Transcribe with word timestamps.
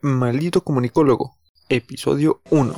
Maldito 0.00 0.60
Comunicólogo, 0.60 1.34
episodio 1.68 2.40
1. 2.50 2.72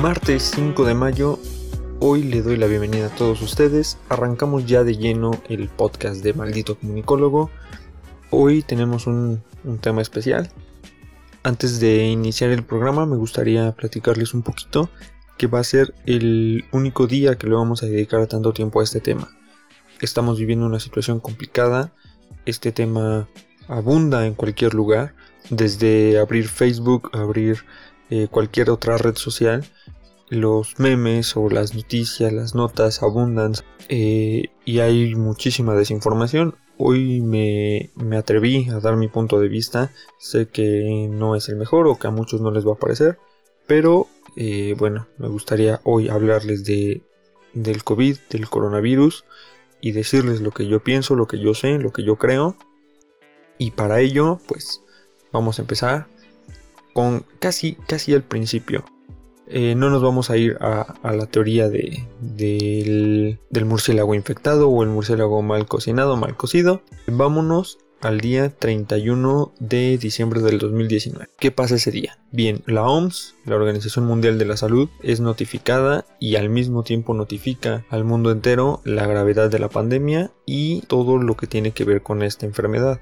Martes 0.00 0.52
5 0.54 0.84
de 0.84 0.94
mayo, 0.94 1.40
hoy 1.98 2.22
le 2.22 2.42
doy 2.42 2.56
la 2.56 2.66
bienvenida 2.66 3.06
a 3.06 3.14
todos 3.16 3.42
ustedes. 3.42 3.98
Arrancamos 4.08 4.66
ya 4.66 4.84
de 4.84 4.96
lleno 4.96 5.32
el 5.48 5.68
podcast 5.68 6.22
de 6.22 6.32
Maldito 6.32 6.78
Comunicólogo. 6.78 7.50
Hoy 8.30 8.62
tenemos 8.62 9.08
un, 9.08 9.42
tema 9.80 10.02
especial. 10.02 10.50
Antes 11.42 11.80
de 11.80 12.06
iniciar 12.06 12.50
el 12.50 12.64
programa 12.64 13.06
me 13.06 13.16
gustaría 13.16 13.72
platicarles 13.72 14.34
un 14.34 14.42
poquito 14.42 14.90
que 15.38 15.46
va 15.46 15.60
a 15.60 15.64
ser 15.64 15.94
el 16.04 16.64
único 16.72 17.06
día 17.06 17.38
que 17.38 17.46
le 17.46 17.54
vamos 17.54 17.82
a 17.82 17.86
dedicar 17.86 18.26
tanto 18.26 18.52
tiempo 18.52 18.80
a 18.80 18.84
este 18.84 19.00
tema. 19.00 19.30
Estamos 20.00 20.38
viviendo 20.38 20.66
una 20.66 20.80
situación 20.80 21.20
complicada, 21.20 21.92
este 22.44 22.72
tema 22.72 23.28
abunda 23.68 24.26
en 24.26 24.34
cualquier 24.34 24.74
lugar, 24.74 25.14
desde 25.50 26.18
abrir 26.18 26.48
Facebook, 26.48 27.10
abrir 27.12 27.64
eh, 28.10 28.28
cualquier 28.30 28.70
otra 28.70 28.98
red 28.98 29.16
social, 29.16 29.64
los 30.28 30.78
memes 30.78 31.36
o 31.36 31.48
las 31.48 31.74
noticias, 31.74 32.32
las 32.32 32.54
notas 32.54 33.02
abundan 33.02 33.52
eh, 33.88 34.50
y 34.64 34.80
hay 34.80 35.14
muchísima 35.14 35.74
desinformación. 35.74 36.56
Hoy 36.80 37.20
me, 37.20 37.90
atreví 38.16 38.68
a 38.70 38.78
dar 38.78 38.96
mi 38.96 39.08
punto 39.08 39.40
de 39.40 39.48
vista. 39.48 39.90
Sé 40.18 40.46
que 40.46 41.08
no 41.10 41.34
es 41.34 41.48
el 41.48 41.56
mejor 41.56 41.88
o 41.88 41.98
que 41.98 42.06
a 42.06 42.12
muchos 42.12 42.40
no 42.40 42.52
les 42.52 42.64
va 42.64 42.74
a 42.74 42.78
parecer. 42.78 43.18
Pero 43.66 44.06
eh, 44.36 44.76
bueno, 44.78 45.08
me 45.18 45.26
gustaría 45.26 45.80
hoy 45.82 46.08
hablarles 46.08 46.64
de, 46.64 47.02
del 47.52 47.82
COVID, 47.82 48.16
del 48.30 48.48
coronavirus 48.48 49.24
y 49.80 49.90
decirles 49.90 50.40
lo 50.40 50.52
que 50.52 50.68
yo 50.68 50.80
pienso, 50.80 51.16
lo 51.16 51.26
que 51.26 51.40
yo 51.40 51.52
sé, 51.52 51.78
lo 51.78 51.92
que 51.92 52.04
yo 52.04 52.14
creo. 52.14 52.56
Y 53.58 53.72
para 53.72 54.00
ello, 54.00 54.38
pues 54.46 54.80
vamos 55.32 55.58
a 55.58 55.62
empezar 55.62 56.06
con 56.92 57.24
casi, 57.40 57.74
casi 57.88 58.14
al 58.14 58.22
principio. 58.22 58.84
Eh, 59.50 59.74
no 59.74 59.90
nos 59.90 60.02
vamos 60.02 60.30
a 60.30 60.36
ir 60.36 60.58
a, 60.60 60.94
la 61.02 61.26
teoría 61.26 61.68
de, 61.68 62.06
del, 62.20 63.64
murciélago 63.64 64.14
infectado 64.14 64.68
o 64.68 64.82
el 64.82 64.90
murciélago 64.90 65.42
mal 65.42 65.66
cocinado, 65.66 66.16
mal 66.16 66.36
cocido. 66.36 66.82
Vámonos 67.06 67.78
al 68.00 68.20
día 68.20 68.50
31 68.50 69.52
de 69.58 69.98
diciembre 69.98 70.40
del 70.40 70.58
2019. 70.58 71.28
¿Qué 71.38 71.50
pasa 71.50 71.76
ese 71.76 71.90
día? 71.90 72.18
Bien, 72.30 72.62
la 72.66 72.86
OMS, 72.86 73.34
la 73.44 73.56
Organización 73.56 74.06
Mundial 74.06 74.38
de 74.38 74.44
la 74.44 74.56
Salud, 74.56 74.88
es 75.02 75.20
notificada 75.20 76.04
y 76.20 76.36
al 76.36 76.48
mismo 76.50 76.82
tiempo 76.82 77.14
notifica 77.14 77.84
al 77.90 78.04
mundo 78.04 78.30
entero 78.30 78.80
la 78.84 79.06
gravedad 79.06 79.50
de 79.50 79.58
la 79.58 79.68
pandemia 79.68 80.30
y 80.46 80.82
todo 80.82 81.18
lo 81.18 81.36
que 81.36 81.46
tiene 81.46 81.72
que 81.72 81.84
ver 81.84 82.02
con 82.02 82.22
esta 82.22 82.46
enfermedad 82.46 83.00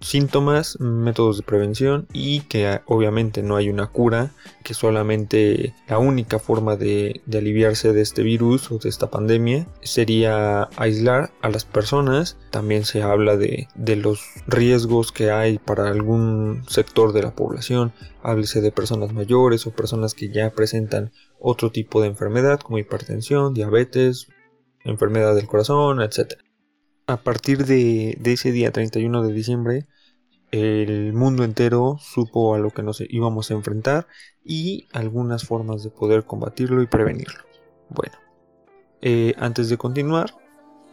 síntomas, 0.00 0.78
métodos 0.80 1.38
de 1.38 1.42
prevención 1.42 2.06
y 2.12 2.40
que 2.42 2.80
obviamente 2.86 3.42
no 3.42 3.56
hay 3.56 3.68
una 3.68 3.88
cura, 3.88 4.30
que 4.62 4.74
solamente 4.74 5.74
la 5.88 5.98
única 5.98 6.38
forma 6.38 6.76
de, 6.76 7.20
aliviarse 7.32 7.92
de 7.92 8.02
este 8.02 8.22
virus 8.22 8.70
o 8.70 8.78
de 8.78 8.88
esta 8.88 9.10
pandemia 9.10 9.66
sería 9.82 10.68
aislar 10.76 11.30
a 11.40 11.50
las 11.50 11.64
personas. 11.64 12.36
También 12.50 12.84
se 12.84 13.02
habla 13.02 13.36
de, 13.36 13.68
de 13.74 13.96
los 13.96 14.20
riesgos 14.46 15.12
que 15.12 15.30
hay 15.30 15.58
para 15.58 15.88
algún 15.88 16.62
sector 16.68 17.12
de 17.12 17.22
la 17.22 17.34
población, 17.34 17.92
háblese 18.22 18.60
de 18.60 18.72
personas 18.72 19.12
mayores 19.12 19.66
o 19.66 19.72
personas 19.72 20.14
que 20.14 20.30
ya 20.30 20.50
presentan 20.50 21.12
otro 21.40 21.70
tipo 21.70 22.00
de 22.00 22.08
enfermedad 22.08 22.60
como 22.60 22.78
hipertensión, 22.78 23.54
diabetes, 23.54 24.28
enfermedad 24.84 25.34
del 25.34 25.46
corazón, 25.46 26.00
etc 26.02 26.47
a 27.08 27.16
partir 27.16 27.64
de, 27.64 28.18
ese 28.22 28.52
día 28.52 28.70
31 28.70 29.22
de 29.22 29.32
diciembre, 29.32 29.86
el 30.50 31.14
mundo 31.14 31.42
entero 31.42 31.96
supo 31.98 32.54
a 32.54 32.58
lo 32.58 32.70
que 32.70 32.82
nos 32.82 33.02
íbamos 33.08 33.50
a 33.50 33.54
enfrentar 33.54 34.06
y 34.44 34.88
algunas 34.92 35.44
formas 35.44 35.82
de 35.82 35.88
poder 35.88 36.24
combatirlo 36.24 36.82
y 36.82 36.86
prevenirlo. 36.86 37.40
Bueno, 37.88 38.14
eh, 39.00 39.32
antes 39.38 39.70
de 39.70 39.78
continuar, 39.78 40.34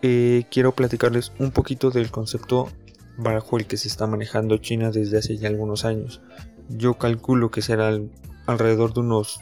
eh, 0.01 0.45
quiero 0.49 0.71
platicarles 0.73 1.33
un 1.37 1.51
poquito 1.51 1.91
del 1.91 2.09
concepto 2.11 2.69
bajo 3.17 3.57
el 3.57 3.65
que 3.65 3.75
se 3.75 3.89
está 3.89 4.07
manejando 4.07 4.57
China 4.57 4.91
desde 4.91 5.17
hace 5.17 5.37
ya 5.37 5.49
algunos 5.49 5.83
años. 5.83 6.21
Yo 6.69 6.93
calculo 6.93 7.51
que 7.51 7.61
será 7.61 7.91
alrededor 8.47 8.93
de 8.93 9.01
unos 9.01 9.41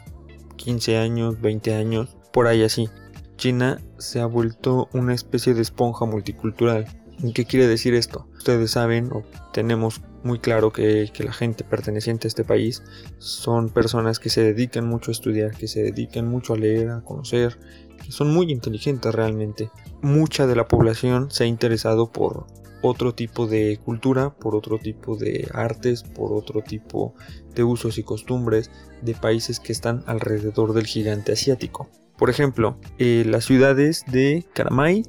15 0.56 0.96
años, 0.96 1.40
20 1.40 1.72
años, 1.72 2.16
por 2.32 2.48
ahí 2.48 2.64
así. 2.64 2.88
China 3.36 3.80
se 3.98 4.20
ha 4.20 4.26
vuelto 4.26 4.88
una 4.92 5.14
especie 5.14 5.54
de 5.54 5.62
esponja 5.62 6.06
multicultural. 6.06 6.86
¿Qué 7.34 7.44
quiere 7.44 7.66
decir 7.66 7.94
esto? 7.94 8.26
Ustedes 8.36 8.72
saben 8.72 9.10
o 9.12 9.22
tenemos 9.52 10.02
muy 10.24 10.38
claro 10.38 10.72
que, 10.72 11.10
la 11.18 11.32
gente 11.32 11.64
perteneciente 11.64 12.26
a 12.26 12.28
este 12.28 12.44
país 12.44 12.82
son 13.18 13.68
personas 13.68 14.18
que 14.18 14.30
se 14.30 14.42
dedican 14.42 14.86
mucho 14.86 15.10
a 15.10 15.12
estudiar, 15.12 15.52
que 15.52 15.68
se 15.68 15.82
dedican 15.82 16.26
mucho 16.26 16.54
a 16.54 16.56
leer, 16.56 16.90
a 16.90 17.02
conocer, 17.02 17.58
que 18.02 18.10
son 18.10 18.32
muy 18.32 18.50
inteligentes 18.50 19.14
realmente. 19.14 19.70
Mucha 20.02 20.46
de 20.46 20.56
la 20.56 20.66
población 20.66 21.30
se 21.30 21.44
ha 21.44 21.46
interesado 21.46 22.10
por 22.10 22.46
otro 22.82 23.14
tipo 23.14 23.46
de 23.46 23.78
cultura, 23.82 24.34
por 24.34 24.56
otro 24.56 24.78
tipo 24.78 25.16
de 25.16 25.48
artes, 25.52 26.02
por 26.02 26.32
otro 26.32 26.62
tipo 26.62 27.14
de 27.54 27.64
usos 27.64 27.98
y 27.98 28.02
costumbres 28.02 28.70
de 29.02 29.14
países 29.14 29.60
que 29.60 29.72
están 29.72 30.02
alrededor 30.06 30.74
del 30.74 30.86
gigante 30.86 31.32
asiático. 31.32 31.88
Por 32.16 32.30
ejemplo, 32.30 32.78
eh, 32.98 33.24
las 33.26 33.44
ciudades 33.44 34.04
de 34.06 34.44
Karamay, 34.52 35.02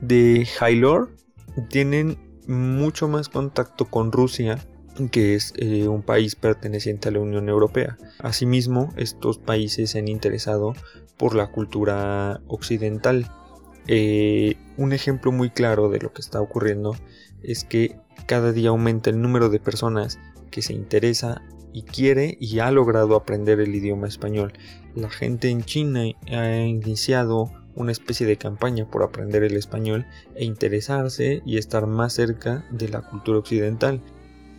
de 0.00 0.46
Hailor, 0.60 1.14
tienen 1.68 2.18
mucho 2.46 3.08
más 3.08 3.28
contacto 3.28 3.86
con 3.86 4.12
Rusia 4.12 4.58
que 5.10 5.34
es 5.34 5.52
eh, 5.56 5.88
un 5.88 6.02
país 6.02 6.36
perteneciente 6.36 7.08
a 7.08 7.12
la 7.12 7.20
Unión 7.20 7.48
Europea. 7.48 7.96
Asimismo, 8.20 8.92
estos 8.96 9.38
países 9.38 9.90
se 9.90 9.98
han 9.98 10.08
interesado 10.08 10.74
por 11.16 11.34
la 11.34 11.48
cultura 11.48 12.40
occidental. 12.46 13.30
Eh, 13.86 14.56
un 14.76 14.92
ejemplo 14.92 15.32
muy 15.32 15.50
claro 15.50 15.90
de 15.90 15.98
lo 15.98 16.12
que 16.12 16.22
está 16.22 16.40
ocurriendo 16.40 16.96
es 17.42 17.64
que 17.64 17.98
cada 18.26 18.52
día 18.52 18.70
aumenta 18.70 19.10
el 19.10 19.20
número 19.20 19.48
de 19.48 19.60
personas 19.60 20.18
que 20.50 20.62
se 20.62 20.72
interesa 20.72 21.42
y 21.72 21.82
quiere 21.82 22.36
y 22.40 22.60
ha 22.60 22.70
logrado 22.70 23.16
aprender 23.16 23.60
el 23.60 23.74
idioma 23.74 24.06
español. 24.06 24.52
La 24.94 25.10
gente 25.10 25.48
en 25.48 25.64
China 25.64 26.04
ha 26.30 26.56
iniciado 26.56 27.50
una 27.74 27.90
especie 27.90 28.26
de 28.26 28.36
campaña 28.36 28.88
por 28.88 29.02
aprender 29.02 29.42
el 29.42 29.56
español 29.56 30.06
e 30.36 30.44
interesarse 30.44 31.42
y 31.44 31.58
estar 31.58 31.86
más 31.86 32.12
cerca 32.12 32.64
de 32.70 32.88
la 32.88 33.02
cultura 33.02 33.38
occidental. 33.38 34.00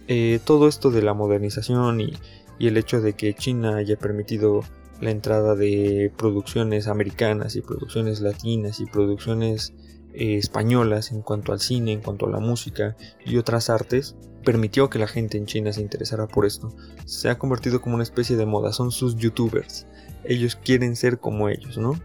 Eh, 0.08 0.40
todo 0.44 0.68
esto 0.68 0.92
de 0.92 1.02
la 1.02 1.14
modernización 1.14 2.02
y, 2.02 2.14
y 2.60 2.68
el 2.68 2.78
hecho 2.78 3.02
de 3.02 3.14
que 3.14 3.34
China 3.34 3.78
haya 3.78 3.98
permitido 3.98 4.62
la 5.02 5.12
entrada 5.12 5.56
de 5.56 6.12
producciones 6.18 6.88
americanas 6.88 7.56
y 7.56 7.62
producciones 7.62 8.22
latinas 8.22 8.80
y 8.80 8.86
producciones 8.86 9.74
eh, 10.18 10.38
españolas 10.38 11.12
en 11.12 11.22
cuanto 11.22 11.52
al 11.52 11.60
cine, 11.60 11.92
en 11.92 12.02
cuanto 12.02 12.28
a 12.28 12.30
la 12.30 12.40
música 12.40 12.96
y 13.26 13.38
otras 13.38 13.70
artes, 13.70 14.16
permitió 14.44 14.90
que 14.90 15.00
la 15.00 15.08
gente 15.08 15.38
en 15.38 15.46
China 15.46 15.74
se 15.74 15.82
interesara 15.82 16.28
por 16.28 16.46
esto. 16.46 16.74
Se 17.06 17.30
ha 17.30 17.38
convertido 17.38 17.82
como 17.82 17.96
una 17.96 18.04
especie 18.04 18.38
de 18.38 18.46
moda, 18.46 18.72
son 18.72 18.92
sus 18.92 19.18
youtubers. 19.18 19.88
Ellos 20.24 20.56
quieren 20.56 20.96
ser 20.96 21.20
como 21.20 21.50
ellos, 21.50 21.78
¿no? 21.78 22.00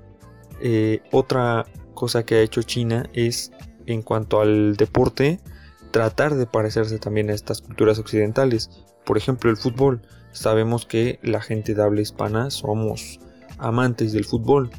Eh, 0.60 1.03
otra 1.12 1.66
cosa 1.94 2.25
que 2.25 2.37
ha 2.37 2.41
hecho 2.41 2.62
China 2.62 3.09
es, 3.12 3.53
en 3.87 4.03
cuanto 4.03 4.41
al 4.41 4.76
deporte, 4.76 5.41
tratar 5.91 6.34
de 6.34 6.47
parecerse 6.47 6.99
también 6.99 7.31
a 7.31 7.34
estas 7.34 7.60
culturas 7.60 7.99
occidentales. 7.99 8.70
Por 9.04 9.16
ejemplo, 9.16 9.50
el 9.50 9.56
fútbol. 9.56 10.02
Sabemos 10.32 10.87
que 10.87 11.19
la 11.23 11.40
gente 11.40 11.75
de 11.75 11.82
habla 11.82 12.00
hispana 12.00 12.50
somos 12.50 13.19
amantes 13.58 14.12
del 14.12 14.25
fútbol 14.25 14.70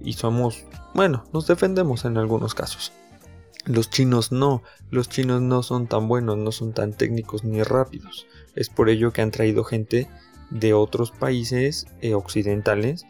y 0.00 0.14
somos 0.14 0.64
bueno, 0.96 1.24
nos 1.32 1.46
defendemos 1.46 2.06
en 2.06 2.16
algunos 2.16 2.54
casos. 2.54 2.92
Los 3.66 3.90
chinos 3.90 4.32
no, 4.32 4.62
los 4.90 5.08
chinos 5.10 5.42
no 5.42 5.62
son 5.62 5.88
tan 5.88 6.08
buenos, 6.08 6.38
no 6.38 6.52
son 6.52 6.72
tan 6.72 6.94
técnicos 6.94 7.44
ni 7.44 7.62
rápidos. 7.62 8.26
Es 8.54 8.70
por 8.70 8.88
ello 8.88 9.12
que 9.12 9.20
han 9.20 9.30
traído 9.30 9.62
gente 9.62 10.08
de 10.50 10.72
otros 10.72 11.10
países 11.10 11.86
eh, 12.00 12.14
occidentales 12.14 13.04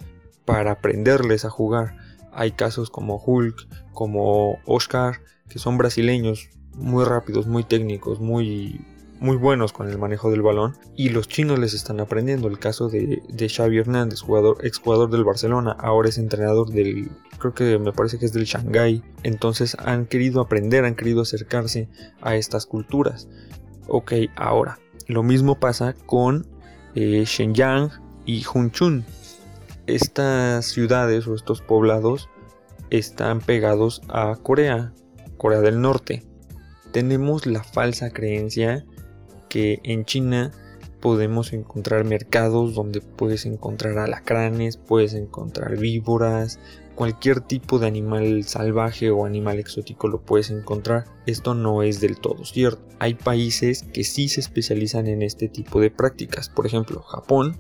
para 0.45 0.73
aprenderles 0.73 1.45
a 1.45 1.51
jugar. 1.51 1.97
Hay 2.33 2.53
casos 2.53 2.91
como 2.91 3.23
Hulk, 3.25 3.69
como 3.93 4.59
Oscar, 4.67 5.21
que 5.49 5.61
son 5.61 5.79
brasileños, 5.79 6.49
muy 6.75 7.05
rápidos, 7.05 7.47
muy 7.47 7.63
técnicos, 7.63 8.19
muy 8.19 8.85
muy 9.21 9.37
buenos 9.37 9.73
con 9.73 9.89
el 9.89 9.99
manejo 9.99 10.31
del 10.31 10.43
balón 10.43 10.77
y 10.95 11.09
los 11.09 11.29
chinos 11.29 11.59
les 11.59 11.75
están 11.75 12.01
aprendiendo. 12.01 12.49
El 12.49 12.59
caso 12.59 12.89
de, 12.89 13.23
Xavi 13.49 13.79
Hernández, 13.79 14.21
jugador, 14.21 14.59
exjugador 14.65 15.11
del 15.11 15.25
Barcelona, 15.25 15.77
ahora 15.79 16.09
es 16.09 16.19
entrenador 16.19 16.71
del, 16.71 17.11
creo 17.39 17.55
que 17.55 17.79
me 17.79 17.93
parece 17.93 18.19
que 18.19 18.27
es 18.27 18.33
del 18.33 18.45
Shanghai. 18.45 19.03
Entonces 19.23 19.77
han 19.81 20.07
querido 20.07 20.41
aprender, 20.41 20.85
han 20.85 20.95
querido 20.95 21.23
acercarse 21.23 21.89
a 22.21 22.37
estas 22.37 22.67
culturas. 22.67 23.29
Ok, 23.89 24.13
ahora, 24.37 24.79
Lo 25.07 25.23
mismo 25.23 25.61
pasa 25.61 25.95
con 26.07 26.47
eh, 26.95 27.25
Shenyang 27.25 27.91
y 28.25 28.45
Hunchun. 28.45 29.05
Estas 29.87 30.67
ciudades 30.67 31.29
o 31.29 31.35
estos 31.37 31.63
poblados 31.63 32.29
están 32.91 33.41
pegados 33.41 34.03
a 34.09 34.35
Corea, 34.43 34.93
Corea 35.37 35.61
del 35.61 35.81
Norte. 35.81 36.27
Tenemos 36.91 37.47
la 37.47 37.63
falsa 37.63 38.11
creencia 38.11 38.85
que 39.57 39.81
en 39.85 40.05
China 40.05 40.51
podemos 41.01 41.55
encontrar 41.55 42.05
mercados 42.05 42.75
donde 42.75 43.01
puedes 43.01 43.47
encontrar 43.47 43.97
alacranes, 43.97 44.77
puedes 44.77 45.15
encontrar 45.15 45.79
víboras, 45.79 46.61
cualquier 46.95 47.41
tipo 47.41 47.79
de 47.79 47.87
animal 47.87 48.45
salvaje 48.45 49.11
o 49.11 49.25
animal 49.25 49.59
exótico 49.59 50.09
lo 50.09 50.21
puedes 50.21 50.51
encontrar. 50.51 51.07
Esto 51.25 51.55
no 51.55 51.83
es 51.83 52.03
del 52.03 52.19
todo 52.19 52.45
cierto. 52.45 52.83
Hay 52.99 53.15
países 53.15 53.83
que 53.95 54.05
sí 54.05 54.29
se 54.29 54.41
especializan 54.41 55.07
en 55.07 55.23
este 55.23 55.49
tipo 55.49 55.81
de 55.81 55.91
prácticas. 55.91 56.51
Por 56.51 56.67
ejemplo, 56.67 57.01
Japón 57.01 57.57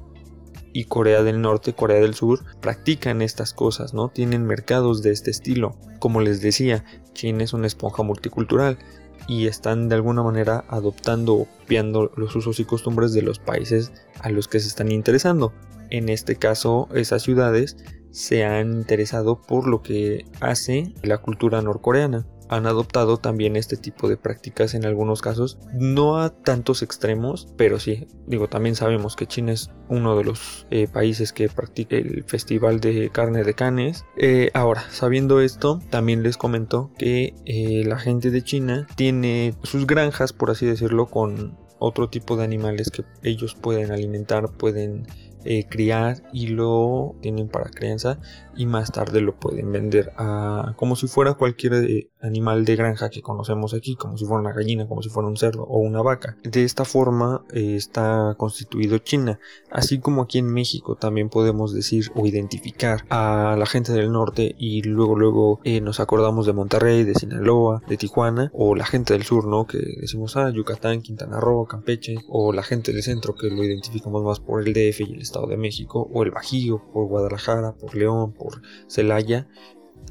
y 0.74 0.84
Corea 0.84 1.22
del 1.22 1.40
Norte, 1.40 1.72
Corea 1.72 2.00
del 2.02 2.12
Sur 2.12 2.44
practican 2.60 3.22
estas 3.22 3.54
cosas, 3.54 3.94
¿no? 3.94 4.10
Tienen 4.10 4.44
mercados 4.44 5.02
de 5.02 5.12
este 5.12 5.30
estilo. 5.30 5.78
Como 5.98 6.20
les 6.20 6.42
decía, 6.42 6.84
China 7.14 7.42
es 7.42 7.54
una 7.54 7.66
esponja 7.66 8.02
multicultural 8.02 8.76
y 9.28 9.46
están 9.46 9.88
de 9.88 9.96
alguna 9.96 10.22
manera 10.22 10.64
adoptando 10.68 11.34
o 11.34 11.44
copiando 11.44 12.12
los 12.16 12.34
usos 12.36 12.60
y 12.60 12.64
costumbres 12.64 13.12
de 13.12 13.22
los 13.22 13.38
países 13.38 13.92
a 14.20 14.30
los 14.30 14.48
que 14.48 14.60
se 14.60 14.68
están 14.68 14.92
interesando. 14.92 15.52
En 15.90 16.08
este 16.08 16.36
caso, 16.36 16.88
esas 16.94 17.22
ciudades 17.22 17.76
se 18.10 18.44
han 18.44 18.72
interesado 18.72 19.42
por 19.42 19.66
lo 19.66 19.82
que 19.82 20.24
hace 20.40 20.94
la 21.02 21.18
cultura 21.18 21.60
norcoreana 21.62 22.26
han 22.48 22.66
adoptado 22.66 23.16
también 23.16 23.56
este 23.56 23.76
tipo 23.76 24.08
de 24.08 24.16
prácticas 24.16 24.74
en 24.74 24.84
algunos 24.84 25.22
casos, 25.22 25.58
no 25.74 26.18
a 26.18 26.30
tantos 26.30 26.82
extremos, 26.82 27.48
pero 27.56 27.78
sí, 27.78 28.06
digo, 28.26 28.48
también 28.48 28.74
sabemos 28.74 29.16
que 29.16 29.26
China 29.26 29.52
es 29.52 29.70
uno 29.88 30.16
de 30.16 30.24
los 30.24 30.66
eh, 30.70 30.88
países 30.88 31.32
que 31.32 31.48
practica 31.48 31.96
el 31.96 32.24
festival 32.24 32.80
de 32.80 33.10
carne 33.10 33.44
de 33.44 33.54
canes. 33.54 34.04
Eh, 34.16 34.50
ahora, 34.54 34.84
sabiendo 34.90 35.40
esto, 35.40 35.80
también 35.90 36.22
les 36.22 36.36
comento 36.36 36.90
que 36.98 37.34
eh, 37.44 37.84
la 37.84 37.98
gente 37.98 38.30
de 38.30 38.42
China 38.42 38.86
tiene 38.96 39.54
sus 39.62 39.86
granjas, 39.86 40.32
por 40.32 40.50
así 40.50 40.66
decirlo, 40.66 41.06
con 41.06 41.56
otro 41.78 42.08
tipo 42.08 42.36
de 42.36 42.44
animales 42.44 42.90
que 42.90 43.04
ellos 43.22 43.54
pueden 43.54 43.92
alimentar, 43.92 44.50
pueden 44.56 45.06
criar 45.68 46.24
y 46.32 46.48
lo 46.48 47.14
tienen 47.20 47.48
para 47.48 47.70
crianza 47.70 48.18
y 48.56 48.66
más 48.66 48.90
tarde 48.90 49.20
lo 49.20 49.36
pueden 49.36 49.70
vender 49.70 50.12
a, 50.16 50.74
como 50.76 50.96
si 50.96 51.06
fuera 51.06 51.34
cualquier 51.34 51.74
eh, 51.74 52.10
animal 52.26 52.64
de 52.64 52.76
granja 52.76 53.10
que 53.10 53.22
conocemos 53.22 53.74
aquí, 53.74 53.96
como 53.96 54.16
si 54.16 54.24
fuera 54.24 54.40
una 54.40 54.52
gallina, 54.52 54.86
como 54.86 55.02
si 55.02 55.08
fuera 55.08 55.28
un 55.28 55.36
cerdo 55.36 55.64
o 55.64 55.78
una 55.78 56.02
vaca. 56.02 56.36
De 56.42 56.64
esta 56.64 56.84
forma 56.84 57.44
eh, 57.52 57.76
está 57.76 58.34
constituido 58.36 58.98
China, 58.98 59.38
así 59.70 59.98
como 59.98 60.22
aquí 60.22 60.38
en 60.38 60.52
México 60.52 60.96
también 60.96 61.28
podemos 61.28 61.74
decir 61.74 62.10
o 62.14 62.26
identificar 62.26 63.04
a 63.10 63.56
la 63.58 63.66
gente 63.66 63.92
del 63.92 64.12
norte 64.12 64.54
y 64.58 64.82
luego 64.82 65.16
luego 65.16 65.60
nos 65.82 66.00
acordamos 66.00 66.46
de 66.46 66.52
Monterrey, 66.52 67.04
de 67.04 67.14
Sinaloa, 67.14 67.82
de 67.88 67.96
Tijuana 67.96 68.50
o 68.52 68.74
la 68.74 68.86
gente 68.86 69.12
del 69.12 69.22
sur, 69.22 69.46
¿no? 69.46 69.66
Que 69.66 69.78
decimos 70.00 70.36
ah 70.36 70.50
Yucatán, 70.50 71.02
Quintana 71.02 71.40
Roo, 71.40 71.66
Campeche 71.66 72.16
o 72.28 72.52
la 72.52 72.62
gente 72.62 72.92
del 72.92 73.02
centro 73.02 73.34
que 73.34 73.48
lo 73.48 73.62
identificamos 73.64 74.22
más 74.22 74.40
por 74.40 74.66
el 74.66 74.72
DF 74.72 75.00
y 75.00 75.14
el 75.14 75.22
estado 75.22 75.46
de 75.46 75.56
México, 75.56 76.08
o 76.12 76.22
el 76.22 76.30
Bajío, 76.30 76.82
por 76.92 77.06
Guadalajara, 77.06 77.74
por 77.74 77.94
León, 77.94 78.32
por 78.32 78.62
Celaya. 78.88 79.48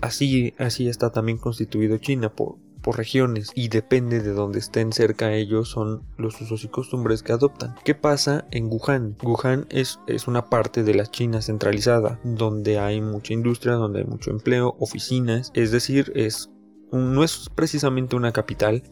Así, 0.02 0.54
así 0.58 0.88
está 0.88 1.12
también 1.12 1.38
constituido 1.38 1.98
China 1.98 2.34
por, 2.34 2.58
por 2.82 2.98
regiones 2.98 3.52
y 3.56 3.70
depende 3.70 4.22
de 4.22 4.32
donde 4.32 4.60
estén 4.60 4.94
cerca 4.94 5.34
ellos 5.34 5.70
son 5.70 6.04
los 6.18 6.40
usos 6.40 6.64
y 6.64 6.68
costumbres 6.68 7.24
que 7.24 7.32
adoptan. 7.34 7.76
¿Qué 7.84 7.96
pasa 7.96 8.46
en 8.52 8.68
Wuhan? 8.68 9.18
Wuhan 9.24 9.66
es, 9.70 10.00
es 10.06 10.28
una 10.28 10.50
parte 10.50 10.84
de 10.84 10.94
la 10.94 11.08
China 11.08 11.42
centralizada 11.42 12.20
donde 12.24 12.78
hay 12.78 13.02
mucha 13.02 13.34
industria, 13.34 13.74
donde 13.74 14.00
hay 14.00 14.06
mucho 14.06 14.30
empleo, 14.30 14.76
oficinas, 14.80 15.52
es 15.56 15.72
decir, 15.72 16.12
es 16.16 16.52
no 16.92 17.24
es 17.24 17.50
precisamente 17.56 18.16
una 18.16 18.32
capital, 18.32 18.84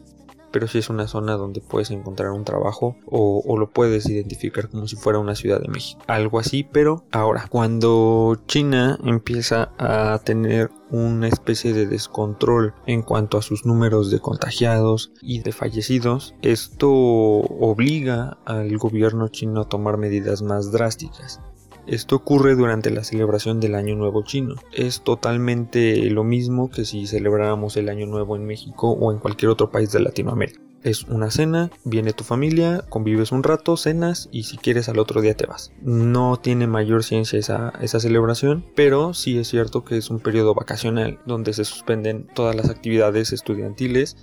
pero 0.54 0.68
sí 0.68 0.78
es 0.78 0.88
una 0.88 1.08
zona 1.08 1.32
donde 1.32 1.60
puedes 1.60 1.90
encontrar 1.90 2.30
un 2.30 2.44
trabajo 2.44 2.96
o, 3.06 3.58
lo 3.58 3.70
puedes 3.70 4.08
identificar 4.08 4.68
como 4.68 4.86
si 4.86 4.94
fuera 4.94 5.18
una 5.18 5.34
ciudad 5.34 5.60
de 5.60 5.66
México. 5.66 6.00
Algo 6.06 6.38
así, 6.38 6.62
pero 6.62 7.04
ahora, 7.10 7.46
cuando 7.48 8.40
China 8.46 8.96
empieza 9.04 9.72
a 9.78 10.20
tener 10.24 10.70
una 10.94 11.28
especie 11.28 11.72
de 11.72 11.86
descontrol 11.86 12.74
en 12.86 13.02
cuanto 13.02 13.38
a 13.38 13.42
sus 13.42 13.66
números 13.66 14.10
de 14.10 14.20
contagiados 14.20 15.12
y 15.20 15.40
de 15.40 15.52
fallecidos, 15.52 16.34
esto 16.42 16.90
obliga 16.90 18.38
al 18.44 18.76
gobierno 18.78 19.28
chino 19.28 19.62
a 19.62 19.68
tomar 19.68 19.98
medidas 19.98 20.42
más 20.42 20.70
drásticas. 20.70 21.40
Esto 21.86 22.16
ocurre 22.16 22.54
durante 22.54 22.90
la 22.90 23.04
celebración 23.04 23.60
del 23.60 23.74
Año 23.74 23.94
Nuevo 23.94 24.22
chino. 24.22 24.54
Es 24.72 25.02
totalmente 25.02 26.10
lo 26.10 26.24
mismo 26.24 26.70
que 26.70 26.84
si 26.84 27.06
celebráramos 27.06 27.76
el 27.76 27.90
Año 27.90 28.06
Nuevo 28.06 28.36
en 28.36 28.46
México 28.46 28.90
o 28.90 29.12
en 29.12 29.18
cualquier 29.18 29.50
otro 29.50 29.70
país 29.70 29.92
de 29.92 30.00
Latinoamérica. 30.00 30.60
Es 30.82 31.04
una 31.04 31.30
cena, 31.30 31.70
viene 31.84 32.12
tu 32.12 32.24
familia, 32.24 32.84
convives 32.90 33.32
un 33.32 33.42
rato, 33.42 33.78
cenas 33.78 34.28
y 34.30 34.42
si 34.42 34.58
quieres 34.58 34.90
al 34.90 34.98
otro 34.98 35.22
día 35.22 35.34
te 35.34 35.46
vas. 35.46 35.72
No 35.80 36.36
tiene 36.36 36.66
mayor 36.66 37.04
ciencia 37.04 37.38
esa, 37.38 37.72
esa 37.80 38.00
celebración, 38.00 38.66
pero 38.76 39.14
sí 39.14 39.38
es 39.38 39.48
cierto 39.48 39.82
que 39.84 39.96
es 39.96 40.10
un 40.10 40.20
periodo 40.20 40.54
vacacional 40.54 41.20
donde 41.24 41.54
se 41.54 41.64
suspenden 41.64 42.26
todas 42.34 42.54
las 42.54 42.68
actividades 42.68 43.32
estudiantiles 43.32 44.18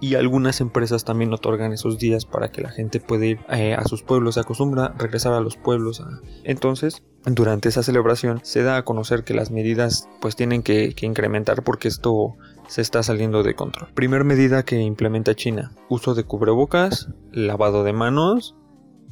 y 0.00 0.14
algunas 0.14 0.60
empresas 0.60 1.04
también 1.04 1.32
otorgan 1.32 1.72
esos 1.72 1.98
días 1.98 2.26
para 2.26 2.50
que 2.50 2.62
la 2.62 2.70
gente 2.70 3.00
pueda 3.00 3.26
ir 3.26 3.38
eh, 3.50 3.74
a 3.74 3.84
sus 3.84 4.02
pueblos, 4.02 4.34
se 4.34 4.40
acostumbra 4.40 4.94
regresar 4.98 5.32
a 5.32 5.40
los 5.40 5.56
pueblos. 5.56 6.02
Entonces, 6.44 7.02
durante 7.24 7.68
esa 7.68 7.82
celebración 7.82 8.40
se 8.42 8.62
da 8.62 8.76
a 8.76 8.84
conocer 8.84 9.24
que 9.24 9.34
las 9.34 9.50
medidas 9.50 10.08
pues 10.20 10.36
tienen 10.36 10.62
que, 10.62 10.94
que 10.94 11.06
incrementar 11.06 11.62
porque 11.62 11.88
esto 11.88 12.36
se 12.68 12.82
está 12.82 13.02
saliendo 13.02 13.42
de 13.42 13.54
control. 13.54 13.88
Primer 13.94 14.24
medida 14.24 14.64
que 14.64 14.80
implementa 14.80 15.34
China, 15.34 15.72
uso 15.88 16.14
de 16.14 16.24
cubrebocas, 16.24 17.08
lavado 17.32 17.84
de 17.84 17.92
manos 17.92 18.54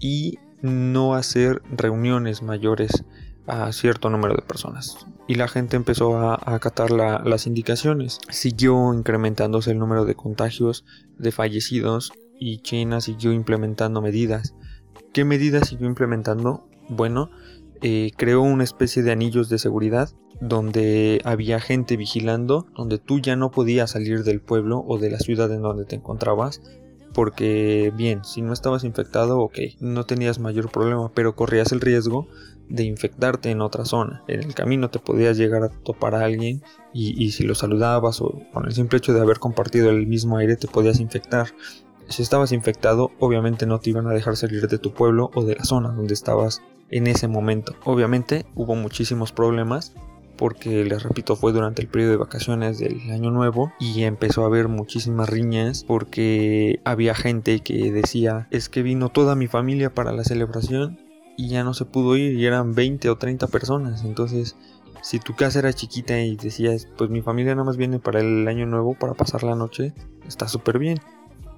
y 0.00 0.38
no 0.60 1.14
hacer 1.14 1.62
reuniones 1.70 2.42
mayores 2.42 3.04
a 3.46 3.72
cierto 3.72 4.10
número 4.10 4.34
de 4.34 4.42
personas. 4.42 5.06
Y 5.26 5.36
la 5.36 5.48
gente 5.48 5.76
empezó 5.76 6.16
a, 6.16 6.38
acatar 6.44 6.90
las 6.90 7.46
indicaciones. 7.46 8.18
Siguió 8.30 8.92
incrementándose 8.92 9.70
el 9.70 9.78
número 9.78 10.04
de 10.04 10.14
contagios, 10.14 10.84
de 11.18 11.32
fallecidos 11.32 12.12
y 12.38 12.58
China 12.58 13.00
siguió 13.00 13.32
implementando 13.32 14.02
medidas. 14.02 14.54
¿Qué 15.12 15.24
medidas 15.24 15.68
siguió 15.68 15.86
implementando? 15.86 16.68
Bueno, 16.88 17.30
eh, 17.80 18.10
creó 18.16 18.42
una 18.42 18.64
especie 18.64 19.02
de 19.02 19.12
anillos 19.12 19.48
de 19.48 19.58
seguridad 19.58 20.10
donde 20.40 21.20
había 21.24 21.60
gente 21.60 21.96
vigilando, 21.96 22.66
donde 22.76 22.98
tú 22.98 23.20
ya 23.20 23.36
no 23.36 23.50
podías 23.50 23.92
salir 23.92 24.24
del 24.24 24.40
pueblo 24.40 24.84
o 24.86 24.98
de 24.98 25.10
la 25.10 25.18
ciudad 25.18 25.50
en 25.52 25.62
donde 25.62 25.84
te 25.84 25.96
encontrabas 25.96 26.60
porque 27.14 27.92
bien, 27.96 28.24
si 28.24 28.42
no 28.42 28.52
estabas 28.52 28.84
infectado, 28.84 29.38
ok, 29.38 29.58
no 29.80 30.04
tenías 30.04 30.40
mayor 30.40 30.70
problema, 30.70 31.10
pero 31.14 31.36
corrías 31.36 31.72
el 31.72 31.80
riesgo 31.80 32.26
de 32.68 32.84
infectarte 32.84 33.50
en 33.50 33.60
otra 33.60 33.84
zona. 33.84 34.22
En 34.28 34.42
el 34.42 34.54
camino 34.54 34.90
te 34.90 34.98
podías 34.98 35.36
llegar 35.36 35.62
a 35.62 35.68
topar 35.68 36.14
a 36.14 36.24
alguien 36.24 36.62
y, 36.92 37.30
si 37.32 37.44
lo 37.44 37.54
saludabas 37.54 38.20
o 38.20 38.40
con 38.52 38.66
el 38.66 38.72
simple 38.72 38.98
hecho 38.98 39.12
de 39.12 39.20
haber 39.20 39.38
compartido 39.38 39.90
el 39.90 40.06
mismo 40.06 40.36
aire 40.38 40.56
te 40.56 40.68
podías 40.68 41.00
infectar. 41.00 41.48
Si 42.08 42.22
estabas 42.22 42.52
infectado, 42.52 43.12
obviamente 43.18 43.66
no 43.66 43.80
te 43.80 43.90
iban 43.90 44.06
a 44.06 44.12
dejar 44.12 44.36
salir 44.36 44.68
de 44.68 44.78
tu 44.78 44.92
pueblo 44.92 45.30
o 45.34 45.44
de 45.44 45.56
la 45.56 45.64
zona 45.64 45.90
donde 45.90 46.14
estabas 46.14 46.62
en 46.90 47.06
ese 47.06 47.28
momento. 47.28 47.74
Obviamente 47.84 48.44
hubo 48.54 48.74
muchísimos 48.74 49.32
problemas 49.32 49.94
porque 50.36 50.84
les 50.84 51.02
repito 51.02 51.36
fue 51.36 51.52
durante 51.52 51.82
el 51.82 51.88
periodo 51.88 52.12
de 52.12 52.16
vacaciones 52.18 52.78
del 52.78 53.10
año 53.10 53.30
nuevo 53.30 53.72
y 53.78 54.02
empezó 54.02 54.42
a 54.42 54.46
haber 54.46 54.68
muchísimas 54.68 55.28
riñas 55.28 55.84
porque 55.84 56.80
había 56.84 57.14
gente 57.14 57.60
que 57.60 57.92
decía 57.92 58.48
es 58.50 58.68
que 58.68 58.82
vino 58.82 59.10
toda 59.10 59.36
mi 59.36 59.46
familia 59.46 59.94
para 59.94 60.12
la 60.12 60.24
celebración 60.24 60.98
y 61.36 61.48
ya 61.48 61.64
no 61.64 61.74
se 61.74 61.84
pudo 61.84 62.16
ir 62.16 62.32
y 62.34 62.46
eran 62.46 62.74
20 62.74 63.10
o 63.10 63.16
30 63.16 63.46
personas. 63.48 64.04
Entonces 64.04 64.56
si 65.02 65.18
tu 65.18 65.34
casa 65.34 65.58
era 65.58 65.72
chiquita 65.72 66.18
y 66.20 66.36
decías 66.36 66.88
pues 66.96 67.10
mi 67.10 67.20
familia 67.20 67.54
nada 67.54 67.64
más 67.64 67.76
viene 67.76 67.98
para 67.98 68.20
el 68.20 68.48
año 68.48 68.66
nuevo 68.66 68.94
para 68.94 69.14
pasar 69.14 69.42
la 69.42 69.54
noche 69.54 69.92
está 70.26 70.48
súper 70.48 70.78
bien. 70.78 70.98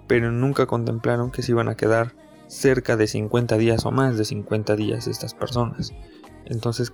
Pero 0.06 0.30
nunca 0.30 0.66
contemplaron 0.66 1.30
que 1.30 1.42
se 1.42 1.52
iban 1.52 1.68
a 1.68 1.76
quedar 1.76 2.14
cerca 2.49 2.97
de 2.97 3.06
50 3.06 3.56
días 3.59 3.85
o 3.87 3.90
más 3.90 4.16
de 4.16 4.25
50 4.25 4.76
días 4.76 5.09
estas 5.09 5.35
personas. 5.35 5.92
Entonces 6.45 6.92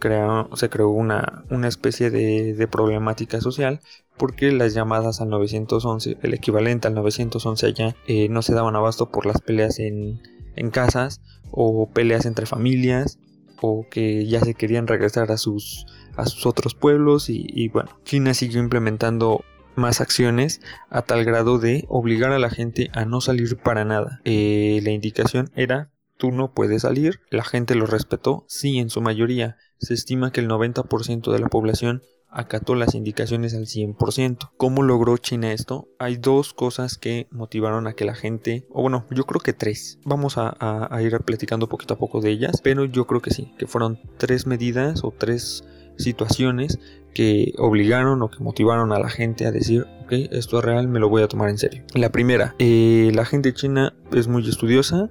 se 0.55 0.69
creó 0.71 0.89
una, 0.89 1.45
especie 1.69 2.11
de, 2.11 2.69
problemática 2.69 3.41
social 3.43 3.81
porque 4.17 4.51
las 4.51 4.73
llamadas 4.73 5.21
al 5.21 5.29
911, 5.29 6.17
el 6.23 6.35
equivalente 6.35 6.89
al 6.89 6.95
911 6.95 7.67
allá, 7.67 7.97
eh, 8.07 8.29
no 8.31 8.41
se 8.41 8.55
daban 8.55 8.77
abasto 8.77 9.11
por 9.11 9.27
las 9.27 9.43
peleas 9.43 9.79
en, 9.79 10.23
casas 10.71 11.21
o 11.51 11.89
peleas 11.89 12.27
entre 12.27 12.47
familias 12.47 13.19
o 13.61 13.87
que 13.91 14.27
ya 14.27 14.41
se 14.41 14.55
querían 14.55 14.87
regresar 14.87 15.31
a 15.31 15.37
sus, 15.37 15.87
a 16.17 16.27
sus 16.27 16.47
otros 16.47 16.75
pueblos 16.75 17.31
y, 17.31 17.47
y 17.49 17.69
bueno, 17.69 17.91
China 18.05 18.35
siguió 18.35 18.61
implementando 18.61 19.45
más 19.75 20.01
acciones 20.01 20.61
a 20.91 21.03
tal 21.03 21.25
grado 21.25 21.59
de 21.59 21.85
obligar 21.89 22.33
a 22.33 22.39
la 22.39 22.51
gente 22.51 22.91
a 22.93 23.05
no 23.05 23.21
salir 23.21 23.57
para 23.57 23.85
nada. 23.85 24.21
Eh, 24.25 24.81
la 24.83 24.91
indicación 24.91 25.51
era 25.55 25.91
tú 26.17 26.31
no 26.31 26.53
puedes 26.53 26.83
salir, 26.83 27.21
la 27.31 27.43
gente 27.43 27.75
lo 27.75 27.87
respetó, 27.87 28.45
sí 28.47 28.79
en 28.79 28.91
su 28.91 29.01
mayoría, 29.01 29.57
se 29.79 29.95
estima 29.95 30.31
que 30.31 30.41
el 30.41 30.49
90% 30.49 31.33
de 31.33 31.39
la 31.41 31.49
población 31.49 32.03
acató 32.33 32.75
las 32.75 32.95
indicaciones 32.95 33.55
al 33.55 33.67
100%. 33.67 34.51
¿Cómo 34.57 34.83
logró 34.83 35.17
China 35.19 35.53
esto? 35.53 35.89
Hay 35.99 36.17
dos 36.17 36.55
cosas 36.55 36.99
que 36.99 37.29
motivaron 37.31 37.87
a 37.87 37.93
que 37.93 38.05
la 38.05 38.15
gente, 38.15 38.67
o 38.71 38.83
bueno, 38.83 39.07
yo 39.11 39.25
creo 39.25 39.41
que 39.41 39.53
tres. 39.53 39.99
Vamos 40.05 40.39
a, 40.39 40.57
a 40.59 41.03
ir 41.03 41.17
platicando 41.21 41.69
poquito 41.69 41.95
a 41.95 41.99
poco 41.99 42.21
de 42.21 42.31
ellas, 42.31 42.61
pero 42.63 42.85
yo 42.85 43.07
creo 43.07 43.21
que 43.21 43.33
sí, 43.33 43.53
que 43.59 43.67
fueron 43.67 44.01
tres 44.19 44.47
medidas 44.47 45.05
o 45.05 45.13
tres 45.17 45.65
situaciones 45.97 46.79
que 47.15 47.53
obligaron 47.59 48.23
o 48.23 48.31
que 48.31 48.43
motivaron 48.43 48.93
a 48.93 48.99
la 48.99 49.11
gente 49.11 49.47
a 49.47 49.53
decir, 49.53 49.87
ok, 50.05 50.13
esto 50.31 50.59
es 50.59 50.65
real, 50.65 50.89
me 50.89 50.99
lo 50.99 51.09
voy 51.09 51.23
a 51.23 51.29
tomar 51.29 51.51
en 51.51 51.59
serio. 51.59 51.83
La 51.95 52.11
primera, 52.11 52.55
eh, 52.59 53.11
la 53.15 53.25
gente 53.25 53.53
china 53.53 53.95
es 54.13 54.29
muy 54.29 54.49
estudiosa 54.49 55.11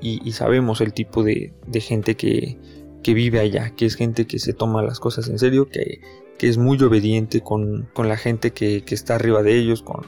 y, 0.00 0.32
sabemos 0.32 0.80
el 0.80 0.92
tipo 0.92 1.22
de, 1.22 1.52
gente 1.80 2.16
que, 2.16 2.58
vive 3.02 3.40
allá, 3.40 3.70
que 3.70 3.86
es 3.86 3.96
gente 3.96 4.26
que 4.26 4.38
se 4.38 4.52
toma 4.52 4.82
las 4.82 5.00
cosas 5.00 5.28
en 5.28 5.38
serio, 5.38 5.68
que, 5.68 6.00
es 6.38 6.58
muy 6.58 6.76
obediente 6.82 7.40
con, 7.40 7.88
la 7.96 8.16
gente 8.16 8.52
que, 8.52 8.82
está 8.88 9.14
arriba 9.14 9.44
de 9.44 9.56
ellos, 9.56 9.82
con, 9.82 10.00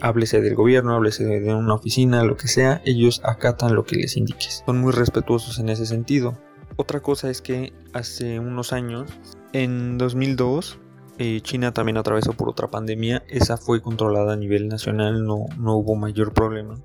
háblese 0.00 0.40
del 0.40 0.54
gobierno, 0.54 0.94
háblese 0.94 1.24
de 1.24 1.52
una 1.52 1.74
oficina, 1.74 2.22
lo 2.22 2.36
que 2.36 2.46
sea, 2.46 2.80
ellos 2.84 3.20
acatan 3.24 3.74
lo 3.74 3.84
que 3.84 3.96
les 3.96 4.16
indiques. 4.16 4.62
Son 4.66 4.80
muy 4.80 4.92
respetuosos 4.92 5.58
en 5.58 5.68
ese 5.68 5.86
sentido. 5.86 6.38
Otra 6.76 7.00
cosa 7.00 7.28
es 7.28 7.42
que 7.42 7.72
hace 7.92 8.38
unos 8.38 8.72
años, 8.72 9.10
en 9.52 9.98
2002, 9.98 10.78
eh, 11.18 11.40
China 11.42 11.74
también 11.74 11.98
atravesó 11.98 12.32
por 12.32 12.48
otra 12.48 12.70
pandemia. 12.70 13.22
Esa 13.28 13.58
fue 13.58 13.82
controlada 13.82 14.32
a 14.32 14.36
nivel 14.36 14.68
nacional, 14.68 15.24
no, 15.24 15.44
no 15.58 15.76
hubo 15.76 15.94
mayor 15.94 16.32
problema. 16.32 16.80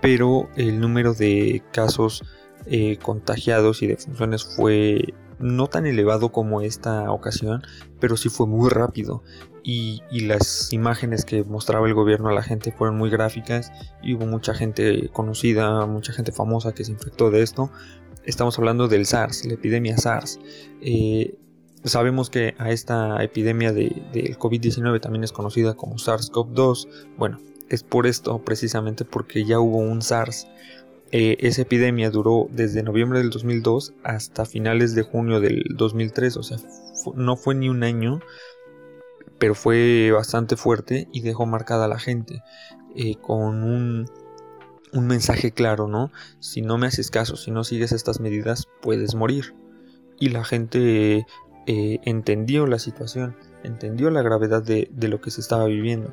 Pero 0.00 0.48
el 0.54 0.78
número 0.78 1.12
de 1.12 1.62
casos 1.72 2.22
eh, 2.66 2.98
contagiados 2.98 3.82
y 3.82 3.86
de 3.86 3.96
funciones 3.96 4.44
fue 4.44 5.14
no 5.38 5.68
tan 5.68 5.86
elevado 5.86 6.32
como 6.32 6.60
esta 6.60 7.10
ocasión, 7.10 7.62
pero 7.98 8.16
sí 8.16 8.28
fue 8.28 8.46
muy 8.46 8.68
rápido. 8.68 9.22
Y, 9.62 10.02
y, 10.10 10.20
las 10.20 10.72
imágenes 10.72 11.26
que 11.26 11.44
mostraba 11.44 11.86
el 11.86 11.92
gobierno 11.92 12.30
a 12.30 12.32
la 12.32 12.42
gente 12.42 12.72
fueron 12.72 12.96
muy 12.96 13.10
gráficas 13.10 13.70
y 14.02 14.14
hubo 14.14 14.24
mucha 14.24 14.54
gente 14.54 15.10
conocida, 15.12 15.84
mucha 15.84 16.14
gente 16.14 16.32
famosa 16.32 16.72
que 16.72 16.84
se 16.84 16.92
infectó 16.92 17.30
de 17.30 17.42
esto. 17.42 17.70
Estamos 18.24 18.58
hablando 18.58 18.88
del 18.88 19.04
SARS, 19.04 19.44
la 19.44 19.54
epidemia 19.54 19.98
SARS. 19.98 20.40
Eh, 20.80 21.38
Sabemos 21.84 22.28
que 22.28 22.54
a 22.58 22.70
esta 22.70 23.22
epidemia 23.24 23.72
del 23.72 24.02
de, 24.12 24.36
COVID-19 24.36 25.00
también 25.00 25.24
es 25.24 25.32
conocida 25.32 25.74
como 25.74 25.94
SARS-CoV-2. 25.94 26.88
Bueno, 27.16 27.40
es 27.70 27.82
por 27.84 28.06
esto 28.06 28.44
precisamente 28.44 29.06
porque 29.06 29.46
ya 29.46 29.60
hubo 29.60 29.78
un 29.78 30.02
SARS. 30.02 30.46
Eh, 31.12 31.36
esa 31.40 31.62
epidemia 31.62 32.10
duró 32.10 32.46
desde 32.50 32.84
noviembre 32.84 33.18
del 33.18 33.30
2002 33.30 33.94
hasta 34.04 34.46
finales 34.46 34.94
de 34.94 35.02
junio 35.02 35.40
del 35.40 35.64
2003, 35.74 36.36
o 36.36 36.42
sea, 36.44 36.58
no 37.16 37.36
fue 37.36 37.56
ni 37.56 37.68
un 37.68 37.82
año, 37.82 38.20
pero 39.38 39.54
fue 39.54 40.12
bastante 40.12 40.56
fuerte 40.56 41.08
y 41.12 41.22
dejó 41.22 41.46
marcada 41.46 41.86
a 41.86 41.88
la 41.88 41.98
gente 41.98 42.42
eh, 42.94 43.16
con 43.16 43.64
un, 43.64 44.06
mensaje 44.92 45.50
claro, 45.50 45.88
¿no? 45.88 46.12
Si 46.40 46.62
no 46.62 46.76
me 46.76 46.86
haces 46.86 47.10
caso, 47.10 47.36
si 47.36 47.50
no 47.50 47.64
sigues 47.64 47.90
estas 47.92 48.20
medidas, 48.20 48.68
puedes 48.82 49.14
morir. 49.14 49.54
Y 50.18 50.28
la 50.28 50.44
gente 50.44 51.26
eh, 51.66 52.00
entendió 52.04 52.66
la 52.66 52.78
situación, 52.78 53.34
entendió 53.62 54.10
la 54.10 54.22
gravedad 54.22 54.62
de, 54.62 54.90
lo 55.08 55.20
que 55.20 55.30
se 55.30 55.40
estaba 55.40 55.64
viviendo. 55.66 56.12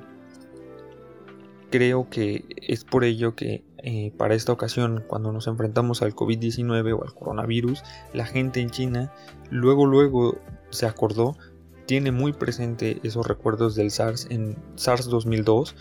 Creo 1.70 2.10
que 2.10 2.46
es 2.56 2.86
por 2.86 3.04
ello 3.04 3.36
que 3.36 3.64
eh, 3.84 4.12
para 4.18 4.36
esta 4.36 4.52
ocasión, 4.52 5.04
cuando 5.08 5.32
nos 5.32 5.48
enfrentamos 5.48 6.02
al 6.02 6.16
COVID-19 6.16 6.98
o 6.98 7.04
al 7.04 7.14
coronavirus, 7.14 7.84
la 8.14 8.26
gente 8.26 8.60
en 8.60 8.70
China 8.70 9.14
luego 9.50 9.86
luego 9.86 10.38
se 10.70 10.86
acordó, 10.86 11.38
tiene 11.86 12.12
muy 12.12 12.34
presente 12.34 13.00
esos 13.04 13.28
recuerdos 13.28 13.76
del 13.76 13.92
SARS 13.92 14.28
en 14.30 14.58
SARS 14.76 15.06
2002 15.06 15.76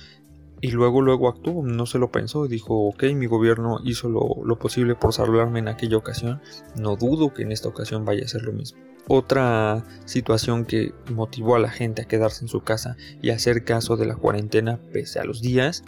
y 0.61 0.71
luego 0.71 1.03
luego 1.03 1.29
actuó, 1.29 1.62
no 1.62 1.87
se 1.87 1.99
lo 1.99 2.11
pensó, 2.11 2.47
dijo, 2.47 2.88
ok, 2.88 3.05
mi 3.15 3.26
gobierno 3.26 3.79
hizo 3.85 4.09
lo, 4.09 4.45
lo 4.45 4.59
posible 4.59 4.95
por 4.95 5.12
salvarme 5.12 5.59
en 5.59 5.69
aquella 5.69 5.97
ocasión, 5.97 6.41
no 6.76 6.97
dudo 6.97 7.35
que 7.35 7.43
en 7.43 7.53
esta 7.53 7.69
ocasión 7.69 8.05
vaya 8.05 8.25
a 8.25 8.29
ser 8.29 8.43
lo 8.43 8.53
mismo. 8.53 8.79
Otra 9.09 9.85
situación 10.05 10.65
que 10.65 10.93
motivó 11.15 11.55
a 11.55 11.61
la 11.61 11.71
gente 11.71 12.03
a 12.03 12.07
quedarse 12.07 12.45
en 12.45 12.49
su 12.49 12.62
casa 12.62 12.97
y 13.23 13.31
hacer 13.31 13.65
caso 13.65 13.97
de 13.97 14.07
la 14.07 14.17
cuarentena 14.17 14.81
pese 14.93 15.21
a 15.21 15.25
los 15.25 15.41
días 15.43 15.85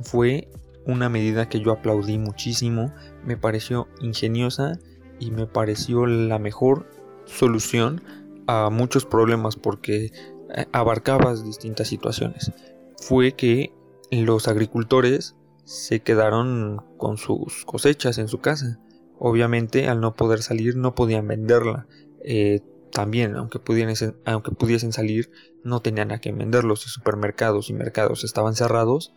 fue 0.00 0.48
una 0.86 1.08
medida 1.08 1.48
que 1.48 1.60
yo 1.60 1.72
aplaudí 1.72 2.18
muchísimo, 2.18 2.92
me 3.24 3.36
pareció 3.36 3.88
ingeniosa 4.00 4.78
y 5.18 5.30
me 5.30 5.46
pareció 5.46 6.06
la 6.06 6.38
mejor 6.38 6.88
solución 7.24 8.02
a 8.46 8.70
muchos 8.70 9.06
problemas 9.06 9.56
porque 9.56 10.12
eh, 10.54 10.66
abarcaba 10.72 11.34
distintas 11.34 11.88
situaciones. 11.88 12.52
Fue 12.98 13.32
que 13.32 13.72
los 14.10 14.48
agricultores 14.48 15.36
se 15.64 16.00
quedaron 16.00 16.82
con 16.98 17.16
sus 17.16 17.64
cosechas 17.64 18.18
en 18.18 18.28
su 18.28 18.40
casa. 18.40 18.80
Obviamente 19.18 19.88
al 19.88 20.00
no 20.00 20.14
poder 20.14 20.42
salir 20.42 20.76
no 20.76 20.94
podían 20.94 21.26
venderla 21.26 21.86
eh, 22.22 22.60
también, 22.94 23.34
aunque 23.34 23.58
pudiesen, 23.58 24.92
salir, 24.92 25.30
no 25.64 25.80
tenían 25.80 26.12
a 26.12 26.20
qué 26.20 26.32
venderlo. 26.32 26.76
Si 26.76 26.88
supermercados 26.88 27.68
y 27.68 27.72
mercados 27.72 28.22
estaban 28.22 28.54
cerrados, 28.54 29.12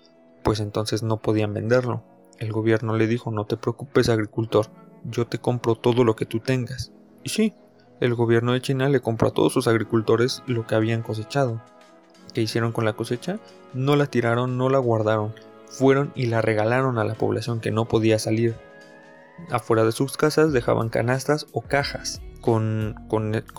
pues 0.48 0.62
entonces 0.62 1.04
no 1.04 1.18
podían 1.18 1.54
venderlo. 1.54 2.04
El 2.40 2.54
gobierno 2.54 2.96
le 2.96 3.06
dijo, 3.06 3.32
no 3.32 3.44
te 3.44 3.58
preocupes 3.58 4.08
agricultor, 4.08 4.68
yo 5.04 5.28
te 5.28 5.40
compro 5.40 5.76
todo 5.76 6.06
lo 6.06 6.16
que 6.16 6.26
tú 6.26 6.40
tengas. 6.40 6.94
Y 7.22 7.30
sí, 7.30 7.54
el 8.00 8.16
gobierno 8.16 8.54
de 8.54 8.62
China 8.62 8.88
le 8.88 9.02
compró 9.02 9.28
a 9.28 9.34
todos 9.34 9.52
sus 9.52 9.68
agricultores 9.68 10.44
lo 10.48 10.66
que 10.66 10.76
habían 10.76 11.02
cosechado. 11.02 11.62
¿Qué 12.34 12.42
hicieron 12.42 12.72
con 12.72 12.86
la 12.86 12.94
cosecha? 12.94 13.40
No 13.74 13.98
la 13.98 14.06
tiraron, 14.06 14.58
no 14.58 14.70
la 14.70 14.78
guardaron, 14.78 15.34
fueron 15.66 16.14
y 16.16 16.28
la 16.28 16.42
regalaron 16.42 16.98
a 16.98 17.04
la 17.04 17.16
población 17.16 17.60
que 17.60 17.72
no 17.72 17.84
podía 17.84 18.18
salir. 18.18 18.56
Afuera 19.50 19.84
de 19.84 19.92
sus 19.92 20.18
casas 20.18 20.52
dejaban 20.52 20.90
canastas 20.90 21.48
o 21.52 21.62
cajas 21.62 22.22
con, 22.42 22.96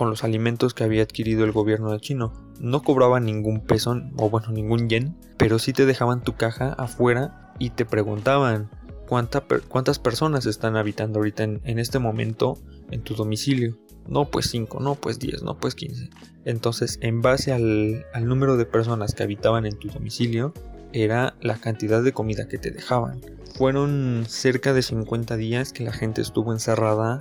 los 0.01 0.25
alimentos 0.25 0.75
que 0.75 0.85
había 0.85 1.03
adquirido 1.03 1.45
el 1.45 1.53
gobierno 1.53 1.93
de 1.93 2.01
chino. 2.01 2.33
No 2.59 2.83
cobraban 2.83 3.25
ningún 3.25 3.61
peso, 3.61 4.01
o 4.17 4.31
bueno, 4.31 4.49
ningún 4.51 4.89
yen, 4.89 5.17
pero 5.37 5.59
sí 5.59 5.73
te 5.73 5.87
dejaban 5.87 6.23
tu 6.23 6.37
caja 6.37 6.73
afuera 6.73 7.55
y 7.59 7.71
te 7.71 7.85
preguntaban 7.85 8.71
cuántas 9.07 9.99
personas 9.99 10.47
están 10.47 10.77
habitando 10.77 11.19
ahorita 11.19 11.45
en, 11.45 11.79
este 11.79 11.99
momento 11.99 12.59
en 12.91 13.03
tu 13.03 13.15
domicilio. 13.15 13.77
No, 14.07 14.31
pues 14.31 14.49
5, 14.51 14.81
no, 14.81 14.95
pues 14.95 15.19
10, 15.19 15.43
no, 15.43 15.59
pues 15.59 15.75
15. 15.75 16.09
Entonces, 16.47 16.99
en 17.03 17.21
base 17.21 17.53
al, 17.53 18.07
al 18.15 18.27
número 18.27 18.57
de 18.57 18.65
personas 18.65 19.15
que 19.15 19.23
habitaban 19.23 19.67
en 19.67 19.79
tu 19.79 19.89
domicilio, 19.89 20.55
era 20.93 21.35
la 21.41 21.57
cantidad 21.57 22.03
de 22.03 22.13
comida 22.13 22.49
que 22.49 22.59
te 22.59 22.71
dejaban. 22.71 23.21
Fueron 23.57 24.25
cerca 24.29 24.73
de 24.73 24.83
50 24.83 25.37
días 25.37 25.73
que 25.73 25.85
la 25.85 25.93
gente 25.93 26.21
estuvo 26.21 26.53
encerrada 26.53 27.21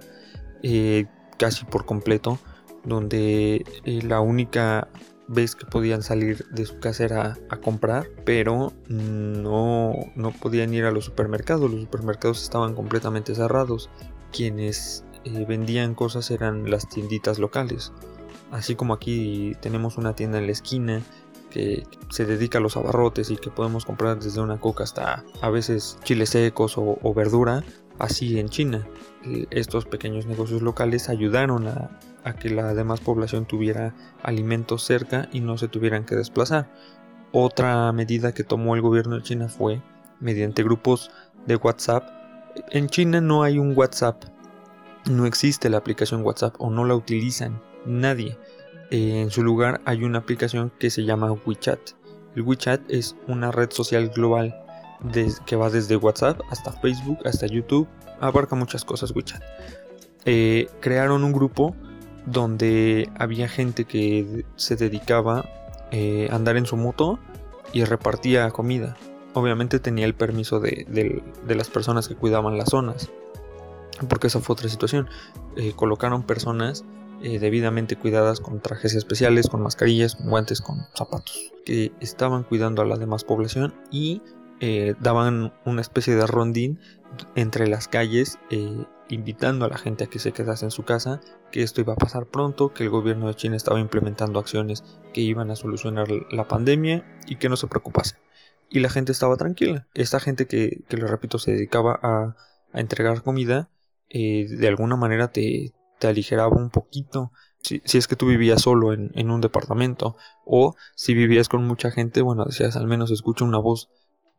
eh, 0.63 1.05
casi 1.37 1.65
por 1.65 1.85
completo, 1.85 2.39
donde 2.83 3.65
eh, 3.85 4.01
la 4.03 4.21
única 4.21 4.87
vez 5.27 5.55
que 5.55 5.65
podían 5.65 6.03
salir 6.03 6.45
de 6.51 6.65
su 6.65 6.79
casa 6.79 7.03
era 7.03 7.37
a 7.49 7.57
comprar, 7.57 8.07
pero 8.23 8.73
no, 8.87 9.93
no 10.15 10.31
podían 10.31 10.73
ir 10.73 10.85
a 10.85 10.91
los 10.91 11.05
supermercados, 11.05 11.69
los 11.69 11.81
supermercados 11.81 12.41
estaban 12.41 12.75
completamente 12.75 13.35
cerrados, 13.35 13.89
quienes 14.31 15.03
eh, 15.25 15.45
vendían 15.45 15.95
cosas 15.95 16.31
eran 16.31 16.69
las 16.69 16.87
tienditas 16.87 17.39
locales, 17.39 17.91
así 18.51 18.75
como 18.75 18.93
aquí 18.93 19.53
tenemos 19.59 19.97
una 19.97 20.15
tienda 20.15 20.37
en 20.37 20.45
la 20.45 20.53
esquina 20.53 21.01
se 22.09 22.25
dedica 22.25 22.57
a 22.57 22.61
los 22.61 22.77
abarrotes 22.77 23.31
y 23.31 23.37
que 23.37 23.49
podemos 23.49 23.85
comprar 23.85 24.19
desde 24.19 24.41
una 24.41 24.59
coca 24.59 24.83
hasta 24.83 25.23
a 25.41 25.49
veces 25.49 25.97
chiles 26.03 26.29
secos 26.29 26.75
o 26.77 27.13
verdura, 27.13 27.63
así 27.99 28.39
en 28.39 28.49
China 28.49 28.87
estos 29.51 29.85
pequeños 29.85 30.25
negocios 30.25 30.61
locales 30.61 31.09
ayudaron 31.09 31.67
a, 31.67 31.89
que 32.39 32.49
la 32.49 32.73
demás 32.73 32.99
población 32.99 33.45
tuviera 33.45 33.95
alimentos 34.21 34.83
cerca 34.83 35.29
y 35.31 35.39
no 35.39 35.57
se 35.57 35.69
tuvieran 35.69 36.03
que 36.03 36.15
desplazar. 36.15 36.69
Otra 37.31 37.89
medida 37.93 38.33
que 38.33 38.43
tomó 38.43 38.75
el 38.75 38.81
gobierno 38.81 39.15
de 39.15 39.23
China 39.23 39.47
fue 39.47 39.81
mediante 40.19 40.61
grupos 40.61 41.09
de 41.45 41.55
WhatsApp. 41.55 42.03
En 42.69 42.87
China 42.87 43.21
no 43.21 43.43
hay 43.43 43.59
un 43.59 43.77
WhatsApp, 43.77 44.25
no 45.09 45.25
existe 45.25 45.69
la 45.69 45.77
aplicación 45.77 46.21
WhatsApp 46.21 46.55
o 46.59 46.69
no 46.69 46.83
la 46.83 46.95
utilizan 46.95 47.61
nadie. 47.85 48.37
Eh, 48.89 49.21
en 49.21 49.31
su 49.31 49.43
lugar 49.43 49.81
hay 49.85 50.03
una 50.03 50.19
aplicación 50.19 50.71
que 50.79 50.89
se 50.89 51.03
llama 51.03 51.31
WeChat. 51.31 51.79
El 52.35 52.43
WeChat 52.43 52.81
es 52.89 53.15
una 53.27 53.51
red 53.51 53.71
social 53.71 54.09
global 54.09 54.55
que 55.45 55.55
va 55.55 55.69
desde 55.69 55.95
WhatsApp 55.95 56.41
hasta 56.49 56.71
Facebook, 56.71 57.19
hasta 57.25 57.45
YouTube 57.45 57.87
abarca 58.19 58.55
muchas 58.55 58.85
cosas 58.85 59.11
WeChat. 59.15 59.41
Eh, 60.25 60.67
crearon 60.79 61.23
un 61.23 61.33
grupo 61.33 61.75
donde 62.25 63.09
había 63.17 63.47
gente 63.47 63.85
que 63.85 64.45
se 64.55 64.75
dedicaba 64.75 65.45
eh, 65.91 66.27
a 66.31 66.35
andar 66.35 66.57
en 66.57 66.65
su 66.65 66.77
moto 66.77 67.19
y 67.73 67.83
repartía 67.83 68.49
comida. 68.51 68.97
Obviamente 69.33 69.79
tenía 69.79 70.05
el 70.05 70.15
permiso 70.15 70.59
de, 70.59 71.21
las 71.47 71.69
personas 71.69 72.07
que 72.07 72.15
cuidaban 72.15 72.57
las 72.57 72.69
zonas, 72.69 73.11
porque 74.09 74.27
esa 74.27 74.39
fue 74.39 74.53
otra 74.53 74.67
situación. 74.67 75.09
Colocaron 75.75 76.23
personas 76.23 76.83
eh, 77.23 77.39
debidamente 77.39 77.95
cuidadas 77.95 78.39
con 78.39 78.61
trajes 78.61 78.93
especiales, 78.93 79.47
con 79.47 79.63
mascarillas, 79.63 80.15
con 80.15 80.29
guantes, 80.29 80.61
con 80.61 80.85
zapatos, 80.95 81.51
que 81.65 81.91
estaban 81.99 82.43
cuidando 82.43 82.83
a 82.83 82.85
la 82.85 82.97
demás 82.97 83.23
población 83.23 83.73
y 83.89 84.21
eh, 84.59 84.93
daban 84.99 85.51
una 85.65 85.81
especie 85.81 86.15
de 86.15 86.27
rondín 86.27 86.79
entre 87.35 87.67
las 87.67 87.87
calles, 87.87 88.37
eh, 88.51 88.85
invitando 89.09 89.65
a 89.65 89.69
la 89.69 89.79
gente 89.79 90.03
a 90.03 90.07
que 90.07 90.19
se 90.19 90.31
quedase 90.31 90.65
en 90.65 90.71
su 90.71 90.83
casa, 90.83 91.19
que 91.51 91.63
esto 91.63 91.81
iba 91.81 91.93
a 91.93 91.97
pasar 91.97 92.27
pronto, 92.27 92.71
que 92.71 92.83
el 92.83 92.89
gobierno 92.91 93.27
de 93.27 93.35
China 93.35 93.55
estaba 93.55 93.79
implementando 93.79 94.39
acciones 94.39 94.83
que 95.11 95.21
iban 95.21 95.49
a 95.49 95.55
solucionar 95.55 96.07
la 96.29 96.47
pandemia 96.47 97.03
y 97.25 97.37
que 97.37 97.49
no 97.49 97.55
se 97.55 97.65
preocupase. 97.65 98.17
Y 98.69 98.79
la 98.79 98.89
gente 98.89 99.11
estaba 99.11 99.37
tranquila. 99.37 99.87
Esta 99.95 100.19
gente 100.19 100.45
que, 100.45 100.83
que 100.87 100.97
le 100.97 101.07
repito, 101.07 101.39
se 101.39 101.51
dedicaba 101.51 101.99
a, 102.03 102.35
entregar 102.73 103.23
comida, 103.23 103.71
de 104.09 104.67
alguna 104.67 104.97
manera 104.97 105.31
te, 105.31 105.73
te 105.99 106.07
aligeraba 106.07 106.55
un 106.55 106.69
poquito 106.69 107.31
si, 107.61 107.97
es 107.97 108.07
que 108.07 108.15
tú 108.15 108.27
vivías 108.27 108.61
solo 108.61 108.93
en, 108.93 109.31
un 109.31 109.41
departamento 109.41 110.15
o 110.45 110.75
si 110.95 111.13
vivías 111.13 111.49
con 111.49 111.65
mucha 111.65 111.91
gente, 111.91 112.21
bueno, 112.21 112.45
decías 112.45 112.75
al 112.75 112.87
menos 112.87 113.11
escucho 113.11 113.45
una 113.45 113.57
voz 113.57 113.89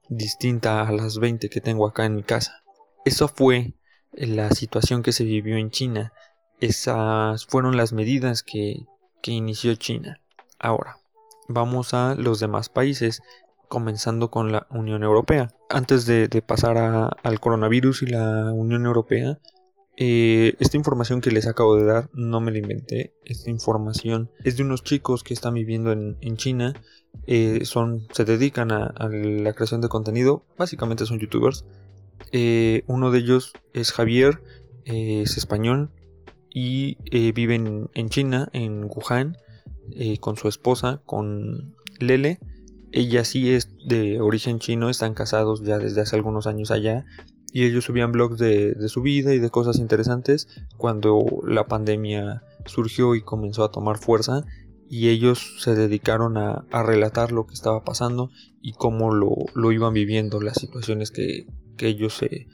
distinta 0.09 0.87
a 0.87 0.93
las 0.93 1.19
20 1.19 1.51
que 1.51 1.61
tengo 1.61 1.87
acá 1.87 2.07
en 2.07 2.15
mi 2.15 2.23
casa. 2.23 2.63
Eso 3.05 3.29
fue 3.29 3.75
la 4.13 4.51
situación 4.51 5.03
que 5.03 5.13
se 5.13 5.25
vivió 5.25 5.57
en 5.57 5.71
China. 5.71 6.13
Esas 6.61 7.47
fueron 7.47 7.77
las 7.77 7.93
medidas 7.93 8.43
que, 8.43 8.87
inició 9.25 9.75
China. 9.75 10.23
Ahora, 10.59 10.97
vamos 11.49 11.93
a 11.93 12.15
los 12.15 12.41
demás 12.41 12.71
países, 12.71 13.21
comenzando 13.69 14.31
con 14.31 14.53
la 14.53 14.67
Unión 14.71 15.03
Europea. 15.03 15.51
Antes 15.69 16.07
de, 16.07 16.29
pasar 16.41 16.79
al 16.79 17.41
coronavirus 17.41 18.05
y 18.05 18.07
la 18.07 18.51
Unión 18.55 18.87
Europea, 18.87 19.39
eh, 20.01 20.55
esta 20.61 20.77
información 20.77 21.21
que 21.21 21.31
les 21.33 21.47
acabo 21.47 21.77
de 21.77 21.85
dar 21.85 22.09
no 22.13 22.41
me 22.41 22.53
la 22.53 22.59
inventé. 22.59 23.15
Esta 23.25 23.51
información 23.51 24.31
es 24.45 24.57
de 24.57 24.63
unos 24.63 24.85
chicos 24.85 25.25
que 25.25 25.35
están 25.35 25.55
viviendo 25.55 25.93
en, 25.93 26.17
en 26.21 26.37
China 26.37 26.75
eh, 27.27 27.65
son, 27.65 28.07
se 28.13 28.25
dedican 28.25 28.73
a, 28.73 28.95
la 29.11 29.53
creación 29.53 29.81
de 29.81 29.89
contenido, 29.89 30.47
básicamente 30.57 31.07
son 31.07 31.19
youtubers. 31.19 31.65
Eh, 32.33 32.85
uno 32.87 33.11
de 33.11 33.19
ellos 33.19 33.53
es 33.75 33.93
Javier, 33.93 34.43
eh, 34.85 35.23
es 35.23 35.37
español 35.37 35.91
y 36.51 36.97
vive 37.33 37.55
en, 37.55 38.09
China, 38.09 38.49
en 38.53 38.85
Wuhan, 38.85 39.37
con 40.21 40.37
su 40.37 40.49
esposa, 40.49 41.03
con 41.05 41.77
Lele. 42.01 42.41
Ella 42.91 43.25
sí 43.25 43.53
es 43.53 43.71
de 43.87 44.21
origen 44.21 44.59
chino, 44.59 44.89
están 44.89 45.15
casados 45.15 45.63
ya 45.63 45.79
desde 45.79 46.01
hace 46.01 46.17
algunos 46.17 46.47
años 46.47 46.71
allá 46.71 47.05
y 47.53 47.65
ellos 47.65 47.85
subían 47.85 48.13
blogs 48.13 48.39
de, 48.39 48.75
de, 48.75 48.89
su 48.89 49.03
vida 49.03 49.35
y 49.35 49.39
de 49.39 49.51
cosas 49.51 49.79
interesantes 49.79 50.49
cuando 50.77 51.25
la 51.47 51.67
pandemia 51.67 52.43
surgió 52.67 53.15
y 53.15 53.23
comenzó 53.23 53.65
a 53.65 53.71
tomar 53.71 53.99
fuerza 53.99 54.45
y 54.89 55.09
ellos 55.11 55.57
se 55.59 55.75
dedicaron 55.75 56.37
a, 56.39 56.65
relatar 56.71 57.33
lo 57.33 57.47
que 57.47 57.55
estaba 57.55 57.85
pasando 57.85 58.31
y 58.63 58.73
cómo 58.73 59.13
lo, 59.13 59.73
iban 59.73 59.93
viviendo, 59.93 60.41
las 60.41 60.57
situaciones 60.59 61.11
que, 61.11 61.47
ellos 61.81 62.15
se, 62.15 62.49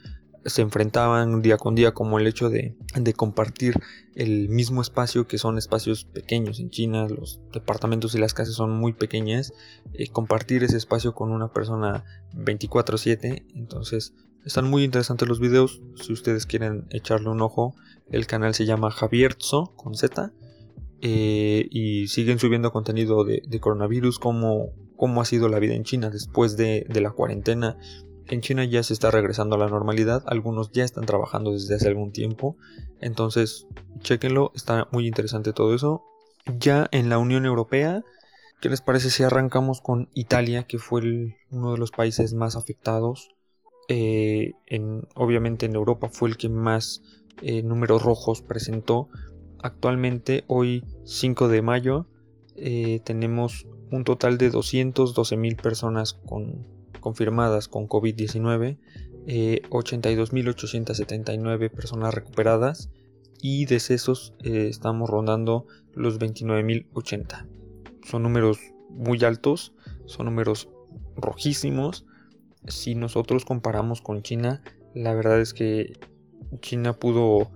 se, 0.45 0.61
enfrentaban 0.61 1.41
día 1.41 1.57
con 1.57 1.73
día, 1.73 1.93
como 1.93 2.19
el 2.19 2.27
hecho 2.27 2.49
de, 2.49 2.75
compartir 3.15 3.75
el 4.15 4.49
mismo 4.49 4.81
espacio, 4.81 5.27
que 5.27 5.37
son 5.37 5.57
espacios 5.57 6.05
pequeños 6.05 6.59
en 6.59 6.69
China, 6.69 7.07
los 7.07 7.39
departamentos 7.53 8.13
y 8.15 8.19
las 8.19 8.33
casas 8.33 8.55
son 8.55 8.71
muy 8.71 8.93
pequeñas, 8.93 9.53
eh, 9.93 10.09
compartir 10.09 10.63
ese 10.63 10.77
espacio 10.77 11.15
con 11.15 11.31
una 11.31 11.53
persona 11.53 12.03
24/7, 12.33 13.45
entonces 13.55 14.13
están 14.45 14.69
muy 14.69 14.83
interesantes 14.83 15.27
los 15.27 15.39
videos, 15.39 15.81
si 15.95 16.13
ustedes 16.13 16.45
quieren 16.45 16.85
echarle 16.91 17.29
un 17.29 17.41
ojo, 17.41 17.75
el 18.09 18.27
canal 18.27 18.53
se 18.53 18.65
llama 18.65 18.91
Javierzo 18.91 19.73
con 19.75 19.95
Z 19.95 20.31
eh, 21.01 21.67
y 21.71 22.07
siguen 22.07 22.37
subiendo 22.37 22.71
contenido 22.71 23.25
de, 23.25 23.59
coronavirus, 23.59 24.19
cómo, 24.19 24.69
cómo, 24.95 25.21
ha 25.21 25.25
sido 25.25 25.49
la 25.49 25.59
vida 25.59 25.73
en 25.73 25.83
China 25.83 26.11
después 26.11 26.57
de, 26.57 26.85
la 26.93 27.11
cuarentena. 27.11 27.77
En 28.27 28.41
China 28.41 28.63
ya 28.65 28.83
se 28.83 28.93
está 28.93 29.11
regresando 29.11 29.55
a 29.55 29.59
la 29.59 29.67
normalidad, 29.67 30.23
algunos 30.27 30.71
ya 30.71 30.83
están 30.83 31.05
trabajando 31.05 31.51
desde 31.51 31.75
hace 31.75 31.87
algún 31.87 32.11
tiempo, 32.11 32.57
entonces 32.99 33.67
chequenlo, 33.99 34.51
está 34.55 34.87
muy 34.91 35.07
interesante 35.07 35.53
todo 35.53 35.73
eso. 35.73 36.03
Ya 36.59 36.87
en 36.91 37.09
la 37.09 37.17
Unión 37.17 37.45
Europea, 37.45 38.03
¿qué 38.61 38.69
les 38.69 38.81
parece 38.81 39.09
si 39.09 39.23
arrancamos 39.23 39.81
con 39.81 40.09
Italia, 40.13 40.63
que 40.63 40.77
fue 40.77 41.35
uno 41.49 41.71
de 41.71 41.77
los 41.77 41.91
países 41.91 42.33
más 42.33 42.55
afectados? 42.55 43.34
Eh, 43.87 44.53
en, 44.65 45.07
obviamente 45.15 45.65
en 45.65 45.75
Europa 45.75 46.09
fue 46.09 46.29
el 46.29 46.37
que 46.37 46.49
más 46.49 47.01
eh, 47.41 47.63
números 47.63 48.03
rojos 48.03 48.41
presentó, 48.41 49.09
Actualmente, 49.65 50.45
hoy 50.45 50.85
5 51.05 51.47
de 51.47 51.63
mayo, 51.63 52.05
eh, 52.55 52.99
tenemos 53.03 53.65
un 53.89 54.03
total 54.03 54.37
de 54.37 54.51
212 54.51 55.37
mil 55.37 55.55
personas 55.55 56.19
confirmadas 56.99 57.67
con 57.67 57.89
COVID-19, 57.89 58.77
82.879 59.25 61.63
eh, 61.63 61.69
personas 61.71 62.13
recuperadas 62.13 62.91
y 63.41 63.65
decesos 63.65 64.35
estamos 64.43 65.09
rondando 65.09 65.65
los 65.95 66.19
29.080. 66.19 67.47
Son 68.03 68.21
números 68.21 68.59
muy 68.91 69.23
altos, 69.23 69.73
son 70.05 70.27
números 70.27 70.69
rojísimos. 71.15 72.05
Si 72.67 72.95
nosotros 72.95 73.45
comparamos 73.45 74.01
con 74.01 74.21
China, 74.21 74.63
la 74.93 75.13
verdad 75.13 75.39
es 75.41 75.53
que 75.53 75.93
China 76.61 76.93
pudo 76.93 77.51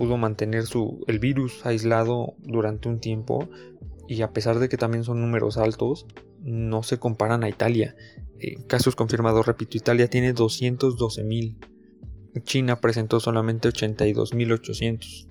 pudo 0.00 0.16
mantener 0.16 0.64
su, 0.64 1.04
el 1.08 1.18
virus 1.18 1.66
aislado 1.66 2.32
durante 2.38 2.88
un 2.88 3.00
tiempo 3.00 3.50
y 4.08 4.22
a 4.22 4.32
pesar 4.32 4.58
de 4.58 4.70
que 4.70 4.78
también 4.78 5.04
son 5.04 5.20
números 5.20 5.58
altos, 5.58 6.06
no 6.42 6.82
se 6.82 6.98
comparan 6.98 7.44
a 7.44 7.50
Italia. 7.50 7.94
Eh, 8.38 8.54
casos 8.66 8.96
confirmados, 8.96 9.44
repito, 9.44 9.76
Italia 9.76 10.08
tiene 10.08 10.34
212.000. 10.34 11.58
China 12.44 12.80
presentó 12.80 13.20
solamente 13.20 13.68
82.800. 13.68 15.28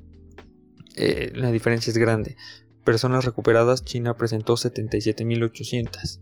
Eh, 0.97 1.31
la 1.33 1.51
diferencia 1.51 1.89
es 1.89 1.97
grande. 1.97 2.37
Personas 2.83 3.25
recuperadas, 3.25 3.83
China 3.83 4.17
presentó 4.17 4.53
77.800. 4.53 6.19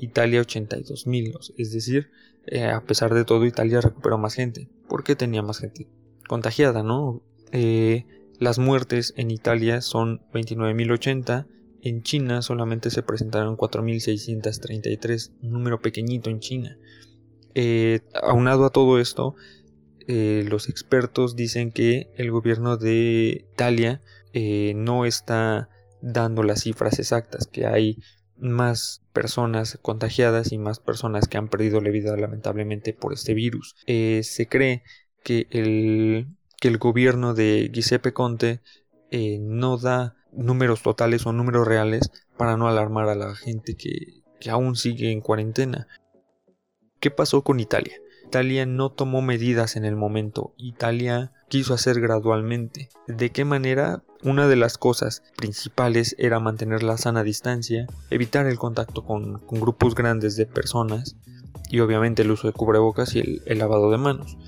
Italia 0.00 0.40
82.000. 0.40 1.52
Es 1.56 1.72
decir, 1.72 2.10
eh, 2.46 2.64
a 2.64 2.82
pesar 2.82 3.14
de 3.14 3.24
todo, 3.24 3.44
Italia 3.44 3.80
recuperó 3.80 4.18
más 4.18 4.34
gente. 4.34 4.68
Porque 4.88 5.14
tenía 5.14 5.42
más 5.42 5.58
gente 5.58 5.86
contagiada, 6.26 6.82
¿no? 6.82 7.22
Eh, 7.52 8.06
las 8.38 8.58
muertes 8.58 9.12
en 9.16 9.30
Italia 9.30 9.82
son 9.82 10.22
29.080, 10.32 11.46
en 11.82 12.02
China 12.02 12.42
solamente 12.42 12.90
se 12.90 13.02
presentaron 13.02 13.56
4.633, 13.56 15.32
un 15.42 15.50
número 15.50 15.80
pequeñito 15.80 16.30
en 16.30 16.40
China. 16.40 16.78
Eh, 17.54 18.00
aunado 18.22 18.64
a 18.64 18.70
todo 18.70 18.98
esto, 18.98 19.34
los 20.06 20.68
expertos 20.68 21.36
dicen 21.36 21.70
que 21.70 22.10
el 22.16 22.32
gobierno 22.32 22.76
de 22.76 23.46
Italia 23.52 24.02
no 24.74 25.04
está 25.04 25.68
dando 26.02 26.42
las 26.42 26.62
cifras 26.62 26.98
exactas, 26.98 27.46
que 27.46 27.66
hay 27.66 27.98
más 28.40 29.02
personas 29.12 29.78
contagiadas 29.82 30.52
y 30.52 30.58
más 30.58 30.80
personas 30.80 31.28
que 31.28 31.38
han 31.38 31.48
perdido 31.48 31.80
la 31.80 31.90
vida 31.90 32.16
lamentablemente 32.16 32.92
por 32.92 33.12
este 33.12 33.34
virus. 33.34 33.76
se 33.86 34.46
cree 34.48 34.82
que 35.22 35.46
el 35.50 36.26
que 36.60 36.68
el 36.68 36.78
gobierno 36.78 37.34
de 37.34 37.70
Giuseppe 37.72 38.12
Conte 38.12 38.60
eh, 39.10 39.38
no 39.40 39.78
da 39.78 40.14
números 40.30 40.82
totales 40.82 41.26
o 41.26 41.32
números 41.32 41.66
reales 41.66 42.12
para 42.36 42.56
no 42.56 42.68
alarmar 42.68 43.08
a 43.08 43.16
la 43.16 43.34
gente 43.34 43.74
que, 43.74 44.22
que 44.38 44.50
aún 44.50 44.76
sigue 44.76 45.10
en 45.10 45.22
cuarentena. 45.22 45.88
¿Qué 47.00 47.10
pasó 47.10 47.42
con 47.42 47.58
Italia? 47.58 47.96
Italia 48.26 48.66
no 48.66 48.92
tomó 48.92 49.22
medidas 49.22 49.74
en 49.74 49.84
el 49.84 49.96
momento, 49.96 50.54
Italia 50.58 51.32
quiso 51.50 51.74
hacer 51.74 52.00
gradualmente. 52.00 52.88
¿De 53.06 53.28
qué 53.28 53.44
manera? 53.44 54.02
Una 54.22 54.48
de 54.48 54.56
las 54.56 54.78
cosas 54.78 55.22
principales 55.36 56.16
era 56.18 56.40
mantener 56.40 56.82
la 56.82 56.96
sana 56.96 57.22
distancia, 57.22 57.86
evitar 58.08 58.46
el 58.46 58.58
contacto 58.58 59.04
con, 59.04 59.42
grupos 59.50 59.94
grandes 59.94 60.36
de 60.36 60.46
personas 60.46 61.16
y 61.68 61.80
obviamente 61.80 62.22
el 62.22 62.30
uso 62.30 62.46
de 62.46 62.54
cubrebocas 62.54 63.14
y 63.14 63.42
el 63.44 63.58
lavado 63.58 63.90
de 63.90 63.98
manos 63.98 64.38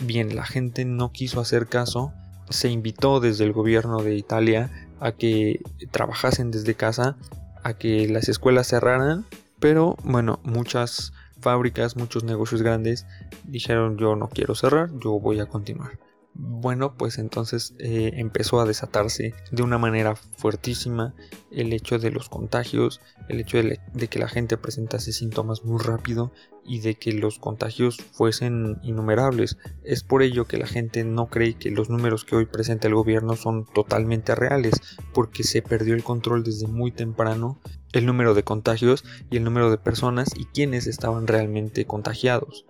bien, 0.00 0.34
la 0.34 0.44
gente 0.44 0.84
no 0.84 1.12
quiso 1.12 1.40
hacer 1.40 1.66
caso, 1.66 2.12
se 2.48 2.68
invitó 2.68 3.20
desde 3.20 3.44
el 3.44 3.52
gobierno 3.52 4.02
de 4.02 4.16
Italia 4.16 4.70
a 4.98 5.12
que 5.12 5.60
trabajasen 5.90 6.50
desde 6.50 6.74
casa, 6.74 7.16
a 7.62 7.74
que 7.74 8.08
las 8.08 8.28
escuelas 8.28 8.68
cerraran, 8.68 9.24
pero 9.58 9.96
bueno, 10.04 10.40
muchas 10.42 11.12
fábricas, 11.40 11.96
muchos 11.96 12.24
negocios 12.24 12.62
grandes 12.62 13.06
dijeron 13.44 13.96
yo 13.98 14.16
no 14.16 14.28
quiero 14.28 14.54
cerrar, 14.54 14.90
yo 14.98 15.18
voy 15.20 15.40
a 15.40 15.46
continuar. 15.46 15.98
Bueno, 16.34 16.94
pues 16.96 17.18
entonces 17.18 17.74
eh, 17.78 18.12
empezó 18.14 18.60
a 18.60 18.64
desatarse 18.64 19.34
de 19.50 19.62
una 19.62 19.78
manera 19.78 20.14
fuertísima 20.14 21.14
el 21.50 21.72
hecho 21.72 21.98
de 21.98 22.10
los 22.10 22.28
contagios, 22.28 23.00
el 23.28 23.40
hecho 23.40 23.58
de, 23.58 24.08
que 24.08 24.18
la 24.18 24.28
gente 24.28 24.56
presentase 24.56 25.12
síntomas 25.12 25.64
muy 25.64 25.82
rápido 25.82 26.32
y 26.64 26.80
de 26.80 26.94
que 26.94 27.12
los 27.12 27.38
contagios 27.38 27.96
fuesen 28.12 28.78
innumerables. 28.82 29.58
Es 29.82 30.04
por 30.04 30.22
ello 30.22 30.46
que 30.46 30.58
la 30.58 30.66
gente 30.66 31.02
no 31.04 31.26
cree 31.26 31.54
que 31.54 31.70
los 31.70 31.90
números 31.90 32.24
que 32.24 32.36
hoy 32.36 32.46
presenta 32.46 32.86
el 32.86 32.94
gobierno 32.94 33.34
son 33.34 33.66
totalmente 33.66 34.34
reales, 34.36 34.74
porque 35.12 35.42
se 35.42 35.62
perdió 35.62 35.94
el 35.94 36.04
control 36.04 36.44
desde 36.44 36.68
muy 36.68 36.92
temprano 36.92 37.58
el 37.92 38.06
número 38.06 38.34
de 38.34 38.44
contagios 38.44 39.04
y 39.30 39.38
el 39.38 39.44
número 39.44 39.70
de 39.70 39.78
personas 39.78 40.28
y 40.36 40.44
quienes 40.44 40.86
estaban 40.86 41.26
realmente 41.26 41.86
contagiados 41.86 42.66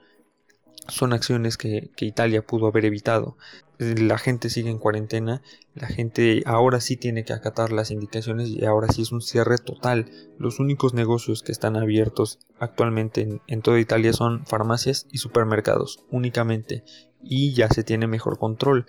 son 0.91 1.13
acciones 1.13 1.57
que, 1.57 1.91
Italia 2.01 2.43
pudo 2.43 2.67
haber 2.67 2.85
evitado. 2.85 3.37
La 3.79 4.19
gente 4.19 4.51
sigue 4.51 4.69
en 4.69 4.79
cuarentena, 4.79 5.41
la 5.75 5.87
gente 5.87 6.43
ahora 6.45 6.81
sí 6.81 6.97
tiene 6.97 7.25
que 7.25 7.33
acatar 7.33 7.73
las 7.73 7.91
indicaciones 7.91 8.49
y 8.49 8.65
ahora 8.65 8.89
sí 8.93 9.03
es 9.03 9.13
un 9.13 9.23
cierre 9.23 9.57
total. 9.57 10.11
Los 10.39 10.61
únicos 10.61 10.93
negocios 10.93 11.43
que 11.43 11.53
están 11.53 11.77
abiertos 11.77 12.41
actualmente 12.59 13.41
en, 13.47 13.63
toda 13.63 13.81
Italia 13.81 14.13
son 14.13 14.45
farmacias 14.45 15.07
y 15.11 15.19
supermercados 15.19 16.05
únicamente 16.11 16.85
y 17.23 17.55
ya 17.55 17.69
se 17.69 17.85
tiene 17.85 18.07
mejor 18.07 18.39
control. 18.39 18.87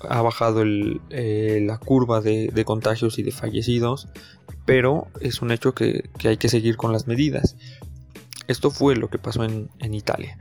Ha 0.00 0.22
bajado 0.22 0.62
eh, 0.64 1.60
la 1.62 1.78
curva 1.78 2.20
de, 2.22 2.64
contagios 2.64 3.18
y 3.18 3.22
de 3.22 3.32
fallecidos, 3.32 4.08
pero 4.64 5.08
es 5.20 5.42
un 5.42 5.52
hecho 5.52 5.74
que, 5.74 6.08
hay 6.24 6.38
que 6.38 6.48
seguir 6.48 6.76
con 6.76 6.92
las 6.92 7.06
medidas. 7.06 7.56
Esto 8.48 8.70
fue 8.70 8.96
lo 8.96 9.08
que 9.08 9.18
pasó 9.18 9.44
en 9.44 9.94
Italia. 9.94 10.38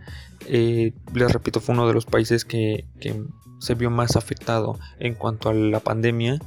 Eh, 0.48 0.94
les 1.14 1.32
repito, 1.32 1.60
fue 1.60 1.74
uno 1.74 1.88
de 1.88 1.94
los 1.94 2.06
países 2.06 2.46
que, 2.46 2.86
se 3.60 3.76
vio 3.76 3.90
más 3.90 4.16
afectado 4.16 4.80
en 5.00 5.16
cuanto 5.16 5.50
a 5.50 5.54
la 5.54 5.82
pandemia, 5.82 6.40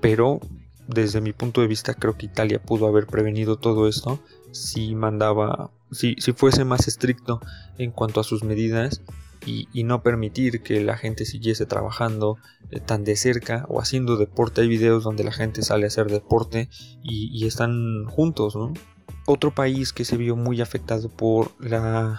pero 0.00 0.40
desde 0.86 1.22
mi 1.22 1.32
punto 1.32 1.62
de 1.62 1.66
vista 1.66 1.94
creo 1.94 2.18
que 2.18 2.26
Italia 2.26 2.62
pudo 2.62 2.86
haber 2.86 3.06
prevenido 3.06 3.56
todo 3.56 3.88
esto 3.88 4.20
si 4.52 4.94
mandaba, 4.94 5.70
si, 5.90 6.16
si 6.18 6.32
fuese 6.32 6.66
más 6.66 6.86
estricto 6.86 7.40
en 7.78 7.92
cuanto 7.92 8.20
a 8.20 8.24
sus 8.24 8.44
medidas 8.44 9.00
y, 9.46 9.84
no 9.84 10.02
permitir 10.02 10.62
que 10.62 10.84
la 10.84 10.98
gente 10.98 11.24
siguiese 11.24 11.64
trabajando 11.64 12.36
eh, 12.70 12.78
tan 12.78 13.04
de 13.04 13.16
cerca 13.16 13.64
o 13.70 13.80
haciendo 13.80 14.18
deporte. 14.18 14.60
Hay 14.60 14.68
videos 14.68 15.02
donde 15.02 15.24
la 15.24 15.32
gente 15.32 15.62
sale 15.62 15.84
a 15.84 15.88
hacer 15.88 16.10
deporte 16.10 16.68
y, 17.02 17.30
y 17.32 17.46
están 17.46 18.04
juntos, 18.04 18.54
¿no? 18.54 18.74
Otro 19.32 19.54
país 19.54 19.92
que 19.92 20.04
se 20.04 20.16
vio 20.16 20.34
muy 20.34 20.60
afectado 20.60 21.08
por 21.08 21.52
la, 21.64 22.18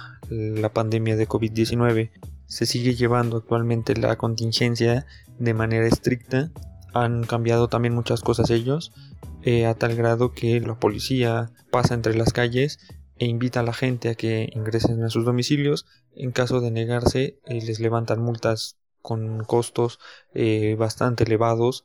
pandemia 0.74 1.18
de 1.18 1.28
COVID-19 1.28 2.10
se 2.46 2.66
sigue 2.66 2.96
llevando 2.96 3.36
actualmente 3.36 3.98
la 3.98 4.16
contingencia 4.16 5.06
de 5.38 5.54
manera 5.54 5.86
estricta. 5.88 6.52
Han 6.94 7.26
cambiado 7.26 7.68
también 7.68 7.94
muchas 7.94 8.22
cosas 8.22 8.50
ellos, 8.50 8.94
eh, 9.42 9.66
a 9.66 9.74
tal 9.74 9.94
grado 9.98 10.32
que 10.32 10.62
la 10.62 10.80
policía 10.80 11.52
pasa 11.70 11.96
entre 11.96 12.16
las 12.16 12.32
calles 12.32 12.80
e 13.18 13.26
invita 13.26 13.60
a 13.60 13.64
la 13.64 13.74
gente 13.74 14.08
a 14.08 14.16
que 14.16 14.50
ingresen 14.54 15.04
a 15.04 15.10
sus 15.10 15.26
domicilios. 15.26 15.88
En 16.16 16.32
caso 16.32 16.62
de 16.62 16.72
negarse, 16.72 17.42
eh, 17.46 17.62
les 17.62 17.82
levantan 17.82 18.22
multas 18.22 18.78
con 19.02 19.44
costos 19.44 20.00
eh, 20.34 20.78
bastante 20.80 21.26
elevados, 21.26 21.84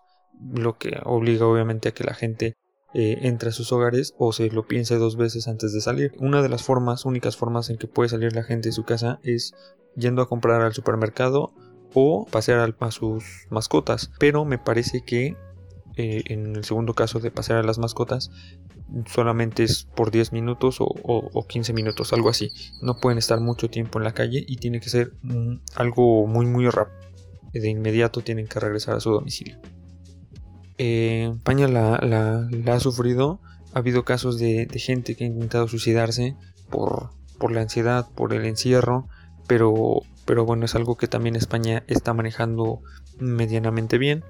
lo 0.55 0.79
que 0.79 1.01
obliga 1.03 1.47
obviamente 1.47 1.89
a 1.89 1.95
que 1.95 2.05
la 2.05 2.15
gente 2.15 2.55
eh, 2.99 3.29
entre 3.29 3.51
a 3.51 3.53
sus 3.53 3.73
hogares 3.73 4.15
o 4.17 4.33
se 4.33 4.49
lo 4.49 4.67
piense 4.67 4.97
dos 4.97 5.19
veces 5.19 5.49
antes 5.49 5.75
de 5.75 5.83
salir. 5.83 6.15
Una 6.19 6.41
de 6.41 6.49
las 6.49 6.63
formas, 6.63 7.05
únicas 7.05 7.37
formas 7.37 7.69
en 7.69 7.77
que 7.77 7.87
puede 7.87 8.09
salir 8.09 8.35
la 8.35 8.43
gente 8.43 8.71
de 8.71 8.73
su 8.73 8.85
casa 8.85 9.21
es 9.23 9.53
yendo 9.97 10.23
a 10.23 10.29
comprar 10.31 10.63
al 10.63 10.73
supermercado 10.73 11.53
o 11.93 12.25
pasear 12.25 12.75
a 12.81 12.91
sus 12.91 13.49
mascotas. 13.51 14.11
Pero 14.19 14.47
me 14.47 14.57
parece 14.57 15.03
que 15.05 15.37
eh, 15.97 16.23
en 16.29 16.57
el 16.57 16.65
segundo 16.65 16.95
caso 16.95 17.21
de 17.21 17.31
pasear 17.31 17.59
a 17.59 17.63
las 17.65 17.77
mascotas 17.77 18.31
solamente 19.05 19.63
es 19.65 19.85
por 19.95 20.11
10 20.11 20.33
minutos 20.33 20.79
o, 20.81 21.47
15 21.47 21.75
minutos, 21.75 22.15
algo 22.15 22.31
así. 22.31 22.51
No 22.81 22.97
pueden 22.97 23.19
estar 23.19 23.39
mucho 23.41 23.69
tiempo 23.69 23.99
en 23.99 24.05
la 24.05 24.15
calle 24.15 24.43
y 24.49 24.57
tiene 24.57 24.81
que 24.81 24.89
ser 24.89 25.13
mm, 25.21 25.57
algo 25.75 26.27
muy 26.27 26.47
muy 26.47 26.67
rápido. 26.71 26.97
De 27.53 27.69
inmediato 27.69 28.23
tienen 28.23 28.47
que 28.47 28.59
regresar 28.59 28.97
a 28.97 29.01
su 29.01 29.11
domicilio. 29.11 29.61
Eh, 30.79 31.33
España 31.37 31.69
la, 31.69 32.49
ha 32.67 32.81
sufrido. 32.81 33.41
Ha 33.73 33.81
habido 33.81 34.05
casos 34.05 34.39
de, 34.39 34.69
gente 34.77 35.15
que 35.17 35.25
ha 35.25 35.27
intentado 35.27 35.69
suicidarse 35.69 36.35
por, 36.71 37.11
por 37.39 37.53
la 37.53 37.61
ansiedad, 37.63 38.09
por 38.15 38.33
el 38.33 38.45
encierro, 38.45 39.09
pero, 39.47 40.03
bueno, 40.45 40.65
es 40.65 40.75
algo 40.75 40.97
que 40.97 41.09
también 41.09 41.37
España 41.37 41.85
está 41.87 42.13
manejando 42.15 42.81
medianamente 43.19 43.99
bien. 43.99 44.25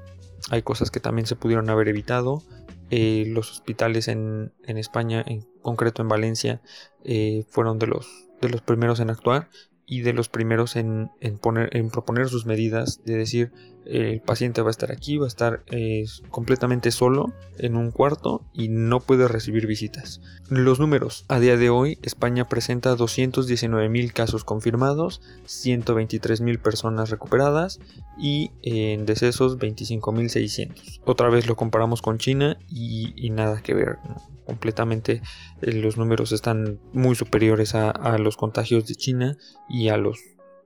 Hay 0.51 0.63
cosas 0.63 0.91
que 0.91 1.01
también 1.01 1.27
se 1.27 1.37
pudieron 1.37 1.71
haber 1.71 1.89
evitado. 1.89 2.43
Eh, 2.91 3.25
los 3.29 3.51
hospitales 3.51 4.09
en, 4.09 4.53
en, 4.65 4.79
España, 4.79 5.25
en 5.27 5.45
concreto 5.63 6.03
en 6.03 6.09
Valencia, 6.09 6.61
eh, 7.05 7.45
fueron 7.49 7.79
de 7.79 7.87
los, 7.87 8.29
de 8.41 8.49
los 8.49 8.61
primeros 8.61 9.01
en 9.01 9.11
actuar 9.11 9.49
y 9.87 10.03
de 10.03 10.13
los 10.13 10.29
primeros 10.29 10.77
en, 10.77 11.11
poner, 11.41 11.75
en 11.77 11.91
proponer 11.91 12.29
sus 12.29 12.45
medidas, 12.47 13.03
de 13.05 13.17
decir 13.17 13.53
el 13.87 14.21
paciente 14.21 14.63
va 14.63 14.69
a 14.69 14.71
estar 14.71 14.93
aquí, 14.93 15.17
va 15.19 15.27
a 15.27 15.29
estar 15.29 15.63
eh, 15.69 16.05
completamente 16.31 16.91
solo 16.91 17.33
en 17.59 17.77
un 17.77 17.91
cuarto 17.91 18.45
y 18.53 18.69
no 18.69 19.01
puede 19.01 19.29
recibir 19.29 19.67
visitas. 19.67 20.21
Los 20.49 20.81
números. 20.81 21.25
A 21.29 21.41
día 21.41 21.57
de 21.57 21.71
hoy, 21.71 21.99
España 22.03 22.49
presenta 22.49 22.97
219.000 22.97 24.13
casos 24.13 24.45
confirmados, 24.45 25.21
123.000 25.47 26.59
personas 26.59 27.11
recuperadas 27.11 27.81
y 28.19 28.51
en 28.63 29.07
decesos 29.07 29.59
25.600. 29.59 31.01
Otra 31.05 31.29
vez 31.29 31.47
lo 31.47 31.57
comparamos 31.57 32.03
con 32.03 32.19
China 32.19 32.59
y, 32.69 33.31
nada 33.31 33.61
que 33.61 33.75
ver 33.75 33.99
completamente 34.47 35.21
eh, 35.61 35.73
los 35.73 35.99
números 35.99 36.33
están 36.33 36.79
muy 36.93 37.15
superiores 37.17 37.75
a, 37.75 38.17
los 38.19 38.37
contagios 38.37 38.87
de 38.87 38.95
China 38.95 39.37
y 39.69 39.89
a 39.89 39.97
los 39.97 40.19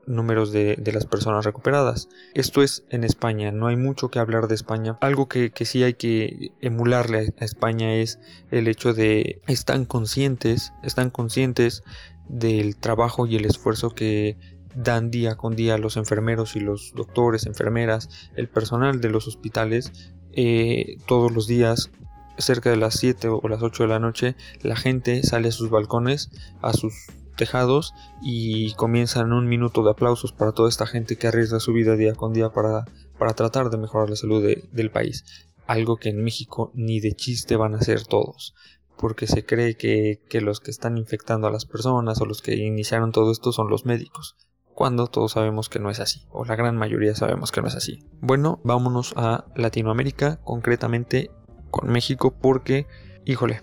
números 0.07 0.53
de, 0.53 0.77
las 0.93 1.07
personas 1.07 1.45
recuperadas. 1.45 2.09
Esto 2.35 2.63
es 2.63 2.85
en 2.91 3.05
España, 3.05 3.53
no 3.53 3.69
hay 3.69 3.77
mucho 3.77 4.11
que 4.11 4.19
hablar 4.19 4.49
de 4.49 4.55
España. 4.55 4.99
Algo 5.01 5.29
que, 5.29 5.53
sí 5.65 5.83
hay 5.83 5.95
que 5.95 6.53
emularle 6.61 7.35
a 7.41 7.45
España 7.45 7.95
es 7.95 8.19
el 8.51 8.69
hecho 8.69 8.93
de 8.93 9.41
están 9.47 9.85
conscientes, 9.85 10.73
están 10.83 11.11
conscientes 11.11 11.83
del 12.29 12.77
trabajo 12.77 13.27
y 13.27 13.37
el 13.37 13.45
esfuerzo 13.45 13.91
que 13.91 14.37
dan 14.75 15.11
día 15.11 15.37
con 15.37 15.57
día 15.57 15.79
los 15.79 15.97
enfermeros 15.97 16.57
y 16.57 16.61
los 16.61 16.93
doctores, 16.95 17.47
enfermeras, 17.47 18.09
el 18.37 18.49
personal 18.49 19.01
de 19.01 19.11
los 19.11 19.27
hospitales 19.27 19.93
eh, 20.33 20.97
todos 21.07 21.33
los 21.33 21.49
días 21.49 21.91
cerca 22.39 22.71
de 22.71 22.77
las 22.77 22.95
7 22.95 23.29
o 23.29 23.49
las 23.49 23.63
8 23.63 23.83
de 23.83 23.89
la 23.89 23.99
noche, 23.99 24.37
la 24.63 24.77
gente 24.77 25.23
sale 25.23 25.49
a 25.49 25.53
sus 25.53 25.71
balcones, 25.71 26.31
a 26.63 26.73
sus 26.73 26.95
tejados 27.41 27.95
y 28.21 28.75
comienzan 28.75 29.33
un 29.33 29.49
minuto 29.49 29.83
de 29.83 29.93
aplausos 29.93 30.33
para 30.33 30.53
toda 30.53 30.69
esta 30.69 30.87
gente 30.87 31.17
que 31.17 31.27
arriesga 31.27 31.59
su 31.59 31.73
vida 31.73 31.97
día 31.97 32.15
con 32.15 32.35
día 32.35 32.51
para, 32.51 32.85
para 33.19 33.33
tratar 33.33 33.71
de 33.71 33.79
mejorar 33.79 34.11
la 34.11 34.17
salud 34.17 34.45
del 34.71 34.91
país. 34.91 35.25
Algo 35.67 35.97
que 35.97 36.11
en 36.11 36.23
México 36.23 36.71
ni 36.75 37.01
de 37.01 37.13
chiste 37.13 37.57
van 37.57 37.75
a 37.75 37.79
hacer 37.79 38.05
todos 38.05 38.55
porque 38.99 39.27
se 39.27 39.47
cree 39.47 39.79
que, 39.79 40.21
que, 40.29 40.43
los 40.43 40.61
que 40.61 40.71
están 40.71 40.99
infectando 40.99 41.47
a 41.47 41.51
las 41.51 41.65
personas 41.65 42.21
o 42.21 42.27
los 42.27 42.43
que 42.43 42.57
iniciaron 42.57 43.13
todo 43.13 43.33
esto 43.33 43.51
son 43.53 43.71
los 43.71 43.87
médicos, 43.87 44.37
cuando 44.75 45.07
todos 45.07 45.33
sabemos 45.33 45.71
que 45.71 45.79
no 45.79 45.89
es 45.89 46.01
así, 46.01 46.27
o 46.31 46.45
la 46.45 46.55
gran 46.55 46.77
mayoría 46.77 47.15
sabemos 47.15 47.51
que 47.51 47.63
no 47.63 47.69
es 47.69 47.77
así. 47.77 48.05
Bueno, 48.21 48.61
vámonos 48.63 49.15
a 49.17 49.47
Latinoamérica, 49.57 50.43
concretamente 50.45 51.31
con 51.71 51.89
México 51.89 52.37
porque, 52.39 52.87
híjole, 53.25 53.63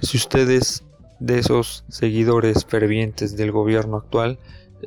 si 0.00 0.16
ustedes 0.16 0.84
de 1.20 1.38
esos 1.38 1.84
seguidores 1.88 2.64
fervientes 2.64 3.36
del 3.36 3.52
gobierno 3.52 3.98
actual 3.98 4.38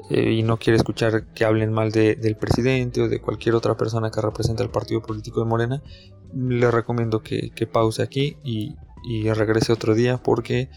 eh, 0.09 0.31
y 0.31 0.43
no 0.43 0.57
quiere 0.57 0.77
escuchar 0.77 1.25
que 1.33 1.45
hablen 1.45 1.71
mal 1.71 1.91
del 1.91 2.35
presidente 2.35 3.01
o 3.01 3.07
de 3.07 3.21
cualquier 3.21 3.55
otra 3.55 3.77
persona 3.77 4.09
que 4.09 4.21
representa 4.21 4.63
el 4.63 4.69
partido 4.69 5.01
político 5.01 5.39
de 5.39 5.45
Morena, 5.45 5.83
le 6.35 6.69
recomiendo 6.71 7.21
que, 7.21 7.51
pause 7.71 8.01
aquí 8.01 8.37
y, 8.43 8.75
regrese 9.33 9.73
otro 9.73 9.93
día 9.93 10.17
porque 10.17 10.69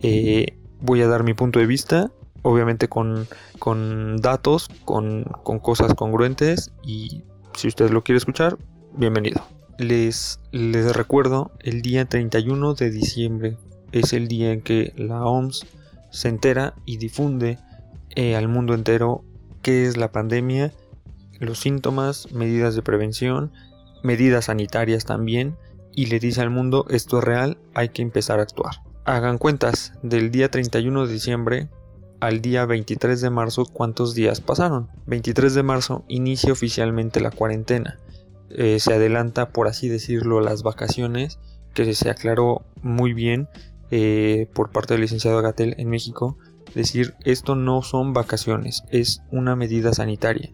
eh, 0.00 0.56
voy 0.80 1.02
a 1.02 1.08
dar 1.08 1.24
mi 1.24 1.34
punto 1.34 1.58
de 1.58 1.66
vista, 1.66 2.10
obviamente 2.42 2.88
con, 2.88 3.26
con 3.58 4.16
datos, 4.16 4.68
con, 4.84 5.24
con 5.42 5.58
cosas 5.58 5.92
congruentes 5.94 6.72
y 6.82 7.24
si 7.54 7.68
usted 7.68 7.90
lo 7.90 8.02
quiere 8.02 8.18
escuchar, 8.18 8.56
bienvenido. 8.96 9.42
Les, 9.78 10.40
les 10.52 10.94
recuerdo, 10.94 11.50
el 11.60 11.82
día 11.82 12.04
31 12.04 12.74
de 12.74 12.90
diciembre 12.90 13.58
es 13.94 14.12
el 14.12 14.28
día 14.28 14.52
en 14.52 14.60
que 14.60 14.92
la 14.96 15.24
OMS 15.24 15.66
se 16.10 16.28
entera 16.28 16.74
y 16.84 16.96
difunde 16.96 17.58
eh, 18.16 18.36
al 18.36 18.48
mundo 18.48 18.74
entero 18.74 19.24
qué 19.62 19.86
es 19.86 19.96
la 19.96 20.10
pandemia, 20.12 20.72
los 21.38 21.60
síntomas, 21.60 22.32
medidas 22.32 22.74
de 22.74 22.82
prevención, 22.82 23.52
medidas 24.02 24.46
sanitarias 24.46 25.04
también, 25.04 25.56
y 25.92 26.06
le 26.06 26.18
dice 26.18 26.40
al 26.40 26.50
mundo 26.50 26.86
esto 26.90 27.18
es 27.18 27.24
real, 27.24 27.58
hay 27.74 27.90
que 27.90 28.02
empezar 28.02 28.40
a 28.40 28.42
actuar. 28.42 28.82
Hagan 29.04 29.38
cuentas, 29.38 29.92
del 30.02 30.30
día 30.30 30.50
31 30.50 31.06
de 31.06 31.12
diciembre 31.12 31.68
al 32.20 32.40
día 32.40 32.64
23 32.64 33.20
de 33.20 33.30
marzo, 33.30 33.66
¿cuántos 33.66 34.14
días 34.14 34.40
pasaron? 34.40 34.88
23 35.06 35.54
de 35.54 35.62
marzo 35.62 36.04
inicia 36.08 36.52
oficialmente 36.52 37.20
la 37.20 37.30
cuarentena. 37.30 37.98
Eh, 38.50 38.78
se 38.80 38.94
adelanta, 38.94 39.50
por 39.50 39.68
así 39.68 39.88
decirlo, 39.88 40.40
las 40.40 40.62
vacaciones, 40.62 41.38
que 41.74 41.92
se 41.92 42.08
aclaró 42.08 42.64
muy 42.80 43.12
bien 43.12 43.48
eh, 43.96 44.48
por 44.52 44.72
parte 44.72 44.94
del 44.94 45.02
licenciado 45.02 45.40
Gatel 45.40 45.76
en 45.78 45.88
México. 45.88 46.36
Decir, 46.74 47.14
esto 47.24 47.54
no 47.54 47.80
son 47.82 48.12
vacaciones, 48.12 48.82
es 48.90 49.22
una 49.30 49.54
medida 49.54 49.94
sanitaria. 49.94 50.50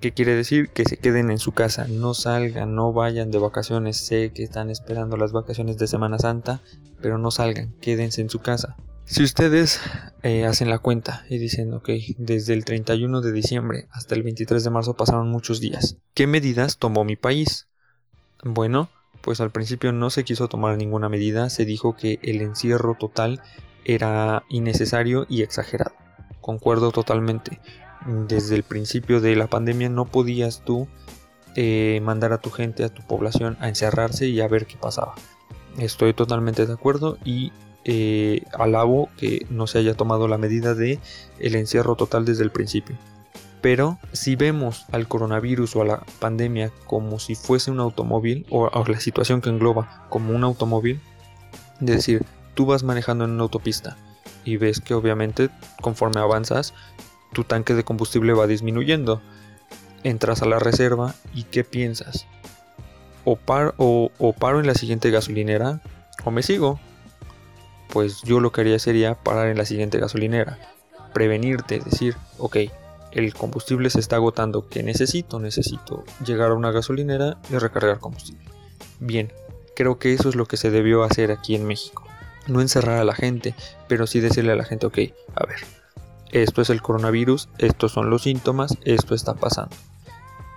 ¿Qué 0.00 0.10
quiere 0.10 0.34
decir? 0.34 0.68
Que 0.70 0.84
se 0.84 0.96
queden 0.96 1.30
en 1.30 1.38
su 1.38 1.52
casa, 1.52 1.86
no 1.86 2.12
salgan, 2.12 2.74
no 2.74 2.92
vayan 2.92 3.30
de 3.30 3.38
vacaciones. 3.38 3.98
Sé 3.98 4.32
que 4.34 4.42
están 4.42 4.68
esperando 4.68 5.16
las 5.16 5.30
vacaciones 5.30 5.78
de 5.78 5.86
Semana 5.86 6.18
Santa, 6.18 6.60
pero 7.00 7.18
no 7.18 7.30
salgan, 7.30 7.72
quédense 7.80 8.20
en 8.20 8.30
su 8.30 8.40
casa. 8.40 8.74
Si 9.04 9.22
ustedes 9.22 9.78
eh, 10.24 10.44
hacen 10.44 10.68
la 10.68 10.80
cuenta 10.80 11.24
y 11.30 11.38
dicen, 11.38 11.72
ok, 11.74 11.88
desde 12.18 12.52
el 12.52 12.64
31 12.64 13.20
de 13.20 13.30
diciembre 13.30 13.86
hasta 13.92 14.16
el 14.16 14.24
23 14.24 14.64
de 14.64 14.70
marzo 14.70 14.94
pasaron 14.94 15.28
muchos 15.28 15.60
días, 15.60 15.98
¿qué 16.14 16.26
medidas 16.26 16.78
tomó 16.78 17.04
mi 17.04 17.14
país? 17.14 17.68
Bueno, 18.42 18.90
pues 19.22 19.40
al 19.40 19.50
principio 19.50 19.92
no 19.92 20.10
se 20.10 20.24
quiso 20.24 20.48
tomar 20.48 20.76
ninguna 20.76 21.08
medida, 21.08 21.48
se 21.48 21.64
dijo 21.64 21.96
que 21.96 22.18
el 22.22 22.42
encierro 22.42 22.96
total 22.98 23.40
era 23.84 24.44
innecesario 24.48 25.26
y 25.28 25.42
exagerado. 25.42 25.94
Concuerdo 26.40 26.90
totalmente. 26.90 27.60
Desde 28.28 28.56
el 28.56 28.64
principio 28.64 29.20
de 29.20 29.36
la 29.36 29.46
pandemia 29.46 29.88
no 29.88 30.06
podías 30.06 30.62
tú 30.64 30.88
eh, 31.54 32.00
mandar 32.02 32.32
a 32.32 32.38
tu 32.38 32.50
gente, 32.50 32.84
a 32.84 32.88
tu 32.88 33.02
población 33.02 33.56
a 33.60 33.68
encerrarse 33.68 34.26
y 34.26 34.40
a 34.40 34.48
ver 34.48 34.66
qué 34.66 34.76
pasaba. 34.76 35.14
Estoy 35.78 36.14
totalmente 36.14 36.66
de 36.66 36.72
acuerdo 36.72 37.16
y 37.24 37.52
eh, 37.84 38.42
alabo 38.52 39.08
que 39.16 39.46
no 39.50 39.66
se 39.66 39.78
haya 39.78 39.94
tomado 39.94 40.28
la 40.28 40.38
medida 40.38 40.74
de 40.74 40.98
el 41.38 41.54
encierro 41.54 41.94
total 41.94 42.24
desde 42.24 42.42
el 42.42 42.50
principio. 42.50 42.96
Pero 43.62 43.98
si 44.12 44.36
vemos 44.36 44.84
al 44.92 45.08
coronavirus 45.08 45.76
o 45.76 45.82
a 45.82 45.86
la 45.86 46.02
pandemia 46.18 46.70
como 46.86 47.18
si 47.18 47.34
fuese 47.34 47.70
un 47.70 47.80
automóvil 47.80 48.44
o, 48.50 48.66
a 48.66 48.88
la 48.88 49.00
situación 49.00 49.40
que 49.40 49.48
engloba 49.48 50.06
como 50.10 50.34
un 50.34 50.44
automóvil, 50.44 51.00
es 51.80 51.86
decir, 51.86 52.24
tú 52.54 52.66
vas 52.66 52.82
manejando 52.82 53.24
en 53.24 53.30
una 53.30 53.44
autopista 53.44 53.96
y 54.44 54.56
ves 54.56 54.80
que 54.80 54.94
obviamente 54.94 55.48
conforme 55.80 56.20
avanzas 56.20 56.74
tu 57.32 57.44
tanque 57.44 57.74
de 57.74 57.84
combustible 57.84 58.34
va 58.34 58.46
disminuyendo. 58.46 59.22
Entras 60.04 60.42
a 60.42 60.46
la 60.46 60.58
reserva 60.58 61.14
y 61.32 61.44
¿qué 61.44 61.62
piensas? 61.62 62.26
O, 63.24 63.38
o 64.18 64.32
paro 64.32 64.58
en 64.58 64.66
la 64.66 64.74
siguiente 64.74 65.10
gasolinera 65.10 65.80
o 66.24 66.32
me 66.32 66.42
sigo 66.42 66.80
pues 67.92 68.22
yo 68.22 68.40
lo 68.40 68.52
que 68.52 68.62
haría 68.62 68.78
sería 68.78 69.14
parar 69.14 69.48
en 69.48 69.58
la 69.58 69.66
siguiente 69.66 69.98
gasolinera, 69.98 70.58
prevenirte, 71.12 71.78
decir, 71.78 72.16
ok, 72.38 72.56
el 73.12 73.34
combustible 73.34 73.90
se 73.90 74.00
está 74.00 74.16
agotando, 74.16 74.68
¿qué 74.68 74.82
necesito? 74.82 75.38
Necesito 75.38 76.04
llegar 76.24 76.50
a 76.50 76.54
una 76.54 76.70
gasolinera 76.70 77.38
y 77.50 77.58
recargar 77.58 77.98
combustible. 77.98 78.44
Bien, 79.00 79.32
creo 79.76 79.98
que 79.98 80.12
eso 80.12 80.28
es 80.28 80.34
lo 80.34 80.46
que 80.46 80.56
se 80.56 80.70
debió 80.70 81.04
hacer 81.04 81.30
aquí 81.30 81.54
en 81.54 81.66
México. 81.66 82.04
No 82.46 82.60
encerrar 82.60 82.98
a 82.98 83.04
la 83.04 83.14
gente, 83.14 83.54
pero 83.88 84.06
sí 84.06 84.20
decirle 84.20 84.52
a 84.52 84.56
la 84.56 84.64
gente, 84.64 84.86
ok, 84.86 84.98
a 85.34 85.46
ver, 85.46 85.60
esto 86.30 86.62
es 86.62 86.70
el 86.70 86.82
coronavirus, 86.82 87.48
estos 87.58 87.92
son 87.92 88.10
los 88.10 88.22
síntomas, 88.22 88.76
esto 88.84 89.14
está 89.14 89.34
pasando. 89.34 89.76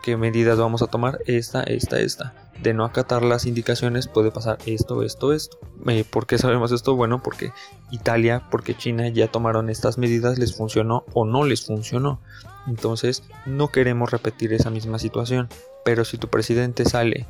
¿Qué 0.03 0.17
medidas 0.17 0.57
vamos 0.57 0.81
a 0.81 0.87
tomar? 0.87 1.19
Esta, 1.25 1.63
esta, 1.63 1.99
esta 1.99 2.33
de 2.61 2.73
no 2.73 2.85
acatar 2.85 3.23
las 3.23 3.45
indicaciones 3.45 4.07
puede 4.07 4.31
pasar 4.31 4.57
esto, 4.65 5.03
esto, 5.03 5.33
esto. 5.33 5.57
Eh, 5.87 6.05
¿Por 6.09 6.25
qué 6.25 6.37
sabemos 6.37 6.71
esto? 6.71 6.95
Bueno, 6.95 7.21
porque 7.21 7.51
Italia, 7.91 8.43
porque 8.49 8.75
China 8.75 9.07
ya 9.09 9.27
tomaron 9.27 9.69
estas 9.69 9.97
medidas, 9.97 10.39
les 10.39 10.55
funcionó 10.55 11.03
o 11.13 11.25
no 11.25 11.43
les 11.43 11.65
funcionó. 11.65 12.19
Entonces 12.67 13.23
no 13.45 13.69
queremos 13.69 14.11
repetir 14.11 14.53
esa 14.53 14.69
misma 14.69 14.99
situación. 14.99 15.49
Pero 15.83 16.05
si 16.05 16.17
tu 16.17 16.27
presidente 16.29 16.85
sale 16.85 17.25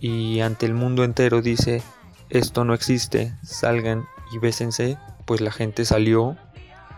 y 0.00 0.40
ante 0.40 0.66
el 0.66 0.74
mundo 0.74 1.04
entero 1.04 1.40
dice 1.40 1.82
esto 2.30 2.64
no 2.64 2.74
existe, 2.74 3.34
salgan 3.42 4.06
y 4.32 4.38
bésense, 4.38 4.98
pues 5.24 5.40
la 5.40 5.52
gente 5.52 5.84
salió 5.84 6.36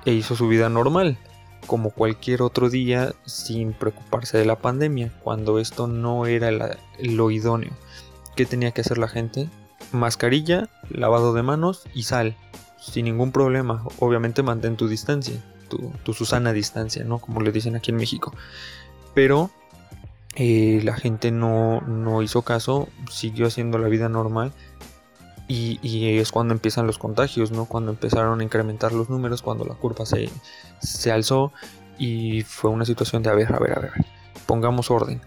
e 0.05 0.13
hizo 0.13 0.35
su 0.35 0.49
vida 0.49 0.69
normal 0.69 1.19
como 1.67 1.91
cualquier 1.91 2.43
otro 2.43 2.71
día 2.71 3.15
sin 3.25 3.73
preocuparse 3.73 4.39
de 4.39 4.45
la 4.45 4.57
pandemia, 4.57 5.13
cuando 5.23 5.59
esto 5.59 5.87
no 5.87 6.27
era 6.27 6.51
lo 7.01 7.31
idóneo. 7.31 7.73
¿Qué 8.37 8.47
tenía 8.47 8.71
que 8.71 8.83
hacer 8.83 8.99
la 8.99 9.09
gente? 9.09 9.49
Mascarilla, 9.93 10.69
lavado 10.91 11.33
de 11.33 11.43
manos 11.43 11.85
y 11.95 12.05
sal, 12.05 12.37
sin 12.81 13.07
ningún 13.07 13.33
problema. 13.33 13.85
Obviamente 13.99 14.43
mantén 14.43 14.77
tu 14.77 14.89
distancia, 14.89 15.43
tu, 15.69 16.13
Susana 16.13 16.53
distancia, 16.53 17.05
¿no? 17.05 17.19
Como 17.19 17.41
le 17.41 17.53
dicen 17.53 17.77
aquí 17.77 17.91
en 17.91 17.97
México. 17.97 18.33
Pero 19.15 19.51
eh, 20.35 20.81
la 20.85 20.95
gente 20.97 21.31
no, 21.31 21.81
no 21.83 22.23
hizo 22.23 22.43
caso, 22.43 22.89
siguió 23.11 23.47
haciendo 23.47 23.79
la 23.79 23.89
vida 23.89 24.09
normal 24.09 24.53
y, 25.49 26.19
es 26.19 26.33
cuando 26.33 26.55
empiezan 26.55 26.87
los 26.87 26.99
contagios, 26.99 27.53
¿no? 27.53 27.67
Cuando 27.67 27.93
empezaron 27.93 28.41
a 28.41 28.45
incrementar 28.45 28.93
los 28.93 29.09
números, 29.09 29.43
cuando 29.43 29.65
la 29.65 29.75
curva 29.75 30.05
se, 30.07 30.29
se 30.81 31.13
alzó 31.13 31.53
y 31.99 32.43
fue 32.43 32.71
una 32.71 32.85
situación 32.85 33.23
de 33.23 33.31
a 33.31 33.35
ver, 33.35 33.55
a 33.55 33.59
ver, 33.59 33.79
a 33.79 33.81
ver, 33.81 33.93
pongamos 34.47 34.91
orden. 34.91 35.21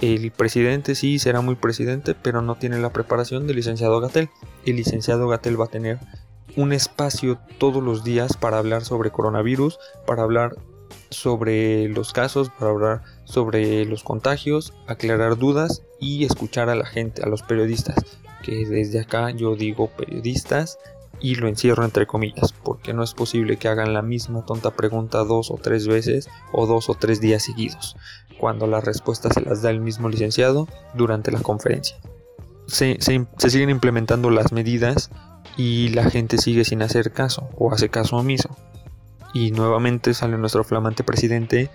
El 0.00 0.30
presidente 0.30 0.94
sí 0.94 1.18
será 1.18 1.40
muy 1.40 1.54
presidente, 1.54 2.14
pero 2.14 2.42
no 2.42 2.56
tiene 2.56 2.78
la 2.78 2.92
preparación 2.92 3.46
del 3.46 3.56
licenciado 3.56 4.00
Gatel. 4.00 4.28
El 4.64 4.76
licenciado 4.76 5.28
Gatel 5.28 5.60
va 5.60 5.66
a 5.66 5.68
tener 5.68 5.98
un 6.56 6.72
espacio 6.72 7.38
todos 7.58 7.82
los 7.82 8.04
días 8.04 8.36
para 8.36 8.58
hablar 8.58 8.84
sobre 8.84 9.10
coronavirus, 9.10 9.78
para 10.06 10.22
hablar 10.22 10.56
sobre 11.10 11.88
los 11.88 12.12
casos, 12.12 12.50
para 12.50 12.70
hablar 12.70 13.02
sobre 13.24 13.84
los 13.86 14.04
contagios, 14.04 14.72
aclarar 14.86 15.36
dudas 15.36 15.82
y 16.00 16.24
escuchar 16.24 16.68
a 16.70 16.74
la 16.74 16.86
gente, 16.86 17.22
a 17.22 17.26
los 17.26 17.42
periodistas 17.42 18.18
que 18.44 18.66
desde 18.66 19.00
acá 19.00 19.30
yo 19.30 19.56
digo 19.56 19.88
periodistas 19.88 20.78
y 21.20 21.36
lo 21.36 21.48
encierro 21.48 21.84
entre 21.84 22.06
comillas, 22.06 22.52
porque 22.52 22.92
no 22.92 23.02
es 23.02 23.14
posible 23.14 23.56
que 23.56 23.68
hagan 23.68 23.94
la 23.94 24.02
misma 24.02 24.44
tonta 24.44 24.72
pregunta 24.72 25.24
dos 25.24 25.50
o 25.50 25.54
tres 25.54 25.86
veces 25.86 26.28
o 26.52 26.66
dos 26.66 26.90
o 26.90 26.94
tres 26.94 27.20
días 27.20 27.42
seguidos, 27.42 27.96
cuando 28.38 28.66
la 28.66 28.80
respuesta 28.80 29.30
se 29.32 29.40
las 29.40 29.62
da 29.62 29.70
el 29.70 29.80
mismo 29.80 30.08
licenciado 30.08 30.68
durante 30.94 31.32
la 31.32 31.40
conferencia. 31.40 31.96
Se, 32.66 32.98
siguen 33.38 33.70
implementando 33.70 34.30
las 34.30 34.52
medidas 34.52 35.10
y 35.56 35.88
la 35.90 36.10
gente 36.10 36.38
sigue 36.38 36.64
sin 36.64 36.82
hacer 36.82 37.12
caso 37.12 37.48
o 37.56 37.72
hace 37.72 37.88
caso 37.88 38.16
omiso. 38.16 38.50
Y 39.32 39.50
nuevamente 39.50 40.14
sale 40.14 40.38
nuestro 40.38 40.62
flamante 40.64 41.04
presidente 41.04 41.70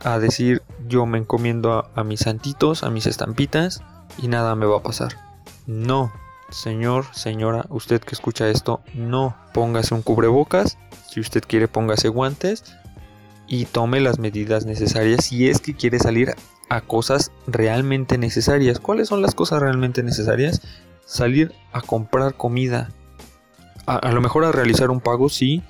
a 0.00 0.18
decir 0.18 0.62
yo 0.86 1.06
me 1.06 1.18
encomiendo 1.18 1.88
a 1.94 2.04
mis 2.04 2.20
santitos, 2.20 2.82
a 2.82 2.90
mis 2.90 3.06
estampitas 3.06 3.82
y 4.18 4.28
nada 4.28 4.54
me 4.54 4.66
va 4.66 4.78
a 4.78 4.82
pasar. 4.82 5.27
No, 5.66 6.12
señor, 6.50 7.06
señora, 7.12 7.66
usted 7.68 8.00
que 8.00 8.14
escucha 8.14 8.48
esto, 8.48 8.80
no 8.94 9.36
póngase 9.52 9.94
un 9.94 10.02
cubrebocas. 10.02 10.78
Si 11.08 11.20
usted 11.20 11.42
quiere, 11.46 11.68
póngase 11.68 12.08
guantes 12.08 12.64
y 13.46 13.64
tome 13.64 14.00
las 14.00 14.18
medidas 14.18 14.66
necesarias 14.66 15.24
si 15.24 15.48
es 15.48 15.60
que 15.60 15.74
quiere 15.74 15.98
salir 15.98 16.34
a 16.68 16.80
cosas 16.82 17.32
realmente 17.46 18.18
necesarias. 18.18 18.78
¿Cuáles 18.78 19.08
son 19.08 19.22
las 19.22 19.34
cosas 19.34 19.60
realmente 19.60 20.02
necesarias? 20.02 20.60
Salir 21.04 21.52
a 21.72 21.80
comprar 21.80 22.34
comida. 22.34 22.90
A, 23.86 24.12
lo 24.12 24.20
mejor 24.20 24.44
a 24.44 24.52
realizar 24.52 24.90
un 24.90 25.00
pago, 25.00 25.30
sí, 25.30 25.62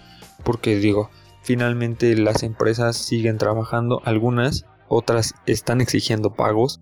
porque 0.43 0.77
digo, 0.77 1.09
finalmente 1.43 2.17
las 2.17 2.43
empresas 2.43 2.97
siguen 2.97 3.39
trabajando, 3.39 4.03
algunas, 4.05 4.65
otras 4.89 5.35
están 5.47 5.81
exigiendo 5.81 6.35
pagos. 6.35 6.81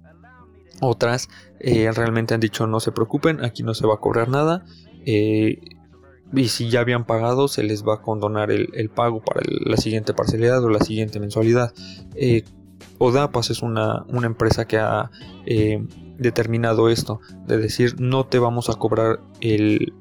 Otras 0.81 1.29
eh, 1.59 1.91
realmente 1.93 2.35
han 2.35 2.41
dicho 2.41 2.67
no 2.67 2.81
se 2.81 2.93
preocupen, 2.93 3.45
aquí 3.45 3.63
no 3.63 3.75
se 3.75 3.87
va 3.87 3.95
a 3.95 3.99
cobrar 3.99 4.29
nada. 4.29 4.65
Eh, 5.05 5.61
y 6.35 6.49
si 6.49 6.69
ya 6.69 6.81
habían 6.81 7.07
pagado, 7.07 7.49
se 7.49 7.63
les 7.63 7.85
va 7.85 7.95
a 7.95 8.03
condonar 8.03 8.51
el, 8.51 8.91
pago 8.91 9.23
para 9.23 9.41
la 9.45 9.77
siguiente 9.77 10.13
parcialidad 10.13 10.63
o 10.65 10.69
la 10.69 10.81
siguiente 10.81 11.21
mensualidad. 11.21 11.73
Eh, 12.15 12.45
Odapas 12.99 13.51
es 13.51 13.63
una, 13.63 14.05
empresa 14.23 14.67
que 14.67 14.79
ha 14.79 15.11
determinado 16.19 16.89
esto, 16.89 17.21
de 17.47 17.59
decir 17.59 18.01
no 18.01 18.27
te 18.27 18.39
vamos 18.39 18.71
a 18.71 18.75
cobrar 18.75 19.21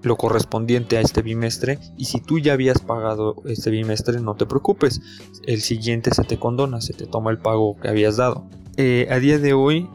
lo 0.02 0.16
correspondiente 0.16 0.98
a 0.98 1.02
este 1.02 1.22
bimestre 1.22 1.78
y 1.98 2.06
si 2.06 2.22
tú 2.22 2.40
ya 2.40 2.54
habías 2.54 2.80
pagado 2.80 3.36
este 3.46 3.70
bimestre 3.70 4.20
no 4.22 4.36
te 4.36 4.46
preocupes, 4.46 5.02
el 5.46 5.62
siguiente 5.62 6.12
se 6.14 6.24
te 6.24 6.40
condona, 6.40 6.80
se 6.80 6.94
te 6.94 7.06
toma 7.06 7.32
el 7.32 7.38
pago 7.38 7.78
que 7.82 7.90
habías 7.90 8.18
dado. 8.18 8.46
a 8.78 9.20
día 9.20 9.40
de 9.40 9.54
hoy 9.54 9.90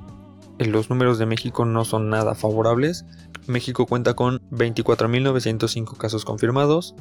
los 0.66 0.90
números 0.90 1.18
de 1.18 1.26
México 1.26 1.64
no 1.64 1.84
son 1.84 2.10
nada 2.10 2.34
favorables. 2.34 3.04
México 3.46 3.86
cuenta 3.86 4.14
con 4.14 4.40
24.905 4.50 5.96
casos 5.96 6.24
confirmados, 6.24 6.94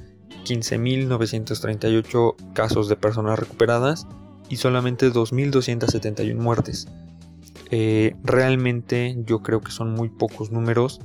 15.938 0.45 2.35
casos 2.53 2.89
de 2.89 2.95
personas 2.95 3.37
recuperadas 3.39 4.07
y 4.49 4.57
solamente 4.57 5.11
2.271 5.11 6.35
muertes. 6.35 6.87
Eh, 7.71 8.15
realmente 8.23 9.15
yo 9.25 9.43
creo 9.43 9.61
que 9.61 9.71
son 9.71 9.91
muy 9.91 10.09
pocos 10.09 10.51
números 10.51 11.01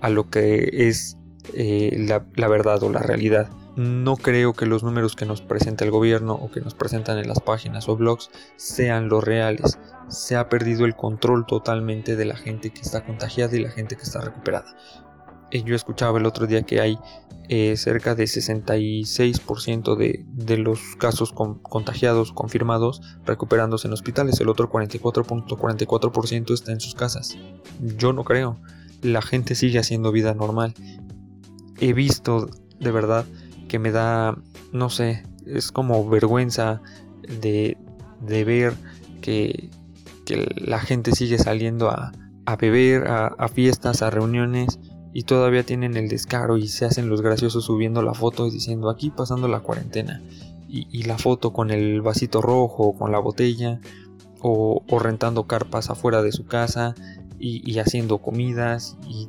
a 0.00 0.08
lo 0.08 0.30
que 0.30 0.88
es 0.88 1.16
eh, 1.54 1.96
la, 2.06 2.48
verdad 2.48 2.82
o 2.82 2.90
la 2.90 3.00
realidad. 3.00 3.48
No 3.76 4.16
creo 4.16 4.54
que 4.54 4.64
los 4.64 4.82
números 4.82 5.14
que 5.14 5.26
nos 5.26 5.42
presenta 5.42 5.84
el 5.84 5.90
gobierno 5.90 6.32
o 6.32 6.50
que 6.50 6.60
nos 6.60 6.74
presentan 6.74 7.18
en 7.18 7.28
las 7.28 7.40
páginas 7.40 7.88
o 7.88 7.96
blogs 7.96 8.30
sean 8.56 9.08
los 9.08 9.22
reales. 9.22 9.78
Se 10.08 10.36
ha 10.36 10.48
perdido 10.48 10.86
el 10.86 10.96
control 10.96 11.44
totalmente 11.46 12.16
de 12.16 12.24
la 12.24 12.36
gente 12.36 12.70
que 12.70 12.80
está 12.80 13.04
contagiada 13.04 13.54
y 13.54 13.60
la 13.60 13.70
gente 13.70 13.96
que 13.96 14.02
está 14.02 14.22
recuperada. 14.22 14.74
Eh, 15.50 15.62
yo 15.62 15.76
escuchaba 15.76 16.18
el 16.18 16.26
otro 16.26 16.46
día 16.46 16.62
que 16.62 16.80
hay 16.80 16.98
eh, 17.48 17.76
cerca 17.76 18.14
de 18.14 18.24
66% 18.24 19.94
de, 19.94 20.24
de, 20.26 20.56
los 20.56 20.80
casos 20.98 21.32
contagiados 21.32 22.32
confirmados 22.32 23.02
recuperándose 23.24 23.88
en 23.88 23.92
hospitales. 23.92 24.40
El 24.40 24.48
otro 24.48 24.70
44.44% 24.70 26.54
está 26.54 26.72
en 26.72 26.80
sus 26.80 26.94
casas. 26.94 27.36
Yo 27.80 28.14
no 28.14 28.24
creo. 28.24 28.58
La 29.02 29.20
gente 29.20 29.54
sigue 29.54 29.78
haciendo 29.78 30.12
vida 30.12 30.34
normal. 30.34 30.74
He 31.78 31.92
visto 31.92 32.48
de 32.80 32.90
verdad 32.90 33.26
que 33.68 33.78
me 33.78 33.90
da, 33.90 34.36
no 34.72 34.90
sé, 34.90 35.24
es 35.46 35.72
como 35.72 36.08
vergüenza 36.08 36.82
de, 37.40 37.76
de 38.20 38.44
ver 38.44 38.74
que, 39.20 39.70
que, 40.24 40.48
la 40.56 40.80
gente 40.80 41.12
sigue 41.12 41.38
saliendo 41.38 41.90
a, 41.90 42.12
a 42.44 42.56
beber, 42.56 43.08
a, 43.08 43.48
fiestas, 43.48 44.02
a 44.02 44.10
reuniones 44.10 44.78
y 45.12 45.22
todavía 45.22 45.64
tienen 45.64 45.96
el 45.96 46.08
descaro 46.08 46.56
y 46.56 46.68
se 46.68 46.84
hacen 46.84 47.08
los 47.08 47.22
graciosos 47.22 47.64
subiendo 47.64 48.02
la 48.02 48.14
foto 48.14 48.46
y 48.46 48.50
diciendo 48.50 48.90
aquí 48.90 49.10
pasando 49.10 49.48
la 49.48 49.60
cuarentena 49.60 50.20
y, 50.68 50.86
y 50.90 51.04
la 51.04 51.18
foto 51.18 51.52
con 51.52 51.70
el 51.70 52.02
vasito 52.02 52.42
rojo, 52.42 52.94
con 52.96 53.12
la 53.12 53.18
botella 53.18 53.80
o, 54.40 54.82
o 54.88 54.98
rentando 54.98 55.46
carpas 55.46 55.90
afuera 55.90 56.22
de 56.22 56.32
su 56.32 56.44
casa 56.44 56.94
y, 57.38 57.68
y 57.70 57.78
haciendo 57.78 58.18
comidas 58.18 58.96
y, 59.08 59.28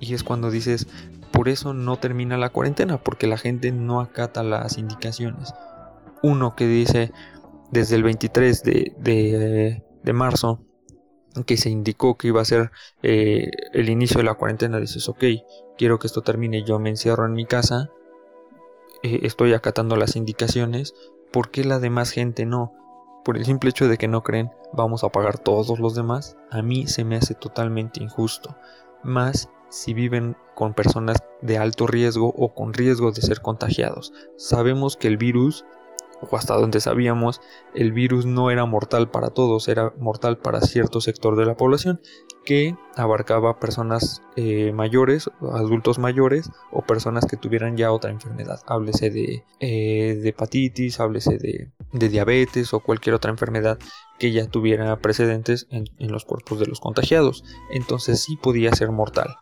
y 0.00 0.14
es 0.14 0.22
cuando 0.22 0.50
dices 0.50 0.86
por 1.34 1.48
eso 1.48 1.74
no 1.74 1.96
termina 1.96 2.38
la 2.38 2.50
cuarentena, 2.50 2.98
porque 2.98 3.26
la 3.26 3.36
gente 3.36 3.72
no 3.72 4.00
acata 4.00 4.44
las 4.44 4.78
indicaciones. 4.78 5.52
Uno 6.22 6.54
que 6.54 6.68
dice 6.68 7.10
desde 7.72 7.96
el 7.96 8.04
23 8.04 8.62
de, 8.62 9.82
de, 10.02 10.12
marzo 10.12 10.60
que 11.44 11.56
se 11.56 11.70
indicó 11.70 12.16
que 12.16 12.28
iba 12.28 12.40
a 12.40 12.44
ser 12.44 12.70
eh, 13.02 13.50
el 13.72 13.88
inicio 13.88 14.18
de 14.18 14.24
la 14.24 14.34
cuarentena, 14.34 14.78
dices, 14.78 15.08
ok, 15.08 15.24
quiero 15.76 15.98
que 15.98 16.06
esto 16.06 16.22
termine, 16.22 16.62
yo 16.62 16.78
me 16.78 16.90
encierro 16.90 17.26
en 17.26 17.32
mi 17.32 17.46
casa, 17.46 17.90
eh, 19.02 19.20
estoy 19.24 19.54
acatando 19.54 19.96
las 19.96 20.14
indicaciones, 20.14 20.94
¿por 21.32 21.50
qué 21.50 21.64
la 21.64 21.80
demás 21.80 22.10
gente 22.10 22.46
no? 22.46 22.72
Por 23.24 23.36
el 23.36 23.44
simple 23.44 23.70
hecho 23.70 23.88
de 23.88 23.98
que 23.98 24.06
no 24.06 24.22
creen, 24.22 24.52
vamos 24.72 25.02
a 25.02 25.08
pagar 25.08 25.40
todos 25.40 25.80
los 25.80 25.96
demás, 25.96 26.36
a 26.52 26.62
mí 26.62 26.86
se 26.86 27.02
me 27.02 27.16
hace 27.16 27.34
totalmente 27.34 28.00
injusto. 28.00 28.56
Más 29.02 29.50
si 29.74 29.92
viven 29.92 30.36
con 30.54 30.72
personas 30.72 31.18
de 31.42 31.58
alto 31.58 31.88
riesgo 31.88 32.28
o 32.28 32.54
con 32.54 32.72
riesgo 32.72 33.10
de 33.10 33.20
ser 33.22 33.40
contagiados. 33.40 34.12
Sabemos 34.36 34.96
que 34.96 35.08
el 35.08 35.16
virus, 35.16 35.64
o 36.20 36.36
hasta 36.36 36.54
donde 36.54 36.80
sabíamos, 36.80 37.40
el 37.74 37.92
virus 37.92 38.24
no 38.24 38.52
era 38.52 38.66
mortal 38.66 39.10
para 39.10 39.30
todos, 39.30 39.66
era 39.66 39.92
mortal 39.98 40.38
para 40.38 40.60
cierto 40.60 41.00
sector 41.00 41.34
de 41.34 41.44
la 41.44 41.56
población 41.56 42.00
que 42.44 42.76
abarcaba 42.94 43.58
personas 43.58 44.22
eh, 44.36 44.72
mayores, 44.72 45.28
adultos 45.52 45.98
mayores 45.98 46.48
o 46.70 46.82
personas 46.82 47.26
que 47.26 47.36
tuvieran 47.36 47.76
ya 47.76 47.90
otra 47.90 48.12
enfermedad. 48.12 48.60
Háblese 48.66 49.10
de, 49.10 49.42
eh, 49.58 50.20
de 50.22 50.28
hepatitis, 50.28 51.00
háblese 51.00 51.36
de, 51.38 51.72
de, 51.92 52.08
diabetes 52.08 52.74
o 52.74 52.80
cualquier 52.80 53.16
otra 53.16 53.32
enfermedad 53.32 53.76
que 54.20 54.30
ya 54.30 54.46
tuviera 54.46 54.96
precedentes 55.00 55.66
en, 55.70 55.86
en 55.98 56.12
los 56.12 56.24
cuerpos 56.24 56.60
de 56.60 56.66
los 56.66 56.78
contagiados. 56.78 57.42
Entonces 57.72 58.22
sí 58.22 58.36
podía 58.36 58.70
ser 58.72 58.92
mortal. 58.92 59.34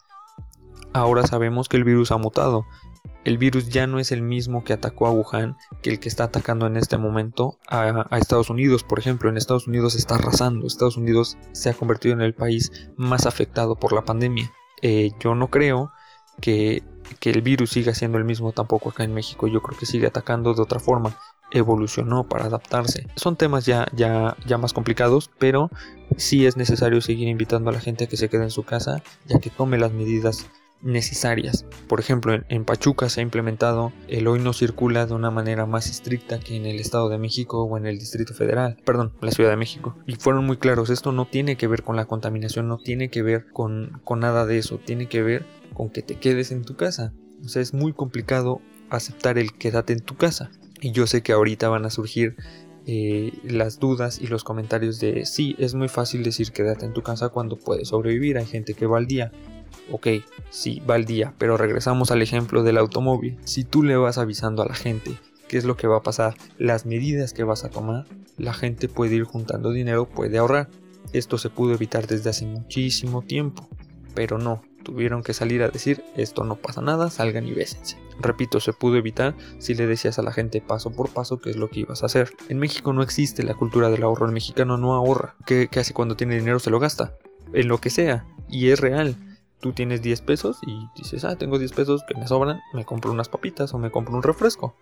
Ahora 0.93 1.27
sabemos 1.27 1.69
que 1.69 1.77
el 1.77 1.85
virus 1.85 2.13
ha 2.13 2.19
mutado. 2.19 2.67
El 3.25 3.39
virus 3.39 3.69
ya 3.69 3.87
no 3.87 3.99
es 3.99 4.11
el 4.13 4.23
mismo 4.23 4.65
que 4.65 4.73
atacó 4.73 5.07
a 5.07 5.13
Wuhan 5.13 5.57
que 5.81 5.91
el 5.91 6.01
que 6.01 6.09
está 6.09 6.25
atacando 6.25 6.67
en 6.67 6.77
este 6.77 6.99
momento 6.99 7.59
a, 7.69 8.07
Estados 8.19 8.51
Unidos. 8.51 8.83
Por 8.85 8.99
ejemplo, 8.99 9.31
en 9.31 9.37
Estados 9.37 9.67
Unidos 9.67 9.95
está 9.95 10.17
arrasando. 10.17 10.67
Estados 10.67 10.97
Unidos 10.97 11.39
se 11.53 11.71
ha 11.71 11.75
convertido 11.75 12.15
en 12.15 12.21
el 12.21 12.35
país 12.35 12.91
más 12.97 13.27
afectado 13.27 13.77
por 13.77 13.93
la 13.93 14.05
pandemia. 14.05 14.53
Eh, 14.83 15.13
yo 15.21 15.35
no 15.35 15.49
creo 15.49 15.93
que, 16.41 16.83
que 17.21 17.31
el 17.31 17.43
virus 17.43 17.71
siga 17.71 17.95
siendo 17.95 18.19
el 18.19 18.25
mismo 18.25 18.53
tampoco 18.53 18.91
acá 18.91 19.05
en 19.05 19.15
México. 19.15 19.47
Yo 19.47 19.63
creo 19.63 19.79
que 19.79 19.87
sigue 19.87 20.09
atacando 20.09 20.53
de 20.55 20.63
otra 20.63 20.81
forma 20.81 21.17
evolucionó 21.53 22.25
para 22.25 22.47
adaptarse. 22.47 23.07
Son 23.15 23.37
temas 23.37 23.67
ya, 23.67 23.87
ya, 23.95 24.37
ya 24.47 24.59
más 24.59 24.73
complicados, 24.73 25.31
pero 25.39 25.71
sí 26.17 26.47
es 26.47 26.57
necesario 26.57 27.01
seguir 27.01 27.29
invitando 27.29 27.71
a 27.71 27.73
la 27.73 27.81
gente 27.81 28.05
a 28.05 28.07
que 28.09 28.17
se 28.17 28.29
quede 28.29 28.45
en 28.45 28.51
su 28.51 28.65
casa, 28.65 29.03
ya 29.27 29.39
que 29.39 29.51
tome 29.51 29.79
las 29.79 29.93
medidas 29.93 30.47
necesarias. 30.83 31.65
Por 31.89 32.01
ejemplo, 32.01 32.39
en, 32.49 32.65
Pachuca 32.65 33.09
se 33.09 33.21
ha 33.21 33.23
implementado 33.23 33.93
el 34.09 34.27
hoy 34.27 34.41
no 34.41 34.53
circula 34.53 35.07
de 35.07 35.15
una 35.15 35.31
manera 35.31 35.67
más 35.67 35.89
estricta 35.89 36.41
que 36.41 36.57
en 36.57 36.67
el 36.67 36.81
Estado 36.81 37.09
de 37.09 37.19
México 37.19 37.63
o 37.63 37.77
en 37.77 37.87
el 37.87 37.99
Distrito 37.99 38.35
Federal, 38.35 38.77
perdón, 38.85 39.13
la 39.21 39.31
Ciudad 39.31 39.51
de 39.51 39.57
México. 39.57 39.97
Y 40.07 40.15
fueron 40.17 40.45
muy 40.45 40.57
claros, 40.57 40.91
esto 40.91 41.13
no 41.13 41.27
tiene 41.27 41.57
que 41.57 41.69
ver 41.69 41.83
con 41.83 41.97
la 41.97 42.07
contaminación, 42.07 42.69
no 42.69 42.79
tiene 42.79 43.09
que 43.09 43.23
ver 43.23 43.47
con, 43.53 44.01
con 44.05 44.21
nada 44.21 44.47
de 44.47 44.59
eso, 44.59 44.79
tiene 44.79 45.07
que 45.07 45.23
ver 45.23 45.47
con 45.75 45.91
que 45.91 46.03
te 46.03 46.17
quedes 46.17 46.53
en 46.53 46.63
tu 46.63 46.77
casa. 46.77 47.13
O 47.45 47.49
sea, 47.49 47.63
es 47.63 47.75
muy 47.75 47.93
complicado 47.93 48.61
aceptar 48.91 49.39
el 49.39 49.53
quédate 49.53 49.93
en 49.93 50.01
tu 50.01 50.17
casa. 50.17 50.51
Y 50.81 50.93
yo 50.93 51.07
sé 51.07 51.23
que 51.23 51.33
ahorita 51.33 51.69
van 51.69 51.87
a 51.87 51.91
surgir 51.91 52.37
eh, 52.87 53.33
las 53.45 53.79
dudas 53.79 54.21
y 54.21 54.27
los 54.27 54.43
comentarios 54.43 54.99
de 54.99 55.25
sí, 55.25 55.55
es 55.59 55.75
muy 55.75 55.89
fácil 55.89 56.25
decir 56.25 56.51
quédate 56.51 56.85
en 56.85 56.93
tu 56.93 57.03
casa 57.03 57.29
cuando 57.29 57.57
puedes 57.57 57.89
sobrevivir, 57.89 58.39
hay 58.39 58.47
gente 58.47 58.75
que 58.75 58.87
va 58.87 58.99
al 58.99 59.07
día. 59.07 59.31
Ok, 59.91 60.09
sí, 60.51 60.81
va 60.89 60.95
al 60.95 61.05
día, 61.05 61.35
pero 61.39 61.57
regresamos 61.57 62.11
al 62.11 62.23
ejemplo 62.23 62.63
del 62.63 62.79
automóvil. 62.79 63.39
Si 63.45 63.65
tú 63.65 63.83
le 63.83 63.97
vas 63.97 64.19
avisando 64.19 64.63
a 64.63 64.67
la 64.67 64.75
gente 64.75 65.19
qué 65.49 65.59
es 65.59 65.65
lo 65.65 65.77
que 65.77 65.87
va 65.87 65.99
a 65.99 66.03
pasar, 66.03 66.35
las 66.59 66.87
medidas 66.87 67.33
que 67.33 67.45
vas 67.45 67.65
a 67.65 67.71
tomar, 67.71 68.07
la 68.39 68.55
gente 68.55 68.89
puede 68.89 69.17
ir 69.17 69.25
juntando 69.25 69.71
dinero, 69.71 70.09
puede 70.09 70.39
ahorrar. 70.39 70.71
Esto 71.13 71.37
se 71.37 71.51
pudo 71.51 71.75
evitar 71.75 72.07
desde 72.07 72.31
hace 72.31 72.47
muchísimo 72.47 73.23
tiempo, 73.23 73.69
pero 74.15 74.39
no, 74.39 74.63
tuvieron 74.83 75.23
que 75.23 75.35
salir 75.35 75.63
a 75.63 75.69
decir 75.69 76.03
esto 76.17 76.45
no 76.45 76.57
pasa 76.57 76.81
nada, 76.81 77.11
salgan 77.11 77.47
y 77.47 77.53
bésense. 77.53 77.99
Repito, 78.21 78.61
se 78.61 78.73
pudo 78.73 78.97
evitar 78.97 79.35
si 79.59 79.75
le 79.75 79.87
decías 79.87 80.19
a 80.19 80.23
la 80.23 80.33
gente 80.33 80.61
paso 80.61 80.91
por 80.91 81.11
paso 81.11 81.41
qué 81.41 81.51
es 81.51 81.57
lo 81.57 81.69
que 81.69 81.81
ibas 81.81 82.03
a 82.03 82.07
hacer. 82.07 82.31
En 82.49 82.59
México 82.59 82.93
no 82.93 83.03
existe 83.03 83.43
la 83.43 83.55
cultura 83.55 83.91
del 83.91 84.03
ahorro, 84.03 84.27
el 84.27 84.33
mexicano 84.33 84.77
no 84.77 84.95
ahorra. 84.95 85.35
¿Qué, 85.47 85.69
qué 85.71 85.81
hace 85.81 85.93
cuando 85.95 86.17
tiene 86.17 86.39
dinero? 86.39 86.59
Se 86.59 86.71
lo 86.71 86.79
gasta. 86.79 87.15
En 87.53 87.69
lo 87.69 87.79
que 87.79 87.91
sea. 87.91 88.25
Y 88.49 88.71
es 88.71 88.81
real 88.81 89.17
tú 89.63 89.73
tienes 89.73 90.03
10 90.03 90.23
pesos 90.23 90.59
y 90.67 90.89
dices, 90.97 91.25
ah, 91.25 91.37
tengo 91.37 91.57
10 91.57 91.73
pesos 91.73 92.03
que 92.07 92.15
me 92.19 92.27
sobran, 92.27 92.61
me 92.75 92.85
compro 92.85 93.13
unas 93.13 93.29
papitas 93.29 93.73
o 93.73 93.79
me 93.79 93.93
compro 93.93 94.15
un 94.15 94.23
refresco. 94.23 94.75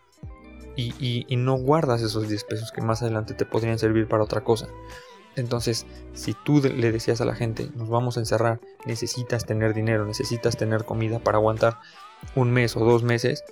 Y, 0.74 1.26
no 1.36 1.56
guardas 1.56 2.00
esos 2.00 2.26
10 2.26 2.44
pesos 2.44 2.72
que 2.72 2.80
más 2.80 3.02
adelante 3.02 3.34
te 3.34 3.44
podrían 3.44 3.78
servir 3.78 4.08
para 4.08 4.24
otra 4.24 4.40
cosa. 4.40 4.68
Entonces, 5.36 5.86
si 6.14 6.32
tú 6.32 6.62
le 6.62 6.90
decías 6.90 7.20
a 7.20 7.26
la 7.26 7.34
gente, 7.34 7.68
nos 7.74 7.90
vamos 7.90 8.16
a 8.16 8.20
encerrar, 8.20 8.60
necesitas 8.86 9.44
tener 9.44 9.74
dinero, 9.74 10.06
necesitas 10.06 10.56
tener 10.56 10.86
comida 10.86 11.18
para 11.18 11.36
aguantar 11.36 11.78
un 12.34 12.50
mes 12.50 12.74
o 12.76 12.80
dos 12.80 13.02
meses, 13.02 13.44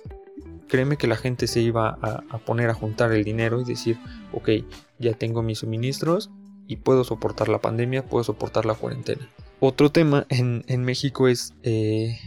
créeme 0.67 0.97
que 0.97 1.05
la 1.05 1.15
gente 1.15 1.45
se 1.45 1.59
iba 1.59 1.99
a 2.01 2.37
poner 2.39 2.71
a 2.71 2.73
juntar 2.73 3.11
el 3.11 3.23
dinero 3.23 3.61
y 3.61 3.65
decir, 3.65 3.99
ok, 4.33 4.49
ya 4.97 5.13
tengo 5.13 5.43
mis 5.43 5.59
suministros 5.59 6.31
y 6.65 6.77
puedo 6.77 7.03
soportar 7.03 7.49
la 7.49 7.61
pandemia, 7.61 8.07
puedo 8.07 8.23
soportar 8.23 8.65
la 8.65 8.73
cuarentena. 8.73 9.29
Otro 9.61 9.91
tema 9.91 10.25
en, 10.29 10.83
México 10.85 11.27
es 11.27 11.53
eh, 11.63 12.17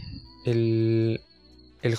el, 0.45 1.19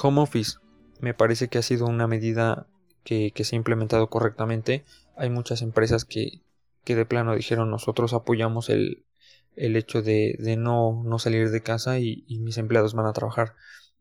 home 0.00 0.20
office. 0.20 0.58
Me 1.00 1.12
parece 1.12 1.48
que 1.48 1.58
ha 1.58 1.62
sido 1.62 1.86
una 1.86 2.06
medida 2.06 2.68
que, 3.02 3.32
se 3.34 3.56
ha 3.56 3.58
implementado 3.58 4.08
correctamente. 4.08 4.84
Hay 5.16 5.30
muchas 5.30 5.60
empresas 5.62 6.04
que, 6.04 6.40
de 6.84 7.04
plano 7.04 7.34
dijeron 7.34 7.68
nosotros 7.68 8.12
apoyamos 8.12 8.70
el, 8.70 9.04
hecho 9.56 10.02
de, 10.02 10.36
no, 10.56 11.02
no, 11.04 11.18
salir 11.18 11.50
de 11.50 11.62
casa 11.62 11.98
y, 11.98 12.24
mis 12.38 12.56
empleados 12.56 12.94
van 12.94 13.06
a 13.06 13.12
trabajar 13.12 13.54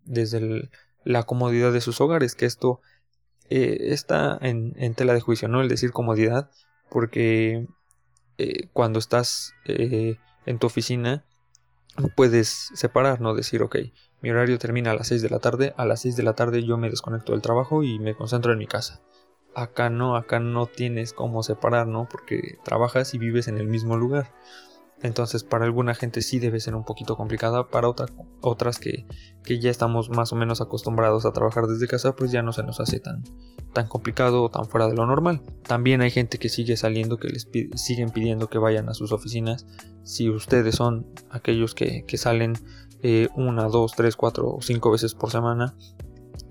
desde 0.05 0.69
la 1.03 1.23
comodidad 1.23 1.73
de 1.73 1.81
sus 1.81 1.99
hogares, 1.99 2.35
que 2.35 2.45
esto 2.45 2.79
eh, 3.49 3.87
está 3.89 4.37
en, 4.39 4.93
tela 4.93 5.15
de 5.15 5.21
juicio, 5.21 5.47
¿no? 5.47 5.61
El 5.61 5.67
decir 5.67 5.93
comodidad, 5.93 6.51
porque 6.91 7.65
eh, 8.37 8.67
cuando 8.71 8.99
estás 8.99 9.53
en 10.45 10.59
tu 10.59 10.67
oficina 10.67 11.25
puedes 12.15 12.69
separar, 12.73 13.21
¿no? 13.21 13.35
Decir, 13.35 13.61
ok, 13.61 13.77
mi 14.21 14.31
horario 14.31 14.57
termina 14.57 14.91
a 14.91 14.95
las 14.95 15.07
6 15.07 15.21
de 15.21 15.29
la 15.29 15.39
tarde, 15.39 15.73
a 15.77 15.85
las 15.85 16.01
6 16.01 16.15
de 16.15 16.23
la 16.23 16.33
tarde 16.33 16.63
yo 16.63 16.77
me 16.77 16.89
desconecto 16.89 17.33
del 17.33 17.41
trabajo 17.41 17.83
y 17.83 17.99
me 17.99 18.15
concentro 18.15 18.51
en 18.51 18.59
mi 18.59 18.67
casa. 18.67 19.01
Acá 19.55 19.89
no, 19.89 20.15
acá 20.15 20.39
no 20.39 20.65
tienes 20.65 21.13
cómo 21.13 21.43
separar, 21.43 21.87
¿no? 21.87 22.07
Porque 22.09 22.57
trabajas 22.63 23.13
y 23.13 23.19
vives 23.19 23.47
en 23.47 23.57
el 23.57 23.67
mismo 23.67 23.97
lugar. 23.97 24.31
Entonces 25.03 25.43
para 25.43 25.65
alguna 25.65 25.93
gente 25.93 26.21
sí 26.21 26.39
debe 26.39 26.61
ser 26.61 26.75
un 26.75 26.85
poquito 26.85 27.17
complicada, 27.17 27.67
para 27.67 27.89
otras 28.41 28.79
que, 28.79 29.05
ya 29.45 29.69
estamos 29.69 30.09
más 30.09 30.31
o 30.31 30.35
menos 30.37 30.61
acostumbrados 30.61 31.25
a 31.25 31.33
trabajar 31.33 31.67
desde 31.67 31.87
casa, 31.87 32.15
pues 32.15 32.31
ya 32.31 32.41
no 32.41 32.53
se 32.53 32.63
nos 32.63 32.79
hace 32.79 33.01
tan, 33.01 33.21
tan 33.73 33.87
complicado 33.87 34.41
o 34.43 34.49
tan 34.49 34.65
fuera 34.65 34.87
de 34.87 34.95
lo 34.95 35.05
normal. 35.05 35.41
También 35.67 36.01
hay 36.01 36.09
gente 36.09 36.39
que 36.39 36.47
sigue 36.47 36.77
saliendo, 36.77 37.17
que 37.17 37.27
les 37.27 37.49
siguen 37.75 38.11
pidiendo 38.11 38.49
que 38.49 38.57
vayan 38.57 38.87
a 38.87 38.93
sus 38.93 39.11
oficinas. 39.11 39.67
Si 40.03 40.29
ustedes 40.29 40.75
son 40.75 41.05
aquellos 41.29 41.75
que, 41.75 42.05
salen 42.17 42.53
eh, 43.01 43.27
una, 43.35 43.65
dos, 43.65 43.91
tres, 43.97 44.15
cuatro 44.15 44.55
o 44.55 44.61
cinco 44.61 44.89
veces 44.89 45.13
por 45.15 45.31
semana, 45.31 45.75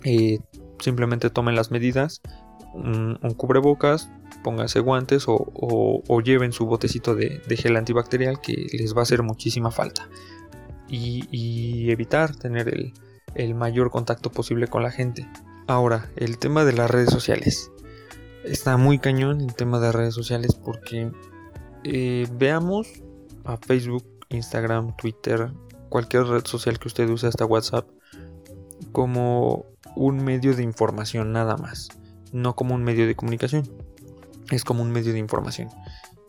eh, 0.05 0.40
simplemente 0.78 1.30
tomen 1.30 1.55
las 1.55 1.70
medidas, 1.70 2.20
un, 2.74 3.16
cubrebocas, 3.36 4.11
pónganse 4.43 4.80
guantes 4.80 5.24
o, 5.26 6.20
lleven 6.24 6.53
su 6.53 6.66
botecito 6.66 7.14
de, 7.14 7.40
gel 7.57 7.76
antibacterial 7.76 8.40
que 8.40 8.66
les 8.72 8.95
va 8.95 9.01
a 9.01 9.03
hacer 9.03 9.22
muchísima 9.22 9.70
falta. 9.70 10.09
Y, 10.88 11.90
evitar 11.90 12.36
tener 12.36 12.93
el, 13.34 13.55
mayor 13.55 13.90
contacto 13.90 14.30
posible 14.30 14.66
con 14.68 14.82
la 14.82 14.90
gente. 14.90 15.28
Ahora, 15.66 16.11
el 16.16 16.38
tema 16.38 16.64
de 16.64 16.72
las 16.72 16.90
redes 16.90 17.11
sociales. 17.11 17.70
Está 18.45 18.76
muy 18.76 18.99
cañón 18.99 19.40
el 19.40 19.55
tema 19.55 19.78
de 19.78 19.93
redes 19.93 20.14
sociales 20.14 20.55
porque 20.55 21.12
eh, 21.84 22.26
veamos 22.32 22.88
a 23.45 23.57
Facebook, 23.57 24.05
Instagram, 24.30 24.97
Twitter, 24.97 25.53
cualquier 25.88 26.24
red 26.24 26.45
social 26.45 26.78
que 26.78 26.88
usted 26.88 27.09
use, 27.09 27.26
hasta 27.26 27.45
WhatsApp, 27.45 27.86
como 28.90 29.66
un 29.95 30.24
medio 30.24 30.55
de 30.57 30.62
información 30.62 31.32
nada 31.32 31.57
más, 31.57 31.88
no 32.32 32.57
como 32.57 32.74
un 32.74 32.82
medio 32.82 33.07
de 33.07 33.14
comunicación, 33.14 33.70
es 34.51 34.64
como 34.64 34.82
un 34.82 34.90
medio 34.90 35.12
de 35.12 35.18
información, 35.18 35.68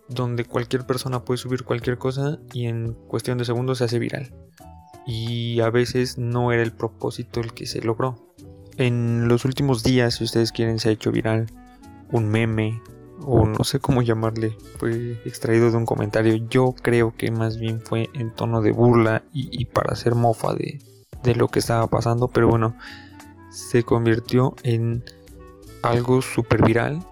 donde 0.10 0.46
cualquier 0.46 0.86
persona 0.86 1.24
puede 1.24 1.38
subir 1.38 1.64
cualquier 1.64 1.98
cosa 1.98 2.40
y 2.54 2.68
en 2.68 2.94
cuestión 2.94 3.38
de 3.38 3.46
segundos 3.46 3.80
se 3.80 3.86
hace 3.86 4.00
viral. 4.00 4.34
Y 5.06 5.60
a 5.60 5.70
veces 5.70 6.18
no 6.18 6.52
era 6.52 6.64
el 6.64 6.72
propósito 6.72 7.42
el 7.42 7.54
que 7.54 7.66
se 7.66 7.82
logró. 7.82 8.34
En 8.78 9.28
los 9.28 9.46
últimos 9.46 9.84
días, 9.84 10.16
si 10.16 10.24
ustedes 10.24 10.52
quieren, 10.52 10.80
se 10.80 10.90
ha 10.90 10.92
hecho 10.94 11.12
viral 11.12 11.48
un 12.12 12.30
meme, 12.30 12.82
o 13.26 13.46
no 13.46 13.64
sé 13.64 13.80
cómo 13.80 14.02
llamarle, 14.02 14.58
fue 14.78 15.14
extraído 15.26 15.72
de 15.72 15.78
un 15.78 15.86
comentario. 15.86 16.36
Yo 16.50 16.74
creo 16.82 17.14
que 17.16 17.32
más 17.32 17.58
bien 17.58 17.82
fue 17.82 18.10
en 18.14 18.32
tono 18.32 18.62
de 18.62 18.72
burla 18.72 19.24
y, 19.34 19.66
para 19.66 19.94
hacer 19.94 20.16
mofa 20.16 20.54
de, 20.54 20.80
lo 21.36 21.48
que 21.48 21.60
estaba 21.60 21.88
pasando, 21.88 22.28
pero 22.28 22.50
bueno, 22.50 22.76
se 23.50 23.84
convirtió 23.84 24.56
en 24.64 25.04
algo 25.82 26.22
súper 26.22 26.64
viral 26.64 27.06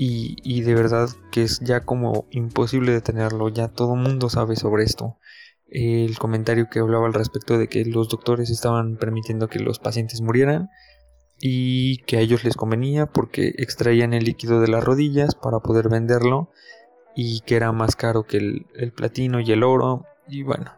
y, 0.00 0.62
de 0.62 0.74
verdad 0.74 1.10
que 1.32 1.42
es 1.42 1.58
ya 1.58 1.80
como 1.80 2.26
imposible 2.30 2.92
detenerlo, 2.92 3.48
ya 3.48 3.68
todo 3.68 3.94
el 3.94 4.00
mundo 4.00 4.30
sabe 4.30 4.54
sobre 4.54 4.84
esto. 4.84 5.18
El 5.66 6.18
comentario 6.18 6.68
que 6.70 6.78
hablaba 6.78 7.06
al 7.06 7.14
respecto 7.14 7.58
de 7.58 7.68
que 7.68 7.84
los 7.84 8.08
doctores 8.08 8.48
estaban 8.48 8.96
permitiendo 8.96 9.48
que 9.48 9.58
los 9.58 9.80
pacientes 9.80 10.20
murieran 10.20 10.68
y 11.40 11.98
que 12.04 12.16
a 12.16 12.20
ellos 12.20 12.44
les 12.44 12.56
convenía 12.56 13.06
porque 13.06 13.54
extraían 13.58 14.14
el 14.14 14.24
líquido 14.24 14.60
de 14.60 14.68
las 14.68 14.84
rodillas 14.84 15.34
para 15.34 15.60
poder 15.60 15.88
venderlo 15.88 16.50
y 17.14 17.40
que 17.40 17.56
era 17.56 17.72
más 17.72 17.96
caro 17.96 18.24
que 18.24 18.36
el, 18.36 18.92
platino 18.94 19.40
y 19.40 19.50
el 19.52 19.62
oro 19.62 20.04
y 20.28 20.42
bueno 20.42 20.72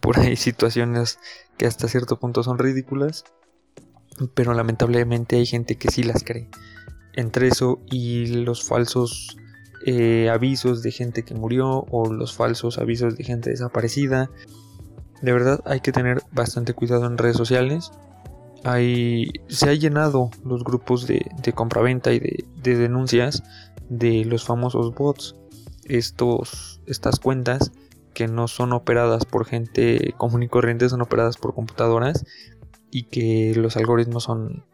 por 0.00 0.18
ahí 0.18 0.36
situaciones 0.36 1.18
que 1.56 1.66
hasta 1.66 1.88
cierto 1.88 2.18
punto 2.18 2.42
son 2.42 2.58
ridículas 2.58 3.24
pero 4.34 4.52
lamentablemente 4.52 5.36
hay 5.36 5.46
gente 5.46 5.76
que 5.76 5.90
sí 5.90 6.02
las 6.02 6.22
cree 6.22 6.50
entre 7.16 7.48
eso 7.48 7.80
y 7.90 8.26
los 8.26 8.64
falsos 8.64 9.36
eh, 9.84 10.28
avisos 10.30 10.82
de 10.82 10.92
gente 10.92 11.22
que 11.22 11.34
murió 11.34 11.84
o 11.90 12.12
los 12.12 12.34
falsos 12.34 12.78
avisos 12.78 13.16
de 13.16 13.24
gente 13.24 13.50
desaparecida 13.50 14.30
de 15.22 15.32
verdad 15.32 15.60
hay 15.64 15.80
que 15.80 15.92
tener 15.92 16.22
bastante 16.32 16.74
cuidado 16.74 17.06
en 17.06 17.18
redes 17.18 17.36
sociales 17.36 17.90
se 19.48 19.70
ha 19.70 19.74
llenado 19.74 20.30
los 20.44 20.64
grupos 20.64 21.06
de, 21.06 21.24
compraventa 21.54 22.12
y 22.12 22.18
de, 22.18 22.76
denuncias 22.76 23.42
de 23.88 24.24
los 24.24 24.44
famosos 24.44 24.94
bots. 24.94 25.36
Estos, 25.84 26.80
estas 26.86 27.20
cuentas 27.20 27.70
que 28.12 28.26
no 28.26 28.48
son 28.48 28.72
operadas 28.72 29.24
por 29.24 29.44
gente 29.44 30.14
común 30.16 30.42
y 30.42 30.48
corriente, 30.48 30.88
son 30.88 31.00
operadas 31.00 31.36
por 31.36 31.54
computadoras 31.54 32.24
y 32.90 33.04
que 33.04 33.52
los 33.54 33.76
algoritmos 33.76 34.24
son 34.24 34.64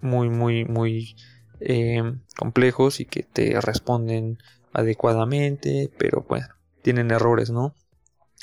muy, 0.00 0.30
muy, 0.30 0.64
muy 0.64 1.16
eh, 1.60 2.02
complejos 2.36 3.00
y 3.00 3.04
que 3.04 3.22
te 3.22 3.60
responden 3.60 4.38
adecuadamente, 4.72 5.90
pero 5.98 6.24
bueno, 6.28 6.46
tienen 6.82 7.10
errores, 7.10 7.50
¿no? 7.50 7.74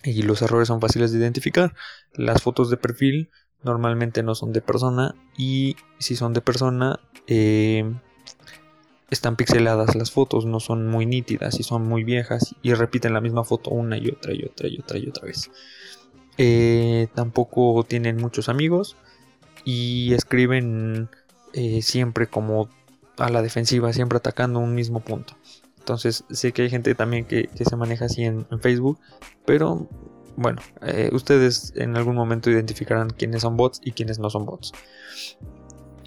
Y 0.03 0.21
los 0.21 0.41
errores 0.41 0.67
son 0.67 0.81
fáciles 0.81 1.11
de 1.11 1.19
identificar. 1.19 1.73
Las 2.13 2.41
fotos 2.41 2.69
de 2.69 2.77
perfil 2.77 3.29
normalmente 3.63 4.23
no 4.23 4.35
son 4.35 4.53
de 4.53 4.61
persona 4.61 5.15
y 5.37 5.75
si 5.99 6.15
son 6.15 6.33
de 6.33 6.41
persona 6.41 6.99
eh, 7.27 7.91
están 9.09 9.35
pixeladas 9.35 9.95
las 9.95 10.11
fotos, 10.11 10.45
no 10.45 10.59
son 10.59 10.87
muy 10.87 11.05
nítidas 11.05 11.59
y 11.59 11.63
son 11.63 11.83
muy 11.83 12.03
viejas 12.03 12.55
y 12.61 12.73
repiten 12.73 13.13
la 13.13 13.21
misma 13.21 13.43
foto 13.43 13.71
una 13.71 13.97
y 13.97 14.09
otra 14.09 14.33
y 14.33 14.43
otra 14.43 14.67
y 14.67 14.79
otra 14.79 14.97
y 14.99 15.07
otra 15.07 15.25
vez. 15.25 15.49
Eh, 16.37 17.07
tampoco 17.15 17.83
tienen 17.83 18.17
muchos 18.17 18.49
amigos 18.49 18.95
y 19.65 20.13
escriben 20.13 21.09
eh, 21.53 21.81
siempre 21.81 22.27
como 22.27 22.69
a 23.17 23.29
la 23.29 23.41
defensiva, 23.41 23.93
siempre 23.93 24.17
atacando 24.17 24.59
un 24.59 24.75
mismo 24.75 24.99
punto. 24.99 25.33
Entonces 25.79 26.23
sé 26.29 26.51
que 26.51 26.63
hay 26.63 26.69
gente 26.69 26.95
también 26.95 27.25
que, 27.25 27.49
se 27.53 27.75
maneja 27.75 28.05
así 28.05 28.23
en 28.23 28.45
Facebook, 28.61 28.99
pero 29.45 29.87
bueno, 30.37 30.61
eh, 30.83 31.09
ustedes 31.13 31.73
en 31.75 31.97
algún 31.97 32.15
momento 32.15 32.51
identificarán 32.51 33.09
quiénes 33.09 33.41
son 33.41 33.57
bots 33.57 33.81
y 33.83 33.91
quiénes 33.91 34.19
no 34.19 34.29
son 34.29 34.45
bots. 34.45 34.71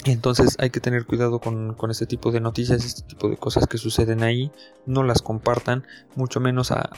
Entonces 0.04 0.56
hay 0.60 0.70
que 0.70 0.78
tener 0.78 1.04
cuidado 1.04 1.40
con, 1.40 1.76
este 1.90 2.06
tipo 2.06 2.30
de 2.30 2.40
noticias, 2.40 2.84
este 2.84 3.02
tipo 3.02 3.28
de 3.28 3.36
cosas 3.36 3.66
que 3.66 3.76
suceden 3.76 4.22
ahí. 4.22 4.52
No 4.86 5.02
las 5.02 5.20
compartan, 5.20 5.84
mucho 6.14 6.38
menos 6.38 6.70
a, 6.70 6.90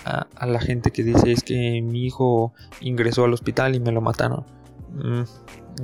la 0.46 0.60
gente 0.60 0.90
que 0.90 1.02
dice 1.02 1.32
es 1.32 1.42
que 1.42 1.80
mi 1.82 2.04
hijo 2.04 2.52
ingresó 2.80 3.24
al 3.24 3.32
hospital 3.32 3.74
y 3.74 3.80
me 3.80 3.92
lo 3.92 4.02
mataron. 4.02 4.44
Mm, 4.92 5.22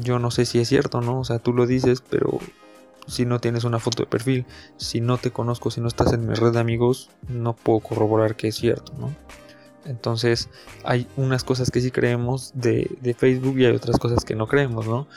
yo 0.03 0.19
no 0.19 0.31
sé 0.31 0.45
si 0.45 0.61
es 0.61 0.69
cierto, 0.69 1.01
¿no? 1.01 1.21
O 1.21 1.25
sea, 1.25 1.39
tú 1.39 1.55
lo 1.55 1.67
dices, 1.67 2.03
pero 2.09 2.39
si 3.09 3.25
no 3.25 3.41
tienes 3.41 3.65
una 3.65 3.79
foto 3.81 4.03
de 4.03 4.09
perfil, 4.09 4.47
si 4.77 5.01
no 5.01 5.19
te 5.19 5.31
conozco, 5.31 5.71
si 5.71 5.81
no 5.81 5.89
estás 5.89 6.13
en 6.13 6.27
mi 6.27 6.35
red 6.35 6.53
de 6.53 6.61
amigos, 6.61 7.11
no 7.29 7.55
puedo 7.55 7.81
corroborar 7.81 8.37
que 8.37 8.49
es 8.49 8.57
cierto, 8.57 8.93
¿no? 8.99 9.15
Entonces 9.85 10.51
hay 10.85 11.07
unas 11.17 11.45
cosas 11.45 11.71
que 11.71 11.81
sí 11.81 11.91
creemos 11.91 12.53
de, 12.55 13.17
Facebook 13.19 13.59
y 13.59 13.65
hay 13.65 13.75
otras 13.75 13.99
cosas 13.99 14.25
que 14.25 14.35
no 14.35 14.47
creemos, 14.47 14.87
¿no? 14.87 15.09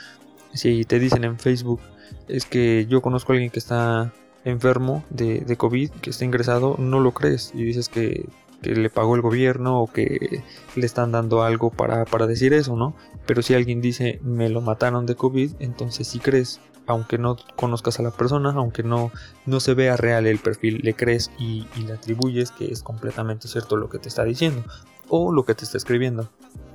Si 0.54 0.84
te 0.84 0.98
dicen 0.98 1.24
en 1.24 1.38
Facebook 1.38 1.80
es 2.28 2.46
que 2.46 2.86
yo 2.88 3.02
conozco 3.02 3.32
a 3.32 3.34
alguien 3.34 3.50
que 3.50 3.58
está 3.58 4.12
enfermo 4.44 5.04
de, 5.10 5.56
COVID, 5.56 5.90
que 5.90 6.10
está 6.10 6.24
ingresado, 6.24 6.76
no 6.78 7.00
lo 7.00 7.12
crees 7.12 7.52
y 7.54 7.62
dices 7.62 7.88
que, 7.88 8.26
le 8.62 8.90
pagó 8.90 9.16
el 9.16 9.22
gobierno 9.22 9.80
o 9.80 9.92
que 9.92 10.42
le 10.76 10.86
están 10.86 11.12
dando 11.12 11.42
algo 11.42 11.70
para, 11.70 12.04
para 12.04 12.26
decir 12.26 12.52
eso, 12.52 12.76
¿no? 12.76 12.94
Pero 13.26 13.42
si 13.42 13.54
alguien 13.54 13.80
dice 13.80 14.20
me 14.22 14.48
lo 14.48 14.60
mataron 14.60 15.06
de 15.06 15.16
COVID, 15.16 15.52
entonces 15.60 16.08
sí 16.08 16.18
crees 16.18 16.60
aunque 16.86 17.18
no 17.18 17.36
conozcas 17.56 17.98
a 18.00 18.02
la 18.02 18.10
persona, 18.10 18.52
aunque 18.54 18.82
no, 18.82 19.10
no 19.46 19.60
se 19.60 19.74
vea 19.74 19.96
real 19.96 20.26
el 20.26 20.38
perfil, 20.38 20.80
le 20.82 20.94
crees 20.94 21.30
y, 21.38 21.66
le 21.84 21.92
atribuyes 21.92 22.50
que 22.50 22.70
es 22.70 22.82
completamente 22.82 23.48
cierto 23.48 23.76
lo 23.76 23.88
que 23.88 23.98
te 23.98 24.08
está 24.08 24.24
diciendo 24.24 24.64
o 25.08 25.32
lo 25.32 25.44
que 25.44 25.54
te 25.54 25.64
está 25.64 25.76
escribiendo. 25.78 26.30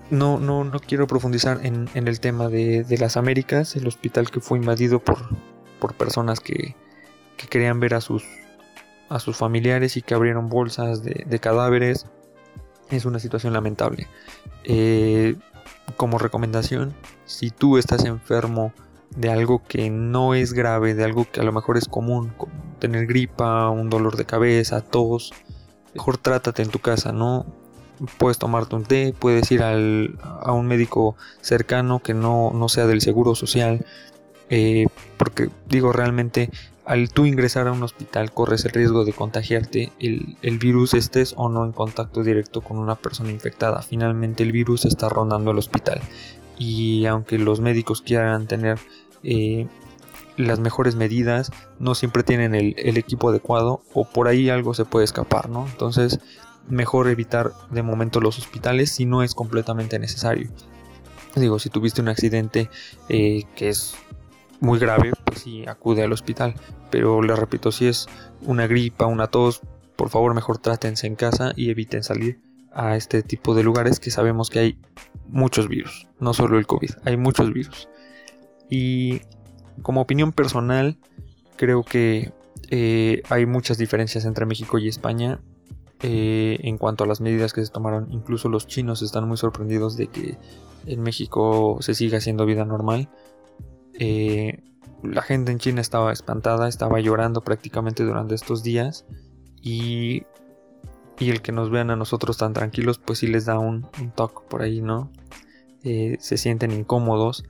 No, 0.09 0.39
no, 0.39 0.63
no 0.63 0.79
quiero 0.79 1.07
profundizar 1.07 1.65
en, 1.65 1.89
el 1.93 2.19
tema 2.19 2.47
de, 2.47 2.85
las 2.99 3.17
Américas, 3.17 3.75
el 3.75 3.87
hospital 3.87 4.29
que 4.31 4.39
fue 4.39 4.57
invadido 4.57 4.99
por, 4.99 5.17
por 5.79 5.95
personas 5.95 6.39
que, 6.39 6.75
querían 7.49 7.79
ver 7.79 7.93
a 7.93 8.01
sus, 8.01 8.23
a 9.09 9.19
sus 9.19 9.37
familiares 9.37 9.97
y 9.97 10.01
que 10.01 10.13
abrieron 10.13 10.49
bolsas 10.49 11.03
de, 11.03 11.39
cadáveres. 11.39 12.05
Es 12.89 13.05
una 13.05 13.19
situación 13.19 13.53
lamentable. 13.53 14.07
Eh, 14.63 15.35
como 15.95 16.17
recomendación, 16.17 16.93
si 17.25 17.49
tú 17.49 17.77
estás 17.77 18.05
enfermo, 18.05 18.73
de 19.15 19.31
algo 19.31 19.61
que 19.67 19.89
no 19.89 20.33
es 20.33 20.53
grave, 20.53 20.93
de 20.93 21.03
algo 21.03 21.25
que 21.31 21.39
a 21.39 21.43
lo 21.43 21.51
mejor 21.51 21.77
es 21.77 21.87
común, 21.87 22.33
como 22.37 22.51
tener 22.79 23.07
gripa, 23.07 23.69
un 23.69 23.89
dolor 23.89 24.17
de 24.17 24.25
cabeza, 24.25 24.81
tos, 24.81 25.33
mejor 25.93 26.17
trátate 26.17 26.61
en 26.61 26.69
tu 26.69 26.79
casa, 26.79 27.11
¿no? 27.11 27.45
Puedes 28.19 28.37
tomarte 28.37 28.75
un 28.75 28.83
té, 28.83 29.15
puedes 29.17 29.51
ir 29.51 29.63
al, 29.63 30.19
a 30.21 30.51
un 30.51 30.67
médico 30.67 31.15
cercano 31.41 31.99
que 31.99 32.13
no, 32.13 32.51
no 32.53 32.69
sea 32.69 32.85
del 32.85 33.01
seguro 33.01 33.33
social, 33.33 33.85
eh, 34.49 34.87
porque 35.17 35.49
digo 35.67 35.91
realmente 35.91 36.51
al 36.87 37.09
tú 37.09 37.25
ingresar 37.25 37.67
a 37.67 37.73
un 37.73 37.83
hospital 37.83 38.31
corres 38.31 38.63
el 38.65 38.71
riesgo 38.71 39.03
de 39.03 39.13
contagiarte 39.13 39.91
el, 39.99 40.37
el, 40.41 40.57
virus 40.57 40.93
estés 40.93 41.33
o 41.37 41.49
no 41.49 41.65
en 41.65 41.73
contacto 41.73 42.23
directo 42.23 42.61
con 42.61 42.77
una 42.77 42.95
persona 42.95 43.29
infectada. 43.29 43.81
Finalmente 43.81 44.43
el 44.43 44.53
virus 44.53 44.85
está 44.85 45.09
rondando 45.09 45.51
el 45.51 45.57
hospital 45.57 46.01
y 46.57 47.05
aunque 47.05 47.37
los 47.37 47.59
médicos 47.59 48.01
quieran 48.01 48.47
tener 48.47 48.79
eh, 49.23 49.67
las 50.37 50.59
mejores 50.59 50.95
medidas, 50.95 51.51
no 51.79 51.95
siempre 51.95 52.23
tienen 52.23 52.55
el, 52.55 52.97
equipo 52.97 53.29
adecuado 53.29 53.81
o 53.93 54.05
por 54.05 54.27
ahí 54.27 54.49
algo 54.49 54.73
se 54.73 54.85
puede 54.85 55.05
escapar, 55.05 55.49
¿no? 55.49 55.67
Entonces, 55.67 56.19
mejor 56.69 57.07
evitar 57.07 57.53
de 57.71 57.83
momento 57.83 58.21
los 58.21 58.37
hospitales 58.37 58.91
si 58.91 59.05
no 59.05 59.23
es 59.23 59.33
completamente 59.33 59.99
necesario. 59.99 60.49
Digo, 61.35 61.59
si 61.59 61.69
tuviste 61.69 62.01
un 62.01 62.07
accidente 62.07 62.69
eh, 63.09 63.43
que 63.55 63.69
es 63.69 63.95
muy 64.59 64.79
grave, 64.79 65.11
pues 65.25 65.39
sí, 65.39 65.65
acude 65.67 66.03
al 66.03 66.11
hospital. 66.11 66.55
Pero 66.89 67.21
le 67.21 67.35
repito, 67.35 67.71
si 67.71 67.87
es 67.87 68.07
una 68.41 68.67
gripa, 68.67 69.05
una 69.05 69.27
tos, 69.27 69.61
por 69.95 70.09
favor 70.09 70.33
mejor 70.33 70.57
trátense 70.57 71.07
en 71.07 71.15
casa 71.15 71.53
y 71.55 71.69
eviten 71.69 72.03
salir 72.03 72.39
a 72.71 72.95
este 72.95 73.23
tipo 73.23 73.55
de 73.55 73.63
lugares 73.63 73.99
que 73.99 74.11
sabemos 74.11 74.49
que 74.49 74.59
hay 74.59 74.79
muchos 75.27 75.67
virus, 75.67 76.07
no 76.19 76.33
solo 76.33 76.59
el 76.59 76.67
COVID, 76.67 76.91
hay 77.05 77.17
muchos 77.17 77.51
virus. 77.51 77.89
Y 78.69 79.21
como 79.81 80.01
opinión 80.01 80.31
personal, 80.31 80.97
creo 81.55 81.83
que 81.83 82.31
eh, 82.69 83.23
hay 83.29 83.45
muchas 83.45 83.77
diferencias 83.77 84.25
entre 84.25 84.45
México 84.45 84.77
y 84.77 84.87
España 84.87 85.39
eh, 86.01 86.59
en 86.61 86.77
cuanto 86.77 87.03
a 87.03 87.07
las 87.07 87.21
medidas 87.21 87.53
que 87.53 87.65
se 87.65 87.71
tomaron. 87.71 88.11
Incluso 88.11 88.49
los 88.49 88.67
chinos 88.67 89.01
están 89.01 89.27
muy 89.27 89.37
sorprendidos 89.37 89.97
de 89.97 90.07
que 90.07 90.37
en 90.85 91.01
México 91.01 91.77
se 91.81 91.95
siga 91.95 92.19
haciendo 92.19 92.45
vida 92.45 92.65
normal. 92.65 93.09
Eh, 93.99 94.63
la 95.03 95.21
gente 95.21 95.51
en 95.51 95.59
China 95.59 95.81
estaba 95.81 96.11
espantada, 96.11 96.67
estaba 96.67 96.99
llorando 96.99 97.41
prácticamente 97.41 98.03
durante 98.03 98.35
estos 98.35 98.63
días 98.63 99.05
y, 99.61 100.23
y 101.19 101.29
el 101.29 101.41
que 101.41 101.51
nos 101.51 101.69
vean 101.69 101.89
a 101.89 101.95
nosotros 101.95 102.37
tan 102.37 102.53
tranquilos 102.53 102.99
pues 102.99 103.19
sí 103.19 103.27
les 103.27 103.45
da 103.45 103.59
un, 103.59 103.87
toque 104.15 104.41
por 104.49 104.61
ahí, 104.61 104.81
¿no? 104.81 105.11
Eh, 105.83 106.17
se 106.19 106.37
sienten 106.37 106.71
incómodos 106.71 107.43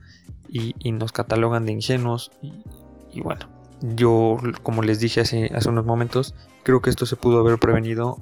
y, 0.48 0.74
nos 0.92 1.12
catalogan 1.12 1.66
de 1.66 1.72
ingenuos 1.72 2.30
y, 2.40 3.20
bueno, 3.20 3.46
yo 3.82 4.38
como 4.62 4.82
les 4.82 5.00
dije 5.00 5.20
hace, 5.20 5.50
hace 5.54 5.68
unos 5.68 5.84
momentos, 5.84 6.34
creo 6.62 6.80
que 6.80 6.90
esto 6.90 7.04
se 7.04 7.16
pudo 7.16 7.40
haber 7.40 7.58
prevenido, 7.58 8.18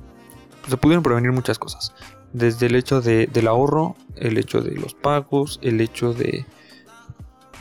se 0.69 0.77
pudieron 0.77 1.03
prevenir 1.03 1.33
muchas 1.33 1.59
cosas, 1.59 1.95
desde 2.33 2.67
el 2.67 2.75
hecho 2.75 3.01
de, 3.01 3.27
del 3.27 3.47
ahorro, 3.47 3.95
el 4.17 4.39
hecho 4.39 4.61
de 4.61 4.73
los 4.73 4.95
pagos, 4.95 5.61
el 5.63 5.81
hecho 5.81 6.13
de, 6.13 6.45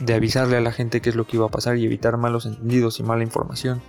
de 0.00 0.14
avisarle 0.14 0.56
a 0.56 0.60
la 0.60 0.72
gente 0.72 1.00
qué 1.00 1.10
es 1.10 1.16
lo 1.16 1.26
que 1.26 1.36
iba 1.36 1.46
a 1.46 1.50
pasar 1.50 1.76
y 1.76 1.84
evitar 1.84 2.16
malos 2.16 2.46
entendidos 2.46 3.00
y 3.00 3.02
mala 3.02 3.22
información. 3.22 3.82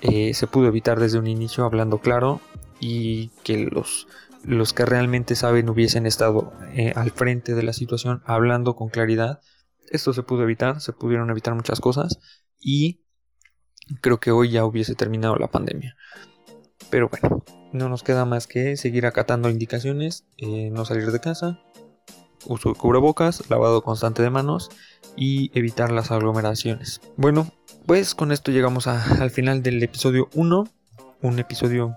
Eh, 0.00 0.34
se 0.34 0.46
pudo 0.46 0.68
evitar 0.68 0.98
desde 0.98 1.18
un 1.18 1.26
inicio 1.26 1.64
hablando 1.64 1.98
claro 1.98 2.40
y 2.78 3.28
que 3.42 3.58
los, 3.58 4.06
los 4.44 4.72
que 4.72 4.86
realmente 4.86 5.34
saben 5.34 5.68
hubiesen 5.68 6.06
estado 6.06 6.52
eh, 6.74 6.92
al 6.96 7.10
frente 7.10 7.54
de 7.54 7.62
la 7.62 7.72
situación 7.72 8.22
hablando 8.24 8.76
con 8.76 8.88
claridad. 8.88 9.40
Esto 9.90 10.12
se 10.12 10.22
pudo 10.22 10.42
evitar, 10.44 10.80
se 10.80 10.92
pudieron 10.92 11.30
evitar 11.30 11.54
muchas 11.54 11.80
cosas 11.80 12.20
y 12.58 13.02
creo 14.00 14.20
que 14.20 14.30
hoy 14.30 14.50
ya 14.50 14.64
hubiese 14.64 14.94
terminado 14.94 15.36
la 15.36 15.50
pandemia. 15.50 15.96
Pero 16.90 17.08
bueno, 17.08 17.44
no 17.72 17.88
nos 17.88 18.02
queda 18.02 18.24
más 18.24 18.46
que 18.46 18.76
seguir 18.76 19.04
acatando 19.06 19.50
indicaciones, 19.50 20.26
eh, 20.38 20.70
no 20.70 20.84
salir 20.84 21.10
de 21.10 21.20
casa, 21.20 21.60
uso 22.46 22.70
de 22.70 22.74
cubrebocas, 22.74 23.48
lavado 23.50 23.82
constante 23.82 24.22
de 24.22 24.30
manos 24.30 24.70
y 25.16 25.50
evitar 25.58 25.92
las 25.92 26.10
aglomeraciones. 26.10 27.00
Bueno, 27.16 27.50
pues 27.86 28.14
con 28.14 28.32
esto 28.32 28.50
llegamos 28.50 28.86
al 28.86 29.30
final 29.30 29.62
del 29.62 29.82
episodio 29.82 30.28
1, 30.34 30.64
un 31.22 31.38
episodio 31.38 31.94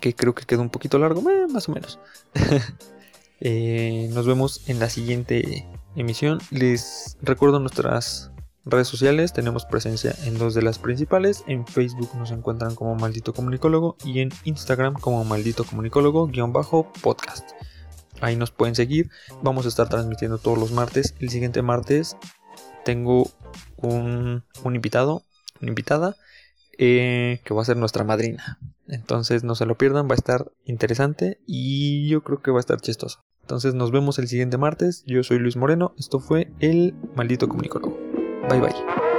que 0.00 0.14
creo 0.14 0.34
que 0.34 0.44
quedó 0.44 0.62
un 0.62 0.70
poquito 0.70 0.98
largo, 0.98 1.28
eh, 1.30 1.46
más 1.48 1.68
o 1.68 1.72
menos. 1.72 1.98
Eh, 3.44 4.08
nos 4.12 4.24
vemos 4.24 4.68
en 4.68 4.78
la 4.78 4.88
siguiente 4.88 5.66
emisión. 5.96 6.38
Les 6.52 7.18
recuerdo 7.22 7.58
nuestras 7.58 8.30
redes 8.64 8.86
sociales, 8.86 9.32
tenemos 9.32 9.64
presencia 9.66 10.14
en 10.24 10.38
dos 10.38 10.54
de 10.54 10.62
las 10.62 10.78
principales. 10.78 11.42
En 11.48 11.66
Facebook 11.66 12.10
nos 12.16 12.30
encuentran 12.30 12.76
como 12.76 12.94
Maldito 12.94 13.32
Comunicólogo 13.32 13.96
y 14.04 14.20
en 14.20 14.28
Instagram 14.44 14.94
como 14.94 15.24
Maldito 15.24 15.64
Comunicólogo-podcast. 15.64 17.50
Ahí 18.22 18.36
nos 18.36 18.52
pueden 18.52 18.74
seguir. 18.74 19.10
Vamos 19.42 19.66
a 19.66 19.68
estar 19.68 19.88
transmitiendo 19.88 20.38
todos 20.38 20.56
los 20.56 20.70
martes. 20.70 21.14
El 21.18 21.28
siguiente 21.28 21.60
martes 21.60 22.16
tengo 22.84 23.28
un, 23.76 24.44
invitado, 24.64 25.24
una 25.60 25.70
invitada, 25.70 26.16
eh, 26.78 27.40
que 27.44 27.52
va 27.52 27.62
a 27.62 27.64
ser 27.66 27.76
nuestra 27.76 28.04
madrina. 28.04 28.60
Entonces 28.86 29.42
no 29.42 29.56
se 29.56 29.66
lo 29.66 29.76
pierdan, 29.76 30.06
va 30.06 30.12
a 30.12 30.14
estar 30.14 30.52
interesante 30.64 31.40
y 31.46 32.08
yo 32.08 32.22
creo 32.22 32.40
que 32.40 32.52
va 32.52 32.58
a 32.58 32.60
estar 32.60 32.80
chistoso. 32.80 33.20
Entonces 33.40 33.74
nos 33.74 33.90
vemos 33.90 34.20
el 34.20 34.28
siguiente 34.28 34.56
martes. 34.56 35.02
Yo 35.04 35.24
soy 35.24 35.40
Luis 35.40 35.56
Moreno. 35.56 35.92
Esto 35.98 36.20
fue 36.20 36.52
el 36.60 36.94
maldito 37.16 37.48
comunicólogo. 37.48 37.98
Bye 38.48 38.60
bye. 38.60 39.11